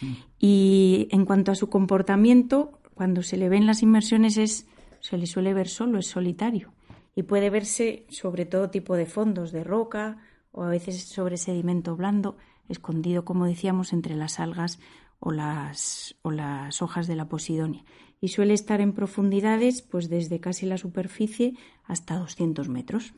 Mm. 0.00 0.12
Y 0.38 1.08
en 1.10 1.24
cuanto 1.24 1.52
a 1.52 1.54
su 1.54 1.68
comportamiento, 1.68 2.78
cuando 2.94 3.22
se 3.22 3.36
le 3.36 3.48
ven 3.48 3.66
las 3.66 3.82
inmersiones 3.82 4.36
es, 4.36 4.66
se 5.00 5.18
le 5.18 5.26
suele 5.26 5.54
ver 5.54 5.68
solo, 5.68 5.98
es 5.98 6.06
solitario. 6.06 6.72
Y 7.14 7.24
puede 7.24 7.50
verse 7.50 8.06
sobre 8.08 8.46
todo 8.46 8.70
tipo 8.70 8.96
de 8.96 9.06
fondos, 9.06 9.52
de 9.52 9.64
roca 9.64 10.18
o 10.52 10.62
a 10.62 10.68
veces 10.68 11.02
sobre 11.02 11.36
sedimento 11.36 11.96
blando 11.96 12.36
escondido, 12.68 13.24
como 13.24 13.46
decíamos, 13.46 13.92
entre 13.92 14.14
las 14.14 14.40
algas 14.40 14.78
o 15.20 15.32
las, 15.32 16.16
o 16.22 16.30
las 16.30 16.82
hojas 16.82 17.06
de 17.06 17.16
la 17.16 17.28
posidonia. 17.28 17.84
Y 18.20 18.28
suele 18.28 18.54
estar 18.54 18.80
en 18.80 18.92
profundidades, 18.92 19.82
pues 19.82 20.08
desde 20.08 20.40
casi 20.40 20.66
la 20.66 20.78
superficie 20.78 21.54
hasta 21.84 22.18
200 22.18 22.68
metros. 22.68 23.14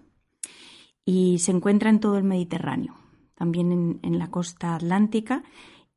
Y 1.04 1.38
se 1.38 1.52
encuentra 1.52 1.90
en 1.90 2.00
todo 2.00 2.18
el 2.18 2.24
Mediterráneo, 2.24 2.94
también 3.34 3.72
en, 3.72 4.00
en 4.02 4.18
la 4.18 4.30
costa 4.30 4.74
atlántica 4.74 5.42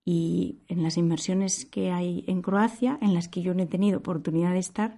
y 0.05 0.59
en 0.67 0.83
las 0.83 0.97
inmersiones 0.97 1.65
que 1.65 1.91
hay 1.91 2.25
en 2.27 2.41
Croacia, 2.41 2.97
en 3.01 3.13
las 3.13 3.27
que 3.27 3.41
yo 3.41 3.53
no 3.53 3.63
he 3.63 3.67
tenido 3.67 3.99
oportunidad 3.99 4.51
de 4.51 4.59
estar, 4.59 4.97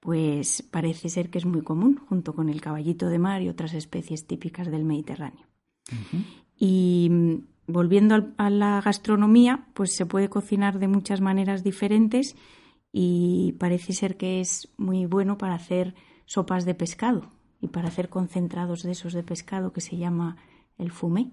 pues 0.00 0.62
parece 0.62 1.08
ser 1.08 1.30
que 1.30 1.38
es 1.38 1.46
muy 1.46 1.62
común, 1.62 2.00
junto 2.08 2.34
con 2.34 2.48
el 2.48 2.60
caballito 2.60 3.08
de 3.08 3.18
mar 3.18 3.42
y 3.42 3.48
otras 3.48 3.74
especies 3.74 4.26
típicas 4.26 4.70
del 4.70 4.84
Mediterráneo. 4.84 5.46
Y 6.56 7.10
volviendo 7.66 8.32
a 8.36 8.50
la 8.50 8.80
gastronomía, 8.80 9.66
pues 9.74 9.92
se 9.92 10.06
puede 10.06 10.28
cocinar 10.28 10.78
de 10.78 10.88
muchas 10.88 11.20
maneras 11.20 11.64
diferentes 11.64 12.36
y 12.92 13.56
parece 13.58 13.92
ser 13.92 14.16
que 14.16 14.40
es 14.40 14.68
muy 14.76 15.06
bueno 15.06 15.38
para 15.38 15.54
hacer 15.54 15.94
sopas 16.26 16.64
de 16.64 16.74
pescado 16.74 17.30
y 17.60 17.68
para 17.68 17.88
hacer 17.88 18.08
concentrados 18.08 18.82
de 18.82 18.92
esos 18.92 19.12
de 19.12 19.22
pescado 19.22 19.72
que 19.72 19.80
se 19.80 19.96
llama 19.96 20.36
el 20.78 20.90
fumé. 20.90 21.32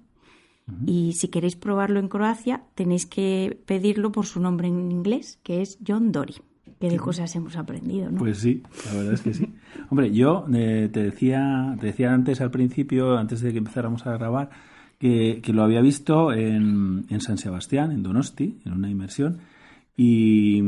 Y 0.85 1.13
si 1.13 1.29
queréis 1.29 1.55
probarlo 1.55 1.97
en 1.97 2.09
Croacia, 2.09 2.63
tenéis 2.75 3.05
que 3.05 3.57
pedirlo 3.65 4.11
por 4.11 4.25
su 4.25 4.41
nombre 4.41 4.67
en 4.67 4.91
inglés, 4.91 5.39
que 5.41 5.61
es 5.61 5.79
John 5.87 6.11
Dory. 6.11 6.35
Qué 6.81 6.89
de 6.89 6.97
cosas 6.97 7.33
hemos 7.37 7.55
aprendido, 7.55 8.11
¿no? 8.11 8.19
Pues 8.19 8.39
sí, 8.39 8.61
la 8.85 8.93
verdad 8.93 9.13
es 9.13 9.21
que 9.21 9.33
sí. 9.33 9.53
Hombre, 9.89 10.11
yo 10.11 10.45
eh, 10.53 10.89
te 10.91 11.03
decía, 11.03 11.75
te 11.79 11.87
decía 11.87 12.13
antes 12.13 12.41
al 12.41 12.51
principio, 12.51 13.17
antes 13.17 13.39
de 13.39 13.53
que 13.53 13.59
empezáramos 13.59 14.05
a 14.05 14.11
grabar, 14.11 14.49
que, 14.99 15.41
lo 15.47 15.63
había 15.63 15.79
visto 15.79 16.33
en, 16.33 17.05
en, 17.09 17.21
San 17.21 17.37
Sebastián, 17.37 17.91
en 17.91 18.03
Donosti, 18.03 18.59
en 18.65 18.73
una 18.73 18.89
inmersión, 18.89 19.39
y, 19.95 20.61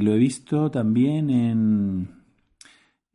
lo 0.00 0.12
he 0.12 0.18
visto 0.18 0.70
también 0.70 1.30
en, 1.30 2.08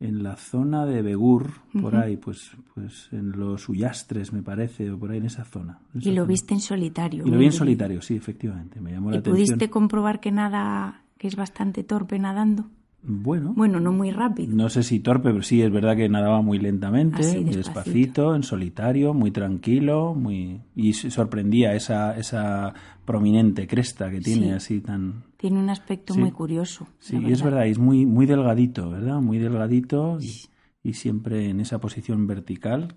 en 0.02 0.22
la 0.22 0.36
zona 0.36 0.84
de 0.84 1.00
Begur, 1.00 1.52
por 1.80 1.94
ahí, 1.94 2.16
pues, 2.16 2.50
pues 2.74 3.08
en 3.12 3.32
los 3.38 3.68
Ullastres, 3.68 4.32
me 4.32 4.42
parece, 4.42 4.90
o 4.90 4.98
por 4.98 5.12
ahí 5.12 5.18
en 5.18 5.26
esa 5.26 5.44
zona. 5.44 5.78
y 5.94 6.10
lo 6.10 6.26
viste 6.26 6.54
en 6.54 6.60
solitario. 6.60 7.24
Y 7.24 7.30
lo 7.30 7.38
vi 7.38 7.46
en 7.46 7.52
solitario, 7.52 8.02
sí, 8.02 8.16
efectivamente. 8.16 8.80
Me 8.80 8.90
llamó 8.90 9.12
la 9.12 9.18
¿Y 9.18 9.20
pudiste 9.20 9.70
comprobar 9.70 10.18
que 10.20 10.32
nada, 10.32 11.04
que 11.18 11.28
es 11.28 11.36
bastante 11.36 11.84
torpe 11.84 12.18
nadando? 12.18 12.66
Bueno. 13.04 13.52
Bueno, 13.56 13.80
no 13.80 13.92
muy 13.92 14.12
rápido. 14.12 14.54
No 14.54 14.68
sé 14.68 14.84
si 14.84 15.00
torpe, 15.00 15.30
pero 15.30 15.42
sí 15.42 15.60
es 15.60 15.72
verdad 15.72 15.96
que 15.96 16.08
nadaba 16.08 16.40
muy 16.40 16.58
lentamente, 16.58 17.40
muy 17.40 17.52
despacito, 17.52 18.36
en 18.36 18.44
solitario, 18.44 19.12
muy 19.12 19.32
tranquilo, 19.32 20.14
muy 20.14 20.60
y 20.76 20.92
sorprendía 20.92 21.74
esa 21.74 22.16
esa 22.16 22.72
prominente 23.04 23.66
cresta 23.66 24.08
que 24.08 24.20
tiene 24.20 24.52
así 24.52 24.80
tan 24.80 25.24
tiene 25.36 25.58
un 25.58 25.68
aspecto 25.68 26.14
muy 26.14 26.30
curioso. 26.30 26.86
Sí, 27.00 27.18
y 27.18 27.32
es 27.32 27.42
verdad, 27.42 27.66
es 27.66 27.78
muy 27.78 28.06
muy 28.06 28.26
delgadito, 28.26 28.90
¿verdad? 28.90 29.20
Muy 29.20 29.38
delgadito 29.38 30.18
y, 30.20 30.42
y, 30.84 30.92
siempre 30.92 31.50
en 31.50 31.58
esa 31.58 31.80
posición 31.80 32.28
vertical. 32.28 32.94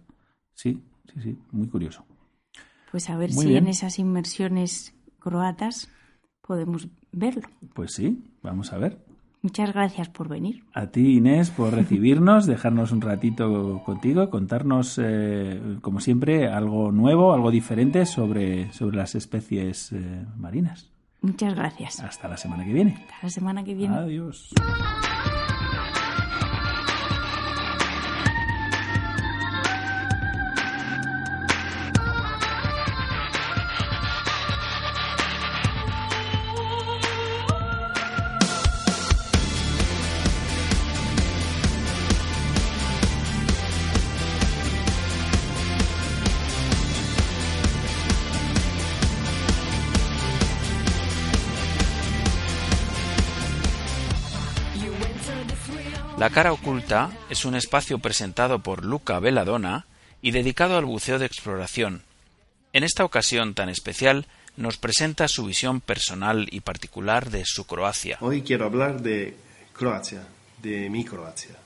Sí, 0.53 0.83
sí, 1.11 1.21
sí, 1.21 1.37
muy 1.51 1.67
curioso. 1.67 2.05
Pues 2.91 3.09
a 3.09 3.17
ver 3.17 3.33
si 3.33 3.55
en 3.55 3.67
esas 3.67 3.97
inmersiones 3.97 4.93
croatas 5.19 5.89
podemos 6.41 6.87
verlo. 7.11 7.49
Pues 7.73 7.93
sí, 7.93 8.23
vamos 8.43 8.71
a 8.71 8.77
ver. 8.77 8.99
Muchas 9.45 9.75
gracias 9.75 10.09
por 10.09 10.27
venir. 10.27 10.63
A 10.73 10.87
ti, 10.87 11.17
Inés, 11.17 11.51
por 11.51 11.71
recibirnos, 11.71 12.45
dejarnos 12.47 12.91
un 12.91 13.01
ratito 13.01 13.83
contigo, 13.85 14.31
contarnos, 14.31 14.99
eh, 14.99 15.77
como 15.81 15.99
siempre, 15.99 16.47
algo 16.47 16.91
nuevo, 16.91 17.31
algo 17.31 17.51
diferente 17.51 18.07
sobre, 18.07 18.73
sobre 18.73 18.97
las 18.97 19.13
especies 19.13 19.91
eh, 19.91 20.25
marinas. 20.35 20.89
Muchas 21.21 21.53
gracias. 21.53 21.99
Hasta 21.99 22.27
la 22.27 22.37
semana 22.37 22.65
que 22.65 22.73
viene. 22.73 22.95
Hasta 23.01 23.19
la 23.21 23.29
semana 23.29 23.63
que 23.63 23.75
viene. 23.75 23.95
Adiós. 23.95 24.49
La 56.25 56.31
cara 56.31 56.51
oculta 56.51 57.11
es 57.29 57.45
un 57.45 57.53
espacio 57.53 57.99
presentado 57.99 58.57
por 58.57 58.83
Luca 58.83 59.19
Belladonna 59.19 59.85
y 60.23 60.31
dedicado 60.31 60.75
al 60.75 60.85
buceo 60.85 61.19
de 61.19 61.27
exploración. 61.27 62.01
En 62.73 62.83
esta 62.83 63.05
ocasión 63.05 63.53
tan 63.53 63.69
especial 63.69 64.25
nos 64.57 64.77
presenta 64.77 65.27
su 65.27 65.45
visión 65.45 65.81
personal 65.81 66.47
y 66.49 66.61
particular 66.61 67.29
de 67.29 67.43
su 67.45 67.67
Croacia. 67.67 68.17
Hoy 68.21 68.41
quiero 68.41 68.65
hablar 68.65 69.03
de 69.03 69.35
Croacia, 69.71 70.23
de 70.63 70.89
mi 70.89 71.05
Croacia. 71.05 71.57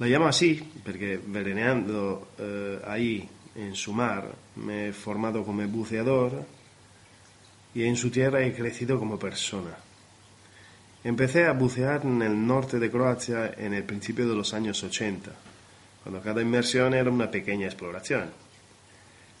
La 0.00 0.08
llamo 0.08 0.26
así 0.26 0.60
porque 0.84 1.20
veraneando 1.24 2.32
eh, 2.36 2.80
ahí 2.84 3.28
en 3.54 3.76
su 3.76 3.92
mar 3.92 4.26
me 4.56 4.88
he 4.88 4.92
formado 4.92 5.44
como 5.44 5.64
buceador 5.68 6.44
y 7.76 7.84
en 7.84 7.94
su 7.94 8.10
tierra 8.10 8.44
he 8.44 8.52
crecido 8.52 8.98
como 8.98 9.20
persona. 9.20 9.76
Empecé 11.04 11.46
a 11.46 11.52
bucear 11.52 12.04
en 12.04 12.22
el 12.22 12.46
norte 12.46 12.80
de 12.80 12.90
Croacia 12.90 13.54
en 13.56 13.72
el 13.72 13.84
principio 13.84 14.28
de 14.28 14.34
los 14.34 14.52
años 14.52 14.82
80, 14.82 15.30
cuando 16.02 16.20
cada 16.20 16.42
inmersión 16.42 16.92
era 16.92 17.08
una 17.10 17.30
pequeña 17.30 17.66
exploración. 17.66 18.30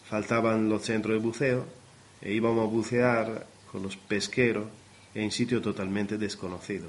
Faltaban 0.08 0.68
los 0.68 0.84
centros 0.84 1.14
de 1.14 1.26
buceo 1.26 1.66
e 2.22 2.32
íbamos 2.32 2.64
a 2.64 2.70
bucear 2.70 3.46
con 3.70 3.82
los 3.82 3.96
pesqueros 3.96 4.68
en 5.14 5.32
sitio 5.32 5.60
totalmente 5.60 6.16
desconocido. 6.16 6.88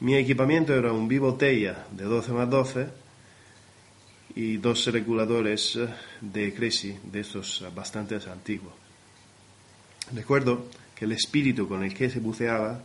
Mi 0.00 0.14
equipamiento 0.16 0.74
era 0.74 0.92
un 0.92 1.08
bibotella 1.08 1.86
de 1.90 2.04
12 2.04 2.32
más 2.32 2.50
12 2.50 2.86
y 4.34 4.56
dos 4.58 4.86
reguladores 4.86 5.78
de 6.20 6.52
Cresi, 6.52 6.98
de 7.02 7.20
estos 7.20 7.64
bastante 7.74 8.16
antiguos. 8.30 8.74
Recuerdo 10.14 10.66
que 10.94 11.06
el 11.06 11.12
espíritu 11.12 11.66
con 11.66 11.82
el 11.82 11.94
que 11.94 12.10
se 12.10 12.20
buceaba 12.20 12.82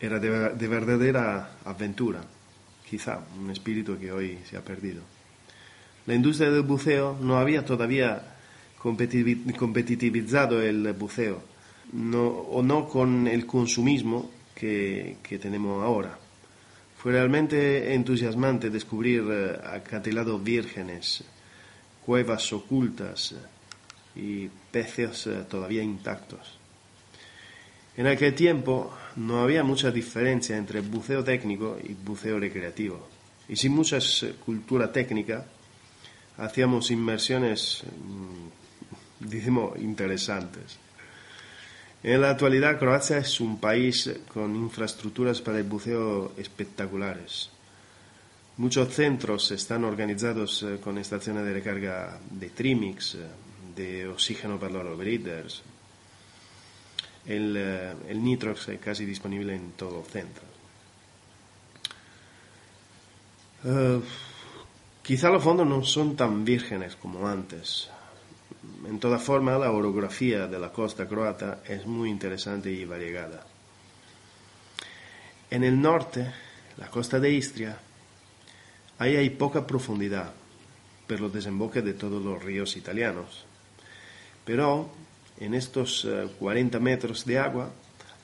era 0.00 0.18
de, 0.18 0.68
verdadera 0.68 1.58
aventura, 1.64 2.22
quizá 2.88 3.20
un 3.38 3.50
espíritu 3.50 3.98
que 3.98 4.10
hoy 4.10 4.38
se 4.48 4.56
ha 4.56 4.64
perdido. 4.64 5.02
La 6.06 6.14
industria 6.14 6.50
del 6.50 6.62
buceo 6.62 7.18
no 7.20 7.38
había 7.38 7.64
todavía 7.64 8.22
competitivizado 8.78 10.62
el 10.62 10.92
buceo, 10.94 11.42
o 11.92 12.62
no 12.62 12.88
con 12.88 13.26
el 13.26 13.46
consumismo 13.46 14.30
que, 14.54 15.38
tenemos 15.40 15.82
ahora. 15.82 16.18
Fue 16.96 17.12
realmente 17.12 17.94
entusiasmante 17.94 18.68
descubrir 18.68 19.24
eh, 19.30 19.58
acantilados 19.64 20.42
vírgenes, 20.44 21.24
cuevas 22.04 22.52
ocultas 22.52 23.34
y 24.14 24.48
peces 24.70 25.26
eh, 25.26 25.44
todavía 25.48 25.82
intactos. 25.82 26.58
En 27.96 28.06
aquel 28.06 28.34
tiempo 28.34 28.92
no 29.16 29.42
había 29.42 29.62
mucha 29.62 29.90
diferencia 29.90 30.56
entre 30.56 30.80
buceo 30.80 31.24
técnico 31.24 31.78
y 31.82 31.94
buceo 31.94 32.38
recreativo. 32.38 33.08
Y 33.48 33.56
sin 33.56 33.72
mucha 33.72 33.98
cultura 34.44 34.92
técnica, 34.92 35.44
hacíamos 36.38 36.90
inmersiones 36.90 37.84
digamos, 39.20 39.78
interesantes. 39.78 40.78
En 42.02 42.22
la 42.22 42.30
actualidad, 42.30 42.78
Croacia 42.78 43.18
es 43.18 43.40
un 43.40 43.60
país 43.60 44.10
con 44.32 44.56
infraestructuras 44.56 45.42
para 45.42 45.58
el 45.58 45.64
buceo 45.64 46.32
espectaculares. 46.38 47.50
Muchos 48.56 48.94
centros 48.94 49.50
están 49.50 49.84
organizados 49.84 50.62
eh, 50.62 50.78
con 50.82 50.98
estaciones 50.98 51.44
de 51.44 51.52
recarga 51.52 52.18
de 52.30 52.50
Trimix, 52.50 53.14
eh, 53.14 53.18
de 53.76 54.08
oxígeno 54.08 54.58
para 54.58 54.82
los 54.82 54.98
breeders. 54.98 55.62
El, 57.26 57.54
eh, 57.56 57.94
el 58.08 58.22
nitrox 58.22 58.68
es 58.68 58.80
casi 58.80 59.04
disponible 59.04 59.54
en 59.54 59.72
todo 59.72 60.00
el 60.00 60.06
centro. 60.06 60.50
Eh, 63.64 64.00
quizá 65.02 65.28
los 65.28 65.42
fondos 65.42 65.66
no 65.66 65.84
son 65.84 66.16
tan 66.16 66.44
vírgenes 66.44 66.96
como 66.96 67.28
antes. 67.28 67.90
En 68.86 68.98
toda 68.98 69.18
forma, 69.18 69.58
la 69.58 69.70
orografía 69.70 70.46
de 70.46 70.58
la 70.58 70.72
costa 70.72 71.06
croata 71.06 71.60
es 71.66 71.86
muy 71.86 72.10
interesante 72.10 72.70
y 72.70 72.84
variegada. 72.84 73.44
En 75.50 75.64
el 75.64 75.80
norte, 75.80 76.32
la 76.78 76.88
costa 76.88 77.18
de 77.18 77.30
Istria, 77.30 77.76
ahí 78.98 79.16
hay 79.16 79.30
poca 79.30 79.66
profundidad 79.66 80.32
por 81.06 81.20
los 81.20 81.32
desemboques 81.32 81.84
de 81.84 81.94
todos 81.94 82.22
los 82.22 82.42
ríos 82.42 82.76
italianos. 82.76 83.44
Pero 84.44 84.90
en 85.40 85.54
estos 85.54 86.06
40 86.38 86.76
eh, 86.76 86.80
metros 86.80 87.24
de 87.24 87.38
agua 87.38 87.70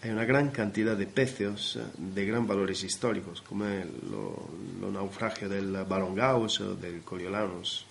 hay 0.02 0.10
una 0.10 0.26
gran 0.26 0.50
cantidad 0.50 0.96
de 0.96 1.06
peces 1.06 1.76
eh, 1.76 1.82
de 1.96 2.26
gran 2.26 2.46
valores 2.46 2.84
históricos, 2.84 3.40
como 3.40 3.64
el 3.64 3.90
lo, 4.10 4.90
naufragio 4.92 5.48
del 5.48 5.72
Barongaus 5.84 6.60
o 6.60 6.76
del 6.76 7.00
Coriolanus. 7.00 7.86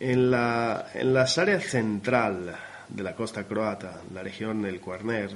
En, 0.00 0.30
la, 0.30 0.90
en 0.92 1.14
las 1.14 1.38
áreas 1.38 1.64
central 1.64 2.54
de 2.88 3.02
la 3.02 3.14
costa 3.14 3.44
croata, 3.44 4.02
la 4.12 4.22
región 4.22 4.60
del 4.60 4.80
Quarner, 4.80 5.30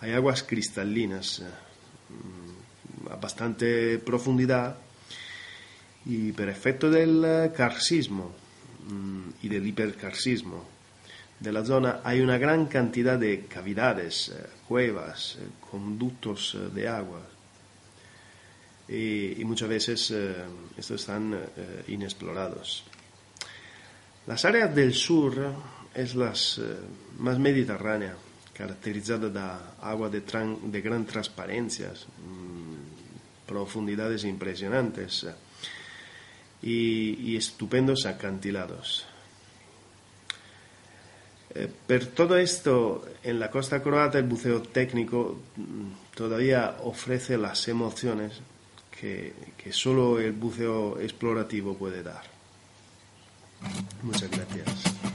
hay 0.00 0.12
aguas 0.12 0.42
cristalinas 0.42 1.40
eh, 1.40 3.10
a 3.10 3.16
bastante 3.16 3.98
profundidad 3.98 4.76
y 6.06 6.32
por 6.32 6.48
efecto 6.48 6.90
del 6.90 7.52
carcismo 7.54 8.32
mm, 8.88 9.28
y 9.42 9.48
del 9.48 9.66
hipercarcismo 9.66 10.73
de 11.40 11.52
la 11.52 11.64
zona 11.64 12.00
hay 12.04 12.20
una 12.20 12.38
gran 12.38 12.66
cantidad 12.66 13.18
de 13.18 13.46
cavidades, 13.46 14.28
eh, 14.28 14.46
cuevas, 14.66 15.36
eh, 15.40 15.46
conductos 15.70 16.54
eh, 16.54 16.70
de 16.74 16.88
agua. 16.88 17.20
Y, 18.88 19.42
muchas 19.44 19.68
veces 19.68 20.10
estos 20.76 21.00
están 21.00 21.34
inexplorados. 21.88 22.84
Las 24.26 24.44
áreas 24.44 24.74
del 24.74 24.92
sur 24.92 25.54
es 25.94 26.14
las 26.14 26.60
más 27.18 27.38
mediterránea, 27.38 28.14
caracterizada 28.52 29.30
de 29.30 29.40
agua 29.80 30.10
de, 30.10 30.20
de 30.20 30.80
gran 30.82 31.06
transparencia, 31.06 31.92
mm, 31.92 33.46
profundidades 33.48 34.24
impresionantes 34.24 35.26
y 36.60 37.36
estupendos 37.36 38.04
acantilados. 38.04 39.06
Eh, 41.54 41.68
per 41.86 42.06
todo 42.06 42.36
esto, 42.36 43.06
en 43.22 43.38
la 43.38 43.50
costa 43.50 43.80
croata 43.80 44.18
el 44.18 44.24
buceo 44.24 44.60
técnico 44.60 45.38
mm, 45.56 46.16
todavía 46.16 46.78
ofrece 46.82 47.38
las 47.38 47.68
emociones 47.68 48.40
que, 48.90 49.32
que 49.56 49.72
solo 49.72 50.18
el 50.18 50.32
buceo 50.32 51.00
explorativo 51.00 51.74
puede 51.74 52.02
dar. 52.02 52.22
Muchas 54.02 54.30
gracias. 54.30 55.13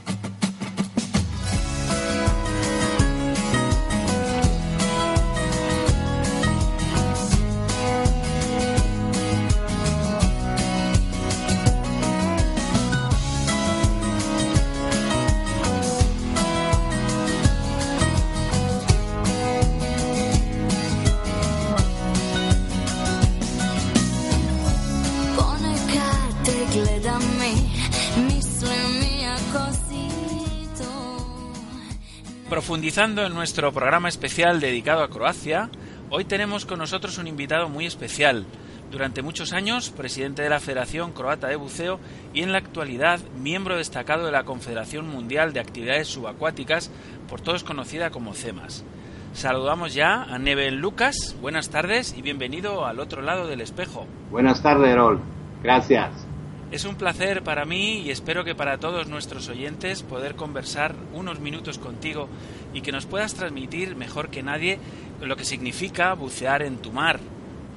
Profundizando 32.70 33.26
en 33.26 33.34
nuestro 33.34 33.72
programa 33.72 34.08
especial 34.08 34.60
dedicado 34.60 35.02
a 35.02 35.10
Croacia, 35.10 35.70
hoy 36.08 36.24
tenemos 36.24 36.66
con 36.66 36.78
nosotros 36.78 37.18
un 37.18 37.26
invitado 37.26 37.68
muy 37.68 37.84
especial. 37.84 38.46
Durante 38.92 39.22
muchos 39.22 39.52
años, 39.52 39.90
presidente 39.90 40.42
de 40.42 40.50
la 40.50 40.60
Federación 40.60 41.10
Croata 41.10 41.48
de 41.48 41.56
Buceo 41.56 41.98
y 42.32 42.42
en 42.42 42.52
la 42.52 42.58
actualidad 42.58 43.18
miembro 43.36 43.76
destacado 43.76 44.24
de 44.24 44.30
la 44.30 44.44
Confederación 44.44 45.08
Mundial 45.08 45.52
de 45.52 45.58
Actividades 45.58 46.06
Subacuáticas, 46.06 46.92
por 47.28 47.40
todos 47.40 47.64
conocida 47.64 48.10
como 48.10 48.34
CEMAS. 48.34 48.84
Saludamos 49.32 49.92
ya 49.92 50.22
a 50.22 50.38
Neven 50.38 50.80
Lucas. 50.80 51.36
Buenas 51.40 51.70
tardes 51.70 52.14
y 52.16 52.22
bienvenido 52.22 52.86
al 52.86 53.00
otro 53.00 53.20
lado 53.20 53.48
del 53.48 53.62
espejo. 53.62 54.06
Buenas 54.30 54.62
tardes, 54.62 54.94
Rol. 54.94 55.20
Gracias. 55.64 56.29
Es 56.70 56.84
un 56.84 56.94
placer 56.94 57.42
para 57.42 57.64
mí 57.64 58.02
y 58.02 58.10
espero 58.10 58.44
que 58.44 58.54
para 58.54 58.78
todos 58.78 59.08
nuestros 59.08 59.48
oyentes 59.48 60.04
poder 60.04 60.36
conversar 60.36 60.94
unos 61.14 61.40
minutos 61.40 61.78
contigo 61.78 62.28
y 62.72 62.80
que 62.80 62.92
nos 62.92 63.06
puedas 63.06 63.34
transmitir 63.34 63.96
mejor 63.96 64.28
que 64.28 64.44
nadie 64.44 64.78
lo 65.20 65.36
que 65.36 65.44
significa 65.44 66.14
bucear 66.14 66.62
en 66.62 66.76
tu 66.76 66.92
mar. 66.92 67.18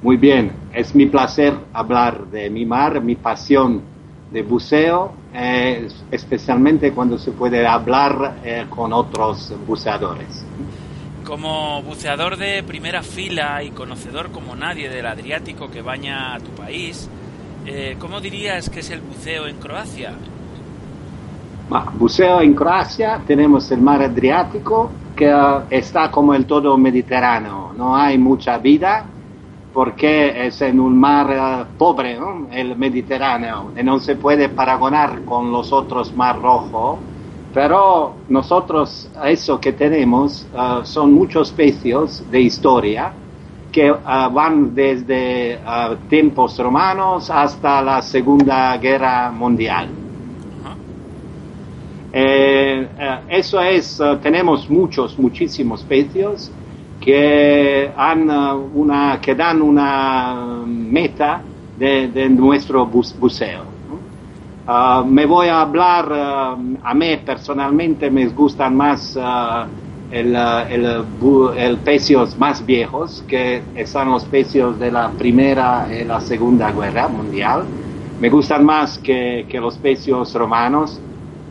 Muy 0.04 0.18
bien, 0.18 0.52
es 0.74 0.94
mi 0.94 1.08
placer 1.08 1.56
hablar 1.74 2.28
de 2.28 2.52
mi 2.52 2.68
mar, 2.68 3.02
mi 3.02 3.16
pasión 3.16 3.82
de 4.32 4.44
buceo, 4.44 5.14
eh, 5.34 5.88
especialmente 6.12 6.92
cuando 6.92 7.18
se 7.18 7.32
puede 7.32 7.66
hablar 7.66 8.42
eh, 8.44 8.68
con 8.70 8.94
otros 8.94 9.56
buceadores. 9.66 10.46
Como 11.26 11.82
buceador 11.82 12.38
de 12.38 12.62
primera 12.62 13.02
fila 13.02 13.64
y 13.64 13.72
conocedor 13.72 14.32
como 14.32 14.56
nadie 14.56 14.88
del 14.90 15.08
Adriático 15.08 15.72
que 15.72 15.82
baña 15.82 16.36
a 16.36 16.40
tu 16.40 16.52
país, 16.52 17.10
eh, 17.66 17.96
¿Cómo 18.00 18.20
dirías 18.20 18.70
que 18.70 18.82
es 18.82 18.90
el 18.90 19.02
buceo 19.02 19.48
en 19.48 19.58
Croacia? 19.58 20.14
buceo 21.98 22.42
en 22.42 22.54
Croacia 22.54 23.22
tenemos 23.26 23.72
el 23.72 23.82
mar 23.82 24.02
Adriático 24.02 24.92
que 25.16 25.30
eh, 25.30 25.60
está 25.70 26.12
como 26.12 26.34
el 26.34 26.46
todo 26.46 26.78
mediterráneo, 26.78 27.74
no 27.78 27.96
hay 27.96 28.18
mucha 28.18 28.58
vida 28.58 29.06
porque 29.74 30.46
es 30.48 30.62
en 30.62 30.80
un 30.80 31.00
mar 31.00 31.28
eh, 31.32 31.66
pobre, 31.78 32.20
el 32.52 32.76
Mediterráneo, 32.78 33.72
y 33.80 33.84
no 33.84 34.00
se 34.00 34.16
puede 34.16 34.50
paragonar 34.50 35.24
con 35.24 35.52
los 35.52 35.72
otros 35.72 36.16
mar 36.16 36.40
rojo, 36.40 37.00
pero 37.54 38.14
nosotros 38.30 39.10
eso 39.26 39.60
que 39.60 39.74
tenemos 39.74 40.46
son 40.84 41.14
muchos 41.14 41.50
especies 41.50 42.24
de 42.30 42.42
historia 42.42 43.14
que 43.74 43.92
ah, 44.06 44.30
van 44.30 44.76
desde 44.76 45.60
ah, 45.66 45.96
tiempos 46.08 46.58
romanos 46.60 47.30
hasta 47.32 47.82
la 47.82 48.02
Segunda 48.04 48.78
Guerra 48.78 49.32
Mundial. 49.32 49.90
Eh, 52.16 52.88
eh, 53.00 53.20
eso 53.30 53.60
es, 53.60 54.00
ah, 54.00 54.20
tenemos 54.22 54.70
muchos, 54.70 55.18
muchísimos 55.18 55.82
especies 55.82 56.52
que, 57.02 57.92
han, 57.98 58.30
una, 58.30 59.20
que 59.20 59.34
dan 59.34 59.60
una 59.64 60.62
meta 60.68 61.42
de, 61.76 62.30
nuestro 62.30 62.86
buceo. 62.86 63.64
me 65.08 65.26
voy 65.26 65.48
a 65.48 65.62
hablar, 65.62 66.14
a 66.14 66.94
mí 66.94 67.18
personalmente 67.26 68.12
me 68.12 68.28
gustan 68.28 68.76
más 68.78 69.18
el, 70.14 70.36
el, 70.36 71.06
el, 71.58 71.78
pecios 71.78 72.38
más 72.38 72.66
viejos, 72.66 73.24
que 73.28 73.64
son 73.86 74.12
los 74.12 74.26
pecios 74.26 74.80
de 74.80 74.92
la 74.92 75.10
Primera 75.10 75.88
y 75.92 76.04
la 76.04 76.22
Segunda 76.22 76.72
Guerra 76.72 77.08
Mundial. 77.08 77.64
Me 78.20 78.30
gustan 78.30 78.64
más 78.64 79.00
que, 79.00 79.46
que 79.50 79.60
los 79.60 79.78
pecios 79.78 80.34
romanos, 80.36 81.00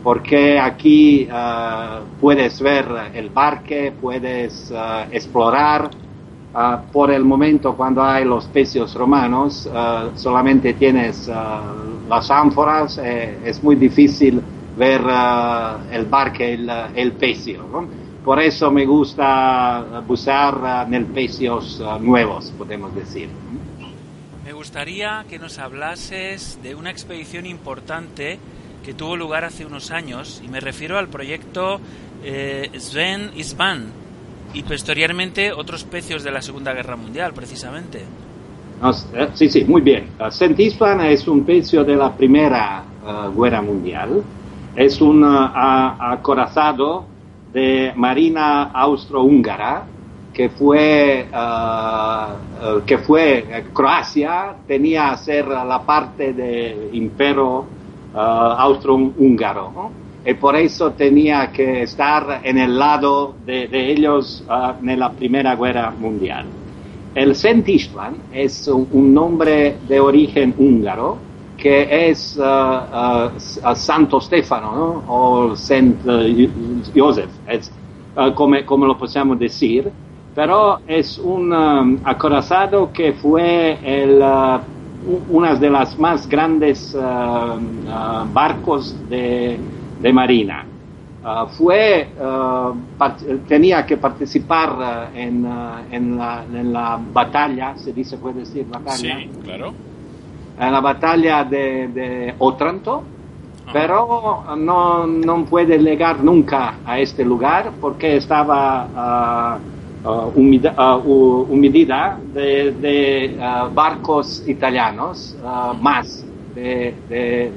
porque 0.03 0.59
aquí 0.59 1.27
uh, 1.31 2.03
puedes 2.19 2.61
ver 2.61 2.85
el 3.13 3.29
barque, 3.29 3.93
puedes 3.99 4.71
uh, 4.71 5.11
explorar. 5.11 5.89
Uh, 6.55 6.91
por 6.91 7.09
el 7.11 7.23
momento, 7.23 7.75
cuando 7.75 8.03
hay 8.03 8.25
los 8.25 8.45
pecios 8.45 8.93
romanos, 8.93 9.67
solamente 10.13 10.73
tienes 10.75 11.27
las 12.07 12.29
ánforas, 12.29 12.99
eh, 13.03 13.39
es 13.43 13.63
muy 13.63 13.75
difícil 13.75 14.39
ver 14.77 15.01
el 15.91 16.05
barque, 16.05 16.53
el, 16.53 16.69
el 16.95 17.13
pecio. 17.13 17.63
¿no? 17.71 18.02
Por 18.23 18.41
eso 18.41 18.71
me 18.71 18.85
gusta 18.85 20.01
bucear 20.07 20.87
en 20.89 21.05
pecios 21.07 21.81
eh, 21.81 21.99
nuevos, 21.99 22.53
podemos 22.57 22.95
decir. 22.95 23.27
Me 24.45 24.53
gustaría 24.53 25.25
que 25.29 25.39
nos 25.39 25.59
hablases 25.59 26.57
de 26.63 26.73
una 26.73 26.89
expedición 26.89 27.45
importante 27.45 28.39
que 28.81 28.93
tuvo 28.93 29.17
lugar 29.17 29.43
hace 29.43 29.65
unos 29.65 29.91
años, 29.91 30.41
y 30.43 30.47
me 30.47 30.61
refiero 30.61 30.97
al 30.97 31.09
proyecto 31.09 31.81
eh, 32.23 32.69
Sven 32.77 33.31
Isvan, 33.35 33.91
y 34.53 34.63
posteriormente 34.63 35.51
otros 35.51 35.83
pecios 35.83 36.23
de 36.23 36.31
la 36.31 36.41
Segunda 36.41 36.73
Guerra 36.73 36.95
Mundial, 36.95 37.33
precisamente. 37.33 37.99
Eh, 37.99 39.27
sí, 39.33 39.49
sí, 39.49 39.65
muy 39.65 39.81
bien. 39.81 40.11
Uh, 40.19 40.31
Saint 40.31 40.57
Isvan 40.57 41.01
es 41.01 41.27
un 41.27 41.43
pecio 41.43 41.83
de 41.83 41.95
la 41.95 42.15
Primera 42.15 42.83
Guerra 43.35 43.61
Mundial. 43.61 44.23
Es 44.75 45.01
un 45.01 45.23
acorazado 45.25 47.12
de 47.53 47.93
Marina 47.95 48.71
Austrohúngara 48.71 49.85
que 50.33 50.49
fue, 50.49 51.27
que 52.87 52.97
fue 52.97 53.65
Croacia, 53.71 54.55
tenía 54.67 55.11
a 55.11 55.17
ser 55.17 55.47
la 55.47 55.83
parte 55.83 56.33
del 56.33 56.89
imperio 56.93 57.65
austrohúngaro. 58.15 59.71
¿no? 59.71 60.03
y 60.25 60.33
por 60.35 60.55
eso 60.55 60.91
tenía 60.91 61.51
que 61.51 61.83
estar 61.83 62.41
en 62.43 62.57
el 62.57 62.77
lado 62.77 63.35
de, 63.45 63.67
ellos 63.91 64.43
en 64.81 64.99
la 64.99 65.11
Primera 65.11 65.55
Guerra 65.55 65.91
Mundial. 65.91 66.45
El 67.13 67.35
Saint 67.35 67.67
Istvan 67.67 68.15
es 68.31 68.67
un 68.67 69.13
nombre 69.13 69.77
de 69.87 69.99
origen 69.99 70.55
húngaro 70.57 71.17
que 71.63 72.09
es 72.09 72.37
uh, 72.37 72.43
uh, 72.43 73.73
Santo 73.73 74.19
Stefano 74.19 74.75
¿no? 74.75 75.03
o 75.07 75.55
Saint 75.55 75.95
uh, 76.05 76.91
Joseph, 76.93 77.29
es, 77.47 77.71
como, 78.35 78.57
como, 78.65 78.85
lo 78.85 78.97
podemos 78.97 79.39
decir, 79.39 79.89
pero 80.35 80.79
es 80.85 81.17
un 81.17 81.53
um, 81.53 81.99
acorazado 82.03 82.91
que 82.91 83.13
fue 83.13 83.77
el, 83.81 84.21
una 85.29 85.55
de 85.55 85.69
las 85.69 85.97
más 85.97 86.27
grandes 86.27 86.93
barcos 88.33 88.93
de, 89.09 89.57
de 90.01 90.13
marina. 90.13 90.65
Fue, 91.57 92.09
tenía 93.47 93.85
que 93.85 93.95
participar 93.95 95.09
uh, 95.13 95.17
en, 95.17 95.47
en, 95.91 96.17
la, 96.17 96.43
en, 96.53 96.73
la, 96.73 96.99
batalla, 97.13 97.77
se 97.77 97.93
dice, 97.93 98.17
puede 98.17 98.41
decir 98.41 98.65
batalla. 98.69 99.17
Sí, 99.17 99.29
claro. 99.45 99.73
En 100.59 100.71
la 100.71 100.81
batalla 100.81 101.43
de, 101.43 101.87
de 101.87 102.35
Otranto, 102.39 103.03
pero 103.71 104.43
no, 104.57 105.07
no, 105.07 105.45
puede 105.45 105.79
llegar 105.79 106.23
nunca 106.23 106.75
a 106.85 106.99
este 106.99 107.25
lugar 107.25 107.71
porque 107.81 108.17
estaba 108.17 109.57
humida, 110.35 110.97
humedida 110.97 112.19
de, 112.33 112.71
de 112.73 113.37
barcos 113.73 114.43
italianos, 114.47 115.35
más 115.81 116.25
de, 116.53 116.93
de, 117.09 117.51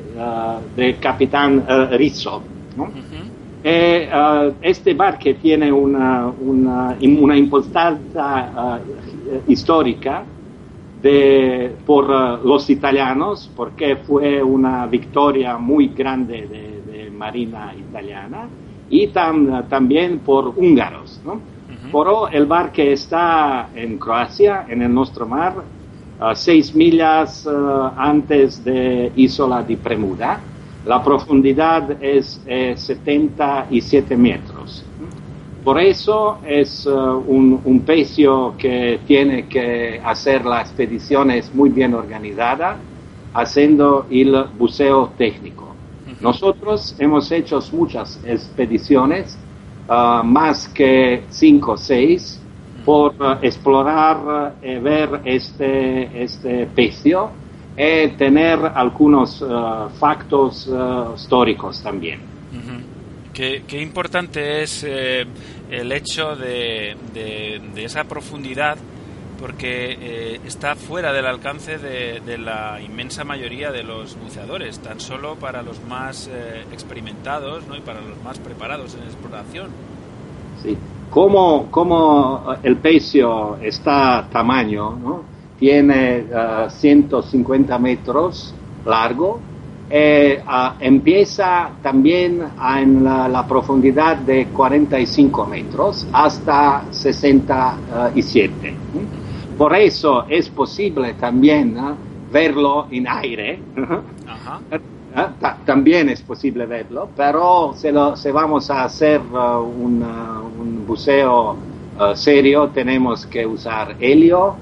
de 0.74 0.94
capitán 0.96 1.64
Rizzo. 1.90 2.42
¿no? 2.76 2.88
Eh, 3.68 4.08
uh, 4.08 4.54
este 4.62 4.94
barco 4.94 5.34
tiene 5.42 5.72
una, 5.72 6.28
una, 6.28 6.96
una 7.00 7.36
importancia 7.36 8.78
uh, 8.78 9.50
histórica 9.50 10.22
de, 11.02 11.74
por 11.84 12.10
uh, 12.10 12.46
los 12.46 12.68
italianos, 12.70 13.50
porque 13.54 13.96
fue 13.96 14.42
una 14.42 14.86
victoria 14.86 15.58
muy 15.58 15.88
grande 15.88 16.46
de, 16.46 16.92
de 16.92 17.10
Marina 17.10 17.74
italiana, 17.76 18.48
y 18.88 19.08
tam, 19.08 19.68
también 19.68 20.20
por 20.20 20.48
húngaros. 20.56 21.20
¿no? 21.24 21.34
-huh. 21.34 21.90
Pero 21.92 22.28
el 22.28 22.46
barco 22.46 22.82
está 22.82 23.68
en 23.74 23.98
Croacia, 23.98 24.66
en 24.68 24.82
el 24.82 24.92
nuestro 24.92 25.26
mar, 25.26 25.54
seis 26.34 26.74
millas 26.74 27.46
antes 27.96 28.64
de 28.64 29.12
Isola 29.16 29.62
di 29.62 29.76
Premuda 29.76 30.40
la 30.86 31.02
profundidad 31.02 32.00
es 32.00 32.40
eh, 32.46 32.74
77 32.76 34.16
metros. 34.16 34.55
Por 35.66 35.80
eso 35.80 36.38
es 36.46 36.86
uh, 36.86 37.24
un, 37.26 37.60
un, 37.64 37.80
pecio 37.80 38.54
que 38.56 39.00
tiene 39.04 39.48
que 39.48 40.00
hacer 40.04 40.44
las 40.44 40.68
expediciones 40.68 41.52
muy 41.52 41.70
bien 41.70 41.92
organizada, 41.92 42.76
haciendo 43.34 44.06
el 44.08 44.44
buceo 44.56 45.10
técnico. 45.18 45.74
Nosotros 46.20 46.94
hemos 47.00 47.32
hecho 47.32 47.58
muchas 47.72 48.20
expediciones, 48.24 49.36
uh, 49.88 50.22
más 50.22 50.68
que 50.68 51.24
cinco 51.30 51.72
o 51.72 51.76
seis, 51.76 52.40
por 52.84 53.20
uh, 53.20 53.38
explorar 53.42 54.54
y 54.62 54.76
ver 54.76 55.20
este, 55.24 56.22
este 56.22 56.66
pecio 56.76 57.30
y 57.76 58.10
tener 58.16 58.60
algunos 58.72 59.44
factos 59.98 60.70
históricos 61.16 61.82
también. 61.82 62.20
Uh 62.52 62.56
-huh. 62.56 63.32
qué, 63.32 63.64
qué, 63.66 63.82
importante 63.82 64.62
es 64.62 64.84
eh, 64.84 65.26
el 65.70 65.92
hecho 65.92 66.36
de, 66.36 66.96
de, 67.12 67.84
esa 67.84 68.04
profundidad 68.04 68.78
porque 69.40 69.98
eh, 70.00 70.40
está 70.46 70.76
fuera 70.76 71.12
del 71.12 71.26
alcance 71.26 71.78
de, 71.78 72.38
la 72.38 72.80
inmensa 72.80 73.24
mayoría 73.24 73.70
de 73.70 73.82
los 73.82 74.16
buceadores, 74.18 74.78
tan 74.78 74.98
solo 74.98 75.36
para 75.36 75.62
los 75.62 75.82
más 75.84 76.28
eh, 76.32 76.64
experimentados 76.72 77.66
¿no? 77.66 77.76
y 77.76 77.80
para 77.80 78.00
los 78.00 78.22
más 78.22 78.38
preparados 78.38 78.94
en 78.94 79.02
exploración. 79.02 79.68
Sí, 80.62 80.76
como, 81.10 81.70
como 81.70 82.54
el 82.62 82.76
pecio 82.76 83.56
está 83.60 84.26
tamaño, 84.32 84.96
¿no? 84.96 85.36
tiene 85.58 86.26
uh, 86.30 86.70
150 86.70 87.78
metros 87.78 88.54
largo, 88.84 89.40
eh, 89.88 90.42
uh, 90.44 90.74
empieza 90.80 91.70
también 91.80 92.42
en 92.76 93.04
la, 93.04 93.28
la, 93.28 93.46
profundidad 93.46 94.16
de 94.16 94.46
45 94.46 95.46
metros 95.46 96.06
hasta 96.12 96.86
67. 96.90 98.74
Por 99.56 99.76
eso 99.76 100.24
es 100.28 100.48
posible 100.50 101.14
también 101.14 101.78
uh, 101.78 101.94
verlo 102.32 102.88
en 102.90 103.06
aire. 103.06 103.60
también 105.64 106.08
es 106.08 106.20
posible 106.22 106.66
verlo, 106.66 107.08
pero 107.16 107.72
si, 107.76 107.92
lo, 107.92 108.16
si 108.16 108.30
vamos 108.32 108.68
a 108.70 108.84
hacer 108.84 109.20
un, 109.20 110.02
un, 110.02 110.84
buceo 110.84 111.56
serio. 112.14 112.70
Tenemos 112.74 113.24
que 113.26 113.46
usar 113.46 113.96
helio, 114.00 114.56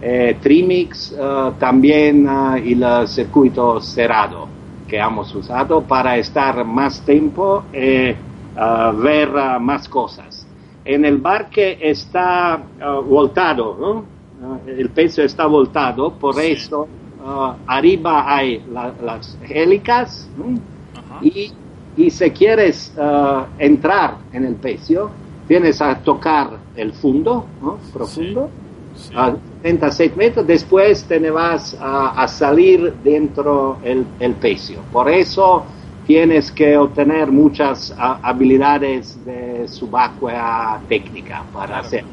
eh, 0.00 0.36
Trimix, 0.40 1.12
uh, 1.12 1.52
también 1.58 2.26
uh, 2.28 2.54
el 2.54 3.08
circuito 3.08 3.80
cerrado 3.80 4.57
que 4.88 4.98
hemos 4.98 5.34
usado 5.34 5.82
para 5.82 6.16
estar 6.16 6.64
más 6.64 7.00
tiempo 7.02 7.64
y 7.72 7.76
eh, 7.76 8.16
uh, 8.56 8.96
ver 8.96 9.30
más 9.60 9.88
cosas. 9.88 10.46
En 10.84 11.04
el 11.04 11.18
barque 11.18 11.78
está 11.80 12.62
voltado, 13.04 13.76
¿no? 13.78 14.58
el 14.66 14.88
peso 14.90 15.22
está 15.22 15.46
voltado, 15.46 16.14
por 16.14 16.36
sí. 16.36 16.52
eso 16.52 16.88
arriba 17.66 18.34
hay 18.34 18.64
la, 18.72 18.94
las 19.02 19.36
hélicas 19.50 20.30
¿no? 20.38 20.58
y, 21.20 21.52
y, 21.96 22.08
si 22.10 22.30
quieres 22.30 22.94
entrar 23.58 24.16
en 24.32 24.46
el 24.46 24.54
pecio, 24.54 25.10
tienes 25.46 25.82
a 25.82 25.98
tocar 25.98 26.58
el 26.74 26.92
fondo 26.94 27.44
¿no? 27.60 27.78
profundo. 27.92 28.48
Sí. 28.94 29.10
Sí. 29.10 29.14
A 29.58 29.62
36 29.62 30.16
metros, 30.16 30.46
después 30.46 31.04
te 31.04 31.18
vas 31.30 31.76
a, 31.80 32.22
a 32.22 32.28
salir 32.28 32.92
dentro 33.02 33.78
el, 33.82 34.06
el, 34.20 34.34
pecio. 34.34 34.80
Por 34.92 35.10
eso 35.10 35.64
tienes 36.06 36.52
que 36.52 36.76
obtener 36.76 37.30
muchas 37.30 37.94
habilidades 37.98 39.24
de 39.24 39.66
subacua 39.68 40.80
técnica 40.88 41.42
para 41.52 41.66
claro. 41.66 41.86
hacer 41.86 42.04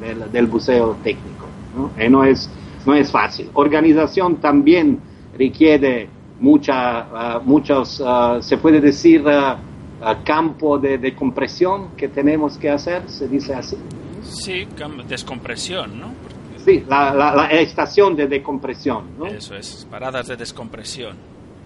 del, 0.00 0.30
del, 0.30 0.46
buceo 0.46 0.96
técnico. 1.02 1.46
¿no? 1.74 1.90
Y 1.98 2.08
no 2.08 2.24
es, 2.24 2.50
no 2.84 2.94
es 2.94 3.10
fácil. 3.10 3.48
Organización 3.54 4.36
también 4.36 5.00
requiere 5.38 6.08
mucha, 6.40 7.38
uh, 7.38 7.42
muchos, 7.42 8.00
uh, 8.00 8.42
se 8.42 8.58
puede 8.58 8.80
decir, 8.80 9.22
uh, 9.22 9.56
campo 10.24 10.78
de, 10.78 10.98
de 10.98 11.14
compresión 11.14 11.90
que 11.96 12.08
tenemos 12.08 12.58
que 12.58 12.68
hacer, 12.68 13.08
se 13.08 13.28
dice 13.28 13.54
así. 13.54 13.76
Sí, 14.22 14.66
descompresión, 15.08 15.98
¿no? 15.98 16.21
Sí, 16.64 16.84
la, 16.88 17.12
la, 17.12 17.34
la, 17.34 17.46
estación 17.50 18.14
de 18.14 18.28
decompresión. 18.28 19.18
¿no? 19.18 19.26
Eso 19.26 19.54
es, 19.56 19.86
paradas 19.90 20.28
de 20.28 20.36
descompresión. 20.36 21.16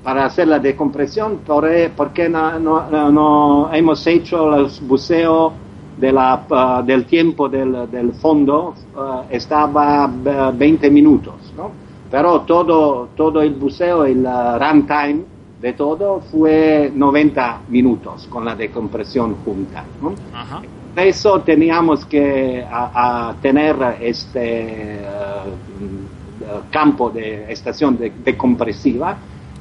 Para 0.02 0.24
hacer 0.24 0.48
la 0.48 0.58
decompresión, 0.58 1.38
¿por, 1.38 1.68
porque 1.96 2.28
no, 2.28 2.58
no, 2.58 3.10
no, 3.10 3.70
hemos 3.74 4.06
hecho 4.06 4.48
los 4.48 4.80
buceo 4.80 5.52
de 5.98 6.12
la, 6.12 6.46
uh, 6.48 6.86
del 6.86 7.04
tiempo 7.04 7.48
del, 7.48 7.90
del 7.90 8.12
fondo? 8.12 8.74
Uh, 8.94 9.22
estaba 9.30 10.06
20 10.06 10.90
minutos, 10.90 11.34
¿no? 11.56 11.70
Pero 12.10 12.42
todo, 12.42 13.08
todo 13.16 13.42
el 13.42 13.54
buceo, 13.54 14.04
el 14.04 14.24
uh, 14.24 14.58
runtime 14.58 15.24
de 15.60 15.72
todo 15.72 16.20
fue 16.20 16.92
90 16.94 17.62
minutos 17.68 18.28
con 18.30 18.44
la 18.44 18.54
decompresión 18.54 19.34
junta. 19.44 19.84
¿no? 20.00 20.14
Ajá 20.32 20.62
eso 21.04 21.40
teníamos 21.40 22.04
que 22.04 22.64
a, 22.68 23.28
a 23.28 23.34
tener 23.40 23.76
este 24.00 25.00
uh, 25.00 26.70
campo 26.70 27.10
de 27.10 27.50
estación 27.52 27.96
de, 27.96 28.10
de 28.10 28.36
compresiva 28.36 29.16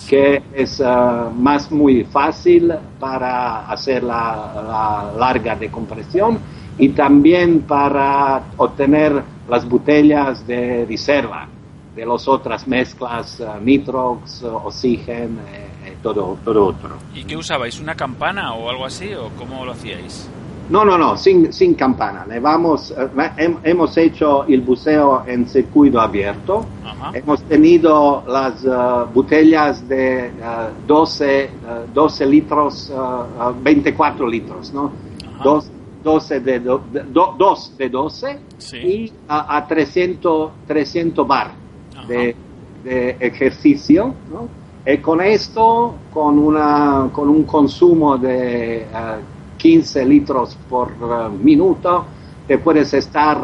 que 0.08 0.42
es 0.54 0.82
ah, 0.82 1.32
más 1.36 1.72
muy 1.72 2.04
fácil 2.04 2.72
para 3.00 3.68
hacer 3.68 4.04
la, 4.04 5.12
la 5.14 5.18
larga 5.18 5.56
decompresión 5.56 6.38
y 6.78 6.90
también 6.90 7.62
para 7.62 8.44
obtener 8.58 9.24
las 9.48 9.68
botellas 9.68 10.46
de 10.46 10.86
reserva 10.86 11.48
de 11.96 12.06
las 12.06 12.28
otras 12.28 12.68
mezclas, 12.68 13.42
ah, 13.42 13.58
nitrox, 13.62 14.44
oxígeno, 14.44 15.40
eh, 15.48 15.68
eh, 15.86 15.98
todo, 16.04 16.38
todo 16.44 16.68
otro. 16.68 16.98
¿Y 17.14 17.24
qué 17.24 17.38
usabais? 17.38 17.80
¿Una 17.80 17.96
campana 17.96 18.54
o 18.54 18.70
algo 18.70 18.86
así? 18.86 19.14
¿O 19.14 19.30
cómo 19.38 19.64
lo 19.66 19.72
hacíais? 19.72 20.30
No, 20.70 20.84
no, 20.84 20.98
no, 20.98 21.16
sin, 21.16 21.54
sin 21.54 21.76
campana. 21.76 22.26
Le 22.28 22.40
vamos, 22.40 22.90
eh, 22.92 23.08
hem- 23.38 23.58
hemos 23.64 23.96
hecho 23.98 24.46
el 24.48 24.62
buceo 24.62 25.24
en 25.28 25.48
circuito 25.48 26.00
abierto. 26.02 26.66
Ajá. 26.84 27.12
Hemos 27.14 27.44
tenido 27.44 28.24
las 28.28 28.66
eh, 28.66 28.70
botellas 29.14 29.88
de 29.88 30.32
12, 30.88 31.44
eh, 31.44 31.50
12 31.94 32.26
litros, 32.26 32.90
eh, 32.90 32.94
eh, 32.96 33.54
24 33.62 34.28
litros, 34.28 34.74
¿no? 34.74 34.92
Dos, 35.44 35.70
12 36.04 36.40
de, 36.40 36.60
do- 36.60 36.82
de- 36.92 37.04
do- 37.04 37.36
dos 37.38 37.78
de 37.78 37.90
12 37.90 38.40
Sí. 38.58 38.78
y 38.78 39.14
a, 39.28 39.58
a 39.58 39.68
300, 39.68 40.52
300 40.68 41.28
bar 41.28 41.52
de, 42.08 42.36
de 42.84 43.18
ejercicio, 43.20 44.14
¿no? 44.32 44.48
Y 44.92 44.98
con 45.00 45.20
esto, 45.22 45.96
con, 46.14 46.38
una, 46.40 47.10
con 47.12 47.28
un 47.30 47.44
consumo 47.44 48.18
de 48.18 48.86
15 49.66 50.06
litros 50.06 50.56
por 50.70 50.90
eh, 50.92 51.30
minuto, 51.42 52.06
te 52.48 52.60
puedes 52.60 52.94
estar 52.94 53.38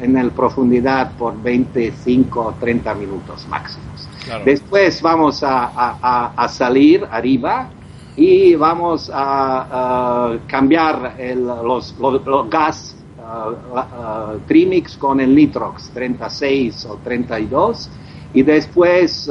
eh, 0.00 0.04
en 0.04 0.14
la 0.14 0.28
profundidad 0.30 1.12
por 1.16 1.40
25 1.40 2.40
o 2.40 2.52
30 2.54 2.92
minutos 2.94 3.46
máximos. 3.48 4.08
Claro. 4.24 4.44
Después 4.44 5.00
vamos 5.00 5.44
a, 5.44 5.66
a- 5.66 5.98
a- 6.02 6.32
a 6.44 6.48
salir 6.48 7.06
arriba 7.08 7.68
y 8.16 8.56
vamos 8.56 9.08
a, 9.14 10.32
a 10.32 10.38
cambiar 10.48 11.14
el- 11.18 11.46
los, 11.46 11.94
los- 12.00 12.26
los 12.26 12.50
gas 12.50 12.96
ah, 13.22 14.32
trimix 14.48 14.96
con 14.96 15.20
el 15.20 15.32
nitrox 15.34 15.90
36 15.94 16.84
o 16.86 16.98
32 17.04 17.88
y 18.32 18.42
después, 18.42 19.30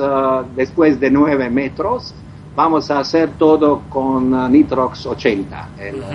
después 0.55 0.97
de 1.01 1.11
9 1.11 1.49
metros 1.49 2.13
vamos 2.56 2.89
a 2.91 2.99
hacer 2.99 3.32
todo 3.38 3.82
con 3.89 4.34
ah, 4.34 4.47
nitrox 4.49 5.06
80 5.06 5.70
el, 5.80 5.95
Ujú. 5.99 6.08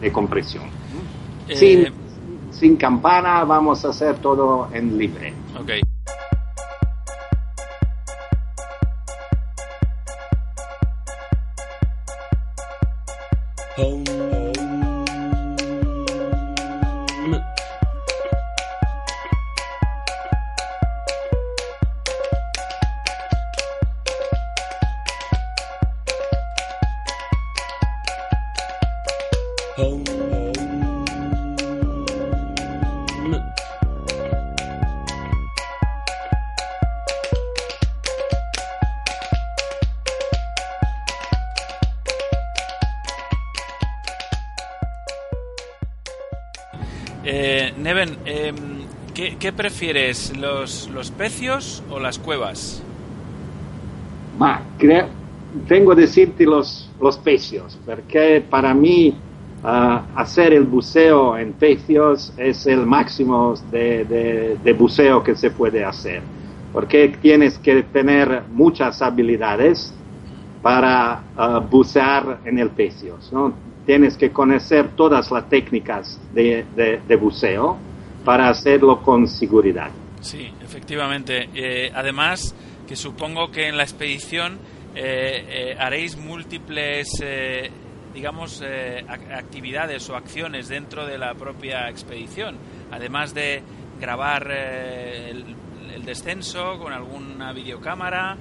de 0.00 0.12
compresión. 0.12 0.64
Eh, 1.48 1.56
Sin, 1.56 1.86
sin 2.50 2.76
campana 2.76 3.44
vamos 3.44 3.84
a 3.84 3.88
hacer 3.88 4.16
todo 4.16 4.68
en 4.72 4.98
libre. 4.98 5.32
Ok. 5.60 5.70
¿Qué, 49.56 49.62
qué 49.62 49.70
prefieres, 49.70 50.36
los, 50.36 50.90
los 50.94 51.10
pecios 51.10 51.82
o 51.90 52.00
las 52.00 52.18
cuevas? 52.18 52.82
Ma 54.38 54.60
cre- 54.78 55.06
tengo 55.68 55.94
que 55.94 56.02
decirte 56.02 56.44
los, 56.44 56.90
los 57.00 57.18
pecios, 57.18 57.78
porque 57.84 58.42
para 58.48 58.74
mí 58.74 59.14
ah, 59.64 60.02
hacer 60.16 60.52
el 60.54 60.64
buceo 60.64 61.36
en 61.36 61.52
pecios 61.52 62.32
es 62.38 62.66
el 62.66 62.86
máximo 62.86 63.54
de, 63.70 64.04
de- 64.04 64.56
de 64.62 64.72
buceo 64.72 65.22
que 65.22 65.34
se 65.36 65.50
puede 65.50 65.84
hacer, 65.84 66.22
porque 66.72 67.08
tienes 67.20 67.58
que 67.58 67.82
tener 67.82 68.42
muchas 68.52 69.02
habilidades 69.02 69.92
para 70.62 71.22
ah, 71.36 71.58
bucear 71.58 72.38
en 72.44 72.58
el 72.58 72.70
pecios, 72.70 73.30
¿no? 73.32 73.52
Tienes 73.84 74.16
que 74.16 74.30
conocer 74.30 74.88
todas 74.96 75.30
las 75.30 75.48
técnicas 75.48 76.18
de, 76.34 76.64
de- 76.76 77.00
de 77.08 77.16
buceo 77.16 77.76
para 78.24 78.48
hacerlo 78.48 79.02
con 79.02 79.26
seguridad. 79.26 79.90
Sí, 80.20 80.50
efectivamente. 80.62 81.48
Eh, 81.54 81.90
además, 81.94 82.54
que 82.86 82.96
supongo 82.96 83.50
que 83.50 83.68
en 83.68 83.76
la 83.76 83.82
expedición 83.82 84.58
eh, 84.94 85.72
eh, 85.74 85.76
haréis 85.78 86.16
múltiples, 86.16 87.08
eh, 87.22 87.70
digamos, 88.14 88.62
eh, 88.64 89.04
ac- 89.08 89.36
actividades 89.36 90.08
o 90.10 90.16
acciones 90.16 90.68
dentro 90.68 91.06
de 91.06 91.18
la 91.18 91.34
propia 91.34 91.88
expedición, 91.88 92.56
además 92.90 93.34
de 93.34 93.62
grabar 94.00 94.48
eh, 94.52 95.30
el, 95.30 95.44
el 95.94 96.04
descenso 96.04 96.78
con 96.78 96.92
alguna 96.92 97.52
videocámara, 97.52 98.36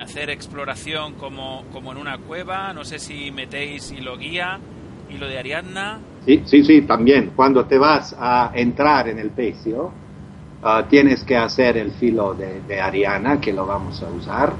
hacer 0.00 0.30
exploración 0.30 1.14
como, 1.14 1.64
como 1.72 1.92
en 1.92 1.98
una 1.98 2.18
cueva, 2.18 2.72
no 2.72 2.84
sé 2.84 2.98
si 2.98 3.30
metéis 3.30 3.92
hilo 3.92 4.16
guía, 4.18 4.58
hilo 5.10 5.28
de 5.28 5.38
Ariadna. 5.38 6.00
Sí, 6.26 6.42
sí, 6.44 6.64
sí, 6.64 6.82
también. 6.82 7.30
Cuando 7.36 7.66
te 7.66 7.78
vas 7.78 8.14
a 8.18 8.50
entrar 8.52 9.08
en 9.08 9.20
el 9.20 9.30
pecio, 9.30 9.92
ah, 10.60 10.84
tienes 10.88 11.22
que 11.22 11.36
hacer 11.36 11.76
el 11.76 11.92
filo 11.92 12.34
de, 12.34 12.80
Ariana, 12.80 13.40
que 13.40 13.52
lo 13.52 13.64
vamos 13.64 14.02
a 14.02 14.08
usar. 14.08 14.52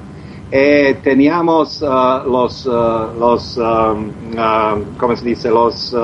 Eh, 0.48 0.98
teníamos 1.02 1.84
ah, 1.84 2.22
los, 2.24 2.68
ah, 2.70 3.12
los 3.18 3.58
ah, 3.60 4.76
¿cómo 4.96 5.16
se 5.16 5.24
dice? 5.24 5.50
Los 5.50 5.94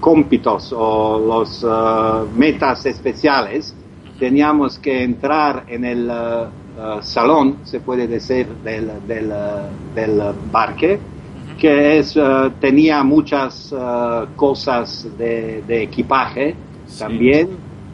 cómpitos 0.00 0.74
o 0.76 1.18
los 1.18 1.66
metas 2.36 2.84
especiales. 2.84 3.74
Teníamos 4.18 4.78
que 4.78 5.02
entrar 5.02 5.64
en 5.68 5.86
el 5.86 6.12
salón, 7.00 7.60
se 7.64 7.80
puede 7.80 8.06
decir, 8.06 8.46
del, 8.62 8.90
del, 9.08 9.32
del 9.94 10.22
barque 10.52 11.00
que 11.60 11.98
es, 11.98 12.16
eh, 12.16 12.50
tenía 12.60 13.04
muchas 13.04 13.72
eh, 13.72 14.24
cosas 14.36 15.06
de, 15.18 15.62
de 15.68 15.82
equipaje 15.82 16.54
Sí. 16.86 16.98
también 16.98 17.48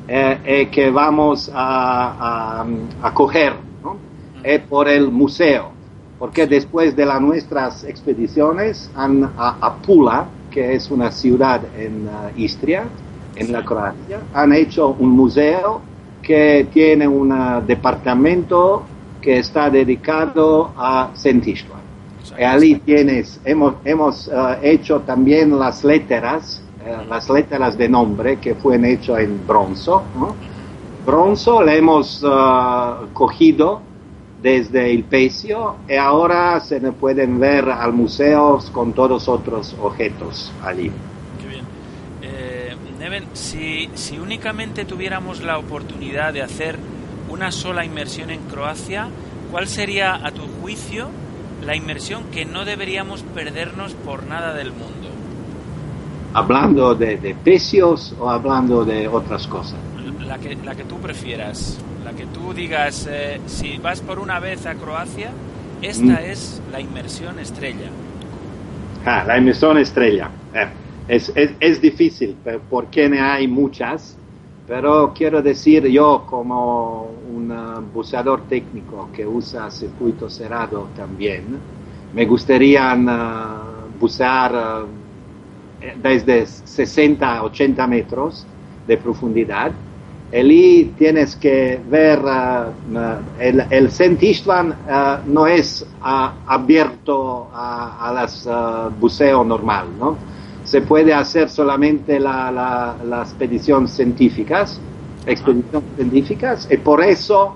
eh, 0.08 0.38
eh, 0.46 0.68
que 0.70 0.90
vamos 0.90 1.50
a, 1.52 2.60
a, 2.62 2.66
a 3.02 3.12
coger 3.12 3.52
¿no? 3.84 3.96
Eh, 4.42 4.58
por 4.66 4.88
el 4.88 5.10
museo, 5.10 5.72
porque 6.18 6.46
después 6.46 6.96
de 6.96 7.04
las 7.04 7.20
nuestras 7.20 7.84
expediciones 7.84 8.90
han, 8.94 9.24
a, 9.36 9.56
a 9.60 9.74
Pula, 9.82 10.24
que 10.50 10.74
es 10.74 10.90
una 10.90 11.10
ciudad 11.10 11.60
en 11.76 12.08
Istria, 12.36 12.84
en 13.34 13.52
la 13.52 13.62
Croacia, 13.62 14.20
han 14.32 14.52
hecho 14.54 14.96
un 14.98 15.10
museo 15.10 15.82
que 16.22 16.66
tiene 16.72 17.06
un 17.06 17.28
departamento 17.66 18.82
que 19.20 19.38
está 19.38 19.68
dedicado 19.68 20.70
a 20.78 21.10
Saint 21.14 21.44
Y 22.38 22.42
allí 22.42 22.74
tienes, 22.76 23.40
hemos, 23.44 23.74
hemos 23.84 24.28
eh, 24.28 24.32
hecho 24.62 25.00
también 25.00 25.58
las 25.58 25.84
letras, 25.84 26.62
eh, 26.84 26.96
las 27.08 27.30
letras 27.30 27.76
de 27.78 27.88
nombre 27.88 28.38
que 28.38 28.54
fueron 28.54 28.84
hechas 28.84 29.20
en 29.20 29.46
bronzo. 29.46 30.02
¿no? 30.18 30.34
Bronzo 31.06 31.62
le 31.62 31.78
hemos 31.78 32.22
eh, 32.22 33.06
cogido 33.12 33.80
desde 34.42 34.92
el 34.92 35.04
pecio 35.04 35.76
y 35.88 35.94
ahora 35.94 36.58
se 36.60 36.80
le 36.80 36.92
pueden 36.92 37.38
ver 37.38 37.70
al 37.70 37.92
museo 37.92 38.58
con 38.72 38.92
todos 38.92 39.28
otros 39.28 39.74
objetos 39.80 40.52
allí. 40.64 40.90
Qué 41.40 41.48
bien. 41.48 41.64
Eh, 42.22 42.76
Neven, 42.98 43.24
si, 43.34 43.88
si 43.94 44.18
únicamente 44.18 44.84
tuviéramos 44.84 45.42
la 45.42 45.58
oportunidad 45.58 46.32
de 46.32 46.42
hacer 46.42 46.76
una 47.30 47.52
sola 47.52 47.84
inmersión 47.84 48.30
en 48.30 48.40
Croacia, 48.40 49.08
¿cuál 49.50 49.68
sería, 49.68 50.14
a 50.14 50.32
tu 50.32 50.42
juicio, 50.60 51.08
la 51.66 51.74
inmersión 51.76 52.24
que 52.32 52.44
no 52.44 52.64
deberíamos 52.64 53.22
perdernos 53.22 53.92
por 53.94 54.24
nada 54.26 54.54
del 54.54 54.70
mundo? 54.70 55.08
Hablando 56.34 56.94
de, 56.94 57.16
de 57.16 57.34
pecios 57.34 58.14
o 58.18 58.28
hablando 58.30 58.84
de 58.84 59.08
otras 59.08 59.46
cosas. 59.46 59.78
La 60.26 60.38
que, 60.38 60.54
la 60.56 60.74
que 60.74 60.84
tú 60.84 60.98
prefieras, 60.98 61.78
la 62.04 62.12
que 62.12 62.26
tú 62.26 62.52
digas, 62.52 63.08
eh, 63.10 63.40
si 63.46 63.78
vas 63.78 64.00
por 64.00 64.18
una 64.18 64.38
vez 64.40 64.66
a 64.66 64.74
Croacia, 64.74 65.30
esta 65.82 66.04
Mm. 66.04 66.30
es 66.30 66.60
la 66.72 66.80
inmersión 66.80 67.38
estrella. 67.38 67.88
Ah, 69.04 69.24
la 69.26 69.36
emisión 69.36 69.78
estrella. 69.78 70.30
Eh, 70.54 70.66
es, 71.08 71.32
es, 71.34 71.52
es 71.60 71.80
difícil 71.80 72.36
porque 72.68 73.08
no 73.08 73.22
hay 73.24 73.46
muchas, 73.46 74.16
pero 74.66 75.12
quiero 75.14 75.42
decir 75.42 75.86
yo 75.86 76.24
como 76.28 77.10
un 77.32 77.50
uh, 77.50 77.80
buceador 77.94 78.42
técnico 78.48 79.08
que 79.12 79.24
usa 79.24 79.70
circuito 79.70 80.28
cerrado 80.28 80.88
también, 80.96 81.58
me 82.12 82.26
gustaría 82.26 82.94
uh, 82.94 83.98
bucear 83.98 84.54
uh, 84.54 84.86
desde 86.02 86.46
60 86.46 87.36
a 87.36 87.44
80 87.44 87.86
metros 87.86 88.46
de 88.86 88.96
profundidad. 88.96 89.72
Y 90.32 90.86
tienes 90.98 91.36
que 91.36 91.80
ver, 91.88 92.18
el, 93.38 93.64
el 93.70 93.90
Saint 93.92 94.20
Istvan 94.20 94.74
no 95.26 95.46
es 95.46 95.86
abierto 96.02 97.48
a, 97.54 98.08
a 98.08 98.12
las 98.12 98.48
buceo 98.98 99.44
normal, 99.44 99.86
¿no? 99.96 100.16
Se 100.66 100.80
puede 100.82 101.14
hacer 101.14 101.48
solamente 101.48 102.18
la, 102.18 102.50
la, 102.50 102.96
la 103.04 103.22
expedición 103.22 103.86
científicas, 103.86 104.80
expediciones 105.24 105.88
científicas, 105.96 106.68
y 106.70 106.76
por 106.78 107.02
eso 107.02 107.54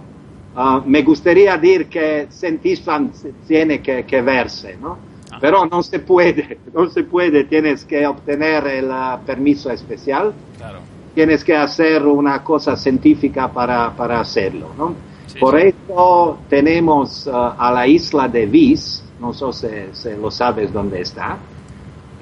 uh, 0.56 0.80
me 0.86 1.02
gustaría 1.02 1.56
decir 1.58 1.88
que 1.88 2.28
Sentisfan 2.30 3.10
tiene 3.48 3.80
que, 3.82 4.04
que 4.04 4.22
verse, 4.22 4.76
¿no? 4.80 4.96
Pero 5.40 5.66
no 5.66 5.82
se 5.82 5.98
puede, 5.98 6.58
no 6.74 6.88
se 6.88 7.02
puede, 7.02 7.44
tienes 7.44 7.84
que 7.84 8.06
obtener 8.06 8.66
el 8.68 8.86
uh, 8.90 9.18
permiso 9.26 9.70
especial, 9.70 10.32
Claro. 10.56 10.78
tienes 11.14 11.42
que 11.42 11.56
hacer 11.56 12.06
una 12.06 12.44
cosa 12.44 12.76
científica 12.76 13.48
para, 13.48 13.90
para 13.96 14.20
hacerlo, 14.20 14.70
¿no? 14.78 14.94
Sí, 15.26 15.38
Por 15.38 15.60
sí. 15.60 15.68
eso 15.68 16.38
tenemos 16.48 17.26
uh, 17.26 17.30
a 17.58 17.72
la 17.72 17.86
isla 17.88 18.28
de 18.28 18.46
Vis, 18.46 19.02
no 19.20 19.32
sé 19.32 19.52
si, 19.92 20.00
si 20.10 20.16
lo 20.16 20.30
sabes 20.30 20.72
dónde 20.72 21.00
está, 21.00 21.38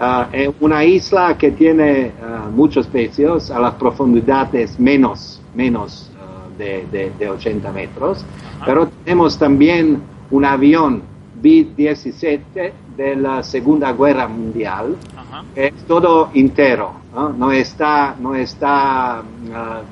Ah, 0.01 0.29
es 0.33 0.49
una 0.61 0.85
isla 0.85 1.37
que 1.37 1.51
tiene 1.51 2.13
ah, 2.23 2.49
muchos 2.55 2.87
pecios 2.87 3.51
a 3.51 3.59
las 3.59 3.75
profundidades 3.75 4.79
menos, 4.79 5.41
menos 5.55 6.11
ah, 6.21 6.47
de, 6.57 6.87
de- 6.93 7.11
de 7.19 7.29
80 7.29 7.73
metros, 7.73 8.25
pero 8.65 8.87
tenemos 9.05 9.37
también 9.39 10.01
un 10.31 10.45
avión 10.45 11.03
B-17 11.41 12.73
de 12.97 13.17
la 13.17 13.43
Segunda 13.43 13.93
Guerra 13.93 14.29
Mundial, 14.29 14.97
Ajá. 15.17 15.45
es 15.55 15.73
todo 15.87 16.31
entero, 16.35 16.93
¿no? 17.15 17.31
no 17.31 17.51
está, 17.53 18.15
no 18.21 18.35
está 18.35 19.23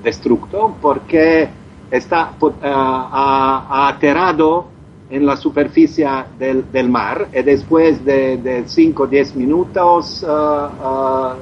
destructo 0.02 0.76
porque 0.80 1.48
está 1.90 2.32
ha 2.62 3.88
aterrado 3.88 4.68
en 5.08 5.24
la 5.24 5.36
superficie 5.36 6.08
del, 6.38 6.70
del 6.72 6.88
mar 6.88 7.28
y 7.32 7.42
después 7.42 8.04
de 8.04 8.64
5 8.66 9.02
o 9.02 9.06
10 9.06 9.36
minutos 9.36 10.24
ah, 10.28 10.70
ah, 10.82 11.36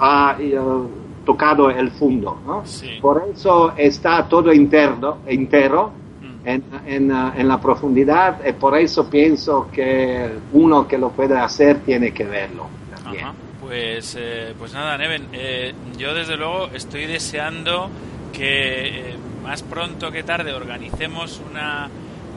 ha 0.00 0.30
ah, 0.30 0.82
tocado 1.24 1.70
el 1.70 1.90
fondo. 1.90 2.38
¿no? 2.46 2.64
Sí. 2.64 2.98
Por 3.00 3.24
eso 3.32 3.72
está 3.76 4.26
todo 4.28 4.52
interno, 4.52 5.18
entero 5.26 5.92
Mm. 6.20 6.48
en, 6.48 6.64
en, 6.86 7.10
en 7.10 7.48
la 7.48 7.60
profundidad 7.60 8.40
y 8.46 8.52
por 8.52 8.76
eso 8.76 9.08
pienso 9.08 9.68
que 9.70 10.28
uno 10.52 10.86
que 10.86 10.98
lo 10.98 11.10
puede 11.10 11.38
hacer 11.38 11.80
tiene 11.80 12.12
que 12.12 12.24
verlo 12.24 12.66
también. 13.02 13.24
Ajá. 13.24 13.34
Pues, 13.60 14.16
eh, 14.18 14.54
pues 14.58 14.72
nada, 14.72 14.96
Neven, 14.96 15.28
eh, 15.32 15.74
yo 15.98 16.14
desde 16.14 16.36
luego 16.36 16.68
estoy 16.72 17.06
deseando 17.06 17.90
que 18.32 19.12
eh, 19.12 19.16
más 19.42 19.62
pronto 19.62 20.10
que 20.10 20.22
tarde 20.22 20.52
organicemos 20.54 21.40
una, 21.50 21.88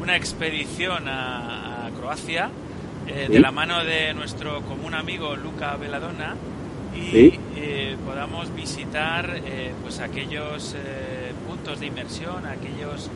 una 0.01 0.15
expedición 0.15 1.07
a, 1.07 1.85
a 1.87 1.89
Croacia 1.91 2.49
eh, 3.07 3.25
Sí. 3.27 3.33
de 3.33 3.39
la 3.39 3.51
mano 3.51 3.83
de 3.83 4.13
nuestro 4.13 4.61
común 4.61 4.93
amigo 4.93 5.35
Luca 5.35 5.75
Veladona 5.75 6.35
y 6.95 7.11
Sí. 7.11 7.39
eh, 7.55 7.97
podamos 8.05 8.53
visitar 8.55 9.29
eh, 9.45 9.73
pues 9.81 9.99
aquellos 9.99 10.75
eh, 10.77 11.31
puntos 11.47 11.79
de 11.79 11.87
inmersión, 11.87 12.45
aquellos 12.45 13.07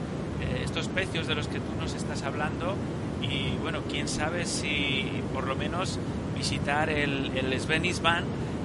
eh, 0.42 0.62
estos 0.64 0.88
pecios 0.88 1.28
de 1.28 1.36
los 1.36 1.48
que 1.48 1.60
tú 1.60 1.72
nos 1.80 1.94
estás 1.94 2.24
hablando 2.24 2.76
y 3.22 3.56
bueno, 3.62 3.80
quién 3.90 4.08
sabe 4.08 4.46
si 4.46 5.06
por 5.34 5.48
lo 5.48 5.56
menos 5.56 6.00
visitar 6.38 6.90
el, 6.90 7.32
el 7.38 7.60
Sven 7.60 7.86
Isvan, 7.86 8.24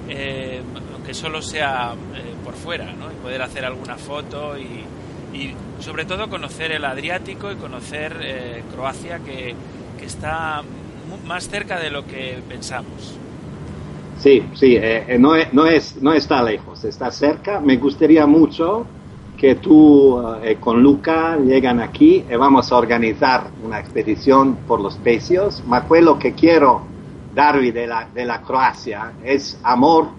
eh, 0.09 0.61
aunque 0.93 1.13
solo 1.13 1.41
sea 1.41 1.93
por 2.43 2.53
fuera, 2.55 2.85
¿no? 2.93 3.11
y 3.11 3.15
poder 3.15 3.41
hacer 3.41 3.63
alguna 3.65 3.95
foto 3.97 4.57
y, 4.57 4.83
y 5.33 5.53
sobre 5.79 6.05
todo 6.05 6.29
conocer 6.29 6.71
el 6.71 6.85
Adriático 6.85 7.51
y 7.51 7.55
conocer 7.55 8.17
eh, 8.21 8.63
Croacia 8.73 9.19
que, 9.19 9.55
que 9.99 10.05
está 10.05 10.61
más 11.25 11.49
cerca 11.49 11.79
de 11.79 11.89
lo 11.89 12.05
que 12.05 12.39
pensamos. 12.47 13.17
Sí, 14.19 14.43
sí, 14.53 14.75
eh, 14.75 15.03
eh, 15.07 15.17
no, 15.17 15.31
no, 15.51 15.65
es, 15.65 15.99
no 16.01 16.13
está 16.13 16.43
lejos, 16.43 16.83
está 16.85 17.11
cerca. 17.11 17.59
Me 17.59 17.77
gustaría 17.77 18.27
mucho 18.27 18.85
que 19.35 19.55
tú 19.55 20.21
eh, 20.43 20.57
con 20.59 20.83
Luca 20.83 21.37
llegan 21.37 21.79
aquí 21.79 22.23
y 22.29 22.35
vamos 22.35 22.71
a 22.71 22.77
organizar 22.77 23.49
una 23.65 23.79
expedición 23.79 24.57
por 24.67 24.79
los 24.79 24.95
pecios. 24.97 25.63
Ma 25.65 25.87
quello 25.87 26.19
que 26.19 26.33
quiero 26.33 26.83
darvi 27.33 27.71
de 27.71 27.87
la, 27.87 28.07
de 28.13 28.25
la 28.25 28.41
Croacia 28.41 29.13
es 29.23 29.59
amor 29.63 30.09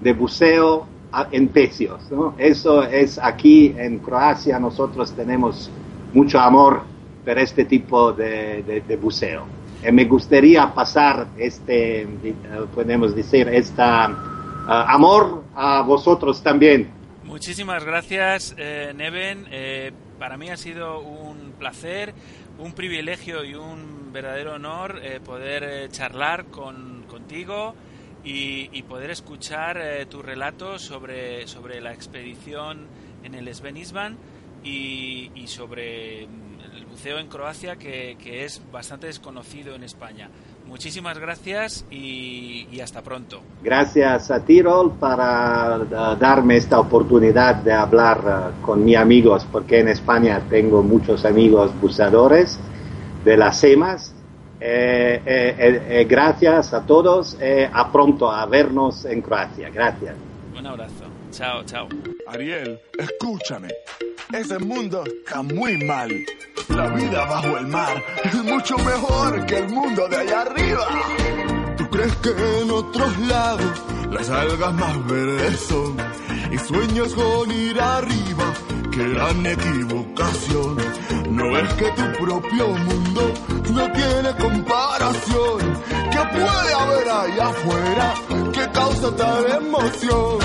de 0.00 0.12
buceo 0.12 0.86
en 1.30 1.48
pecios. 1.48 2.00
Eso 2.38 2.82
es 2.82 3.18
aquí 3.18 3.74
en 3.76 3.98
Croacia, 3.98 4.58
nosotros 4.58 5.12
tenemos 5.12 5.70
mucho 6.12 6.38
amor 6.38 6.82
por 7.24 7.38
este 7.38 7.64
tipo 7.64 8.12
de, 8.12 8.98
buceo. 9.00 9.46
Y 9.86 9.92
me 9.92 10.04
gustaría 10.04 10.72
pasar 10.72 11.26
este, 11.36 12.02
eh, 12.02 12.06
podemos 12.74 13.14
decir, 13.14 13.48
esta 13.48 14.04
ah, 14.06 14.86
amor 14.88 15.44
a 15.54 15.82
vosotros 15.82 16.42
también. 16.42 16.88
Muchísimas 17.24 17.84
gracias, 17.84 18.54
eh, 18.56 18.92
Neven. 18.94 19.46
Eh, 19.50 19.92
para 20.18 20.36
mí 20.36 20.50
ha 20.50 20.56
sido 20.56 21.00
un 21.00 21.52
placer, 21.58 22.14
un 22.58 22.72
privilegio 22.72 23.44
y 23.44 23.54
un 23.54 24.12
verdadero 24.12 24.54
honor 24.54 25.00
eh, 25.02 25.20
poder 25.24 25.64
eh, 25.64 25.88
charlar 25.90 26.46
con, 26.46 27.02
contigo 27.08 27.74
y, 28.24 28.70
y 28.72 28.82
poder 28.82 29.10
escuchar 29.10 29.78
eh, 29.78 30.06
tu 30.06 30.22
relato 30.22 30.78
sobre, 30.78 31.46
sobre 31.46 31.80
la 31.80 31.92
expedición 31.92 32.86
en 33.22 33.34
el 33.34 33.54
Sven 33.54 33.76
Isvan 33.76 34.16
y, 34.64 35.30
y 35.34 35.46
sobre 35.46 36.26
mm, 36.26 36.76
el 36.76 36.86
buceo 36.86 37.18
en 37.18 37.28
Croacia, 37.28 37.76
que, 37.76 38.16
que 38.22 38.44
es 38.44 38.62
bastante 38.72 39.06
desconocido 39.06 39.74
en 39.74 39.84
España. 39.84 40.30
Muchísimas 40.66 41.18
gracias 41.18 41.84
y, 41.90 42.66
y 42.72 42.80
hasta 42.80 43.02
pronto. 43.02 43.42
Gracias 43.62 44.30
a 44.30 44.40
Tirol 44.40 44.92
para 44.92 45.74
ah, 45.74 46.16
darme 46.18 46.56
esta 46.56 46.80
oportunidad 46.80 47.56
de 47.56 47.72
hablar 47.74 48.20
ah, 48.26 48.50
con 48.62 48.82
mis 48.82 48.96
amigos, 48.96 49.46
porque 49.52 49.80
en 49.80 49.88
España 49.88 50.40
tengo 50.48 50.82
muchos 50.82 51.26
amigos 51.26 51.70
buceadores 51.80 52.58
de 53.24 53.36
las 53.36 53.58
SEMAS. 53.60 54.13
Eh, 54.66 55.20
eh, 55.26 55.56
eh, 55.58 55.82
eh, 55.90 56.04
gracias 56.08 56.72
a 56.72 56.86
todos, 56.86 57.36
eh, 57.38 57.68
a 57.70 57.92
pronto 57.92 58.30
a 58.30 58.46
vernos 58.46 59.04
en 59.04 59.20
Croacia. 59.20 59.68
Gracias. 59.68 60.14
Un 60.58 60.66
abrazo. 60.66 61.04
Chao, 61.30 61.62
chao. 61.64 61.86
Ariel, 62.28 62.80
escúchame. 62.98 63.68
Ese 64.32 64.58
mundo 64.58 65.04
está 65.04 65.42
muy 65.42 65.76
mal. 65.84 66.10
La 66.70 66.86
vida 66.88 67.26
bajo 67.26 67.58
el 67.58 67.66
mar 67.66 68.02
es 68.24 68.42
mucho 68.42 68.78
mejor 68.78 69.44
que 69.44 69.58
el 69.58 69.68
mundo 69.68 70.08
de 70.08 70.16
allá 70.16 70.42
arriba. 70.42 70.86
¿Tú 71.76 71.86
crees 71.90 72.16
que 72.16 72.30
en 72.62 72.70
otros 72.70 73.18
lados 73.18 73.82
las 74.10 74.30
algas 74.30 74.72
más 74.72 75.06
verdes 75.06 75.60
son? 75.60 75.96
Y 76.50 76.56
sueños 76.56 77.14
con 77.14 77.50
ir 77.50 77.78
arriba, 77.78 78.54
que 78.94 79.08
gran 79.08 79.46
equivocación. 79.46 80.76
No 81.30 81.52
ves 81.52 81.74
que 81.74 81.88
tu 81.90 82.24
propio 82.24 82.68
mundo 82.68 83.34
no 83.72 83.92
tiene 83.92 84.30
comparación. 84.40 85.58
¿Qué 86.10 86.18
puede 86.32 86.74
haber 86.74 87.08
allá 87.08 87.48
afuera 87.48 88.14
que 88.52 88.70
causa 88.70 89.16
tal 89.16 89.50
emoción? 89.50 90.38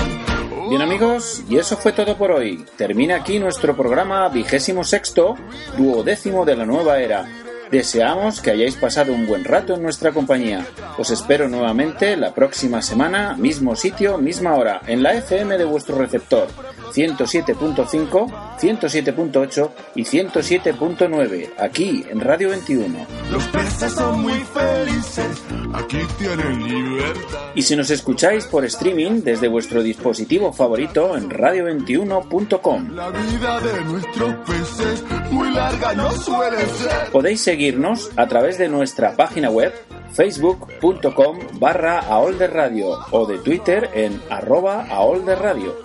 Bien 0.68 0.82
amigos, 0.82 1.42
y 1.48 1.58
eso 1.58 1.76
fue 1.76 1.92
todo 1.92 2.16
por 2.16 2.32
hoy. 2.32 2.64
Termina 2.76 3.16
aquí 3.16 3.38
nuestro 3.38 3.76
programa 3.76 4.28
vigésimo 4.28 4.84
sexto, 4.84 5.36
duodécimo 5.76 6.44
de 6.44 6.56
la 6.56 6.66
nueva 6.66 7.00
era. 7.00 7.26
Deseamos 7.70 8.40
que 8.40 8.50
hayáis 8.50 8.74
pasado 8.74 9.12
un 9.12 9.28
buen 9.28 9.44
rato 9.44 9.74
en 9.74 9.82
nuestra 9.82 10.10
compañía. 10.10 10.66
Os 10.98 11.10
espero 11.12 11.48
nuevamente 11.48 12.16
la 12.16 12.34
próxima 12.34 12.82
semana, 12.82 13.36
mismo 13.36 13.76
sitio, 13.76 14.18
misma 14.18 14.56
hora, 14.56 14.80
en 14.88 15.04
la 15.04 15.14
FM 15.14 15.56
de 15.56 15.64
vuestro 15.64 15.96
receptor, 15.96 16.48
107.5, 16.90 18.58
107.8 18.58 19.70
y 19.94 20.02
107.9, 20.04 21.50
aquí 21.58 22.04
en 22.08 22.20
Radio 22.20 22.50
21. 22.50 23.06
Los 23.30 23.44
peces 23.48 23.92
son 23.92 24.22
muy 24.22 24.32
felices, 24.32 25.42
aquí 25.74 25.98
tienen 26.18 26.68
libertad. 26.68 27.38
Y 27.54 27.62
si 27.62 27.76
nos 27.76 27.90
escucháis 27.90 28.46
por 28.46 28.64
streaming 28.64 29.22
desde 29.22 29.48
vuestro 29.48 29.82
dispositivo 29.82 30.52
favorito 30.52 31.16
en 31.16 31.30
radio21.com. 31.30 32.94
La 32.94 33.10
vida 33.10 33.60
de 33.60 33.84
nuestros 33.84 34.34
peces 34.46 35.04
muy 35.30 35.50
larga 35.50 35.94
no 35.94 36.10
suele 36.12 36.58
ser. 36.66 37.10
Podéis 37.12 37.40
seguirnos 37.40 38.10
a 38.16 38.26
través 38.26 38.58
de 38.58 38.68
nuestra 38.68 39.16
página 39.16 39.50
web 39.50 39.72
facebook.com 40.12 41.38
barra 41.54 42.00
aolderradio 42.00 42.98
o 43.10 43.26
de 43.26 43.38
Twitter 43.38 43.90
en 43.94 44.20
arroba 44.30 44.86
aolderradio. 44.88 45.76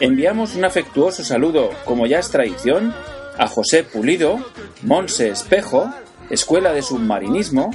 Enviamos 0.00 0.54
un 0.54 0.64
afectuoso 0.64 1.24
saludo, 1.24 1.70
como 1.84 2.06
ya 2.06 2.18
es 2.18 2.30
tradición, 2.30 2.94
a 3.38 3.46
José 3.48 3.84
Pulido, 3.84 4.38
Monse 4.82 5.28
Espejo, 5.28 5.90
Escuela 6.30 6.72
de 6.72 6.82
Submarinismo, 6.82 7.70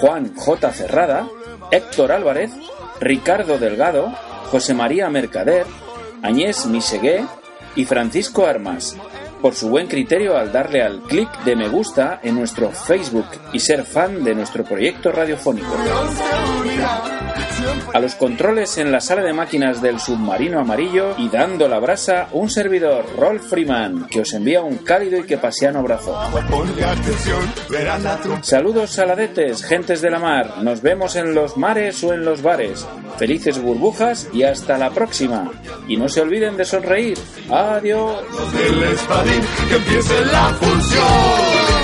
Juan 0.00 0.34
J. 0.34 0.72
Cerrada, 0.72 1.28
Héctor 1.70 2.12
Álvarez, 2.12 2.52
Ricardo 3.00 3.58
Delgado, 3.58 4.12
José 4.50 4.74
María 4.74 5.08
Mercader, 5.10 5.66
Añés 6.22 6.66
Misegué 6.66 7.24
y 7.74 7.84
Francisco 7.84 8.46
Armas, 8.46 8.96
por 9.42 9.54
su 9.54 9.68
buen 9.68 9.88
criterio 9.88 10.38
al 10.38 10.52
darle 10.52 10.82
al 10.82 11.02
clic 11.02 11.28
de 11.44 11.56
me 11.56 11.68
gusta 11.68 12.20
en 12.22 12.36
nuestro 12.36 12.70
Facebook 12.70 13.26
y 13.52 13.58
ser 13.58 13.84
fan 13.84 14.22
de 14.22 14.34
nuestro 14.34 14.64
proyecto 14.64 15.10
radiofónico. 15.10 15.76
A 17.92 18.00
los 18.00 18.14
controles 18.14 18.78
en 18.78 18.90
la 18.90 19.00
sala 19.00 19.22
de 19.22 19.34
máquinas 19.34 19.82
del 19.82 20.00
submarino 20.00 20.60
amarillo 20.60 21.14
y 21.18 21.28
dando 21.28 21.68
la 21.68 21.78
brasa, 21.78 22.28
un 22.32 22.48
servidor, 22.48 23.04
Rolf 23.18 23.50
Freeman, 23.50 24.06
que 24.06 24.20
os 24.20 24.32
envía 24.32 24.62
un 24.62 24.78
cálido 24.78 25.18
y 25.18 25.24
que 25.24 25.36
paseano 25.36 25.80
abrazo. 25.80 26.18
Saludos 28.40 28.90
saladetes, 28.90 29.62
gentes 29.62 30.00
de 30.00 30.10
la 30.10 30.18
mar. 30.18 30.62
Nos 30.62 30.80
vemos 30.80 31.16
en 31.16 31.34
los 31.34 31.58
mares 31.58 32.02
o 32.02 32.14
en 32.14 32.24
los 32.24 32.42
bares. 32.42 32.86
Felices 33.18 33.60
burbujas 33.60 34.28
y 34.32 34.44
hasta 34.44 34.78
la 34.78 34.90
próxima. 34.90 35.50
Y 35.86 35.98
no 35.98 36.08
se 36.08 36.22
olviden 36.22 36.56
de 36.56 36.64
sonreír. 36.64 37.18
Adiós. 37.50 38.22
que 39.68 39.76
empiece 39.76 40.24
la 40.26 40.48
función. 40.54 41.81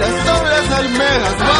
Las 0.00 0.70
almejas, 0.72 1.32
el 1.32 1.38
mar. 1.38 1.53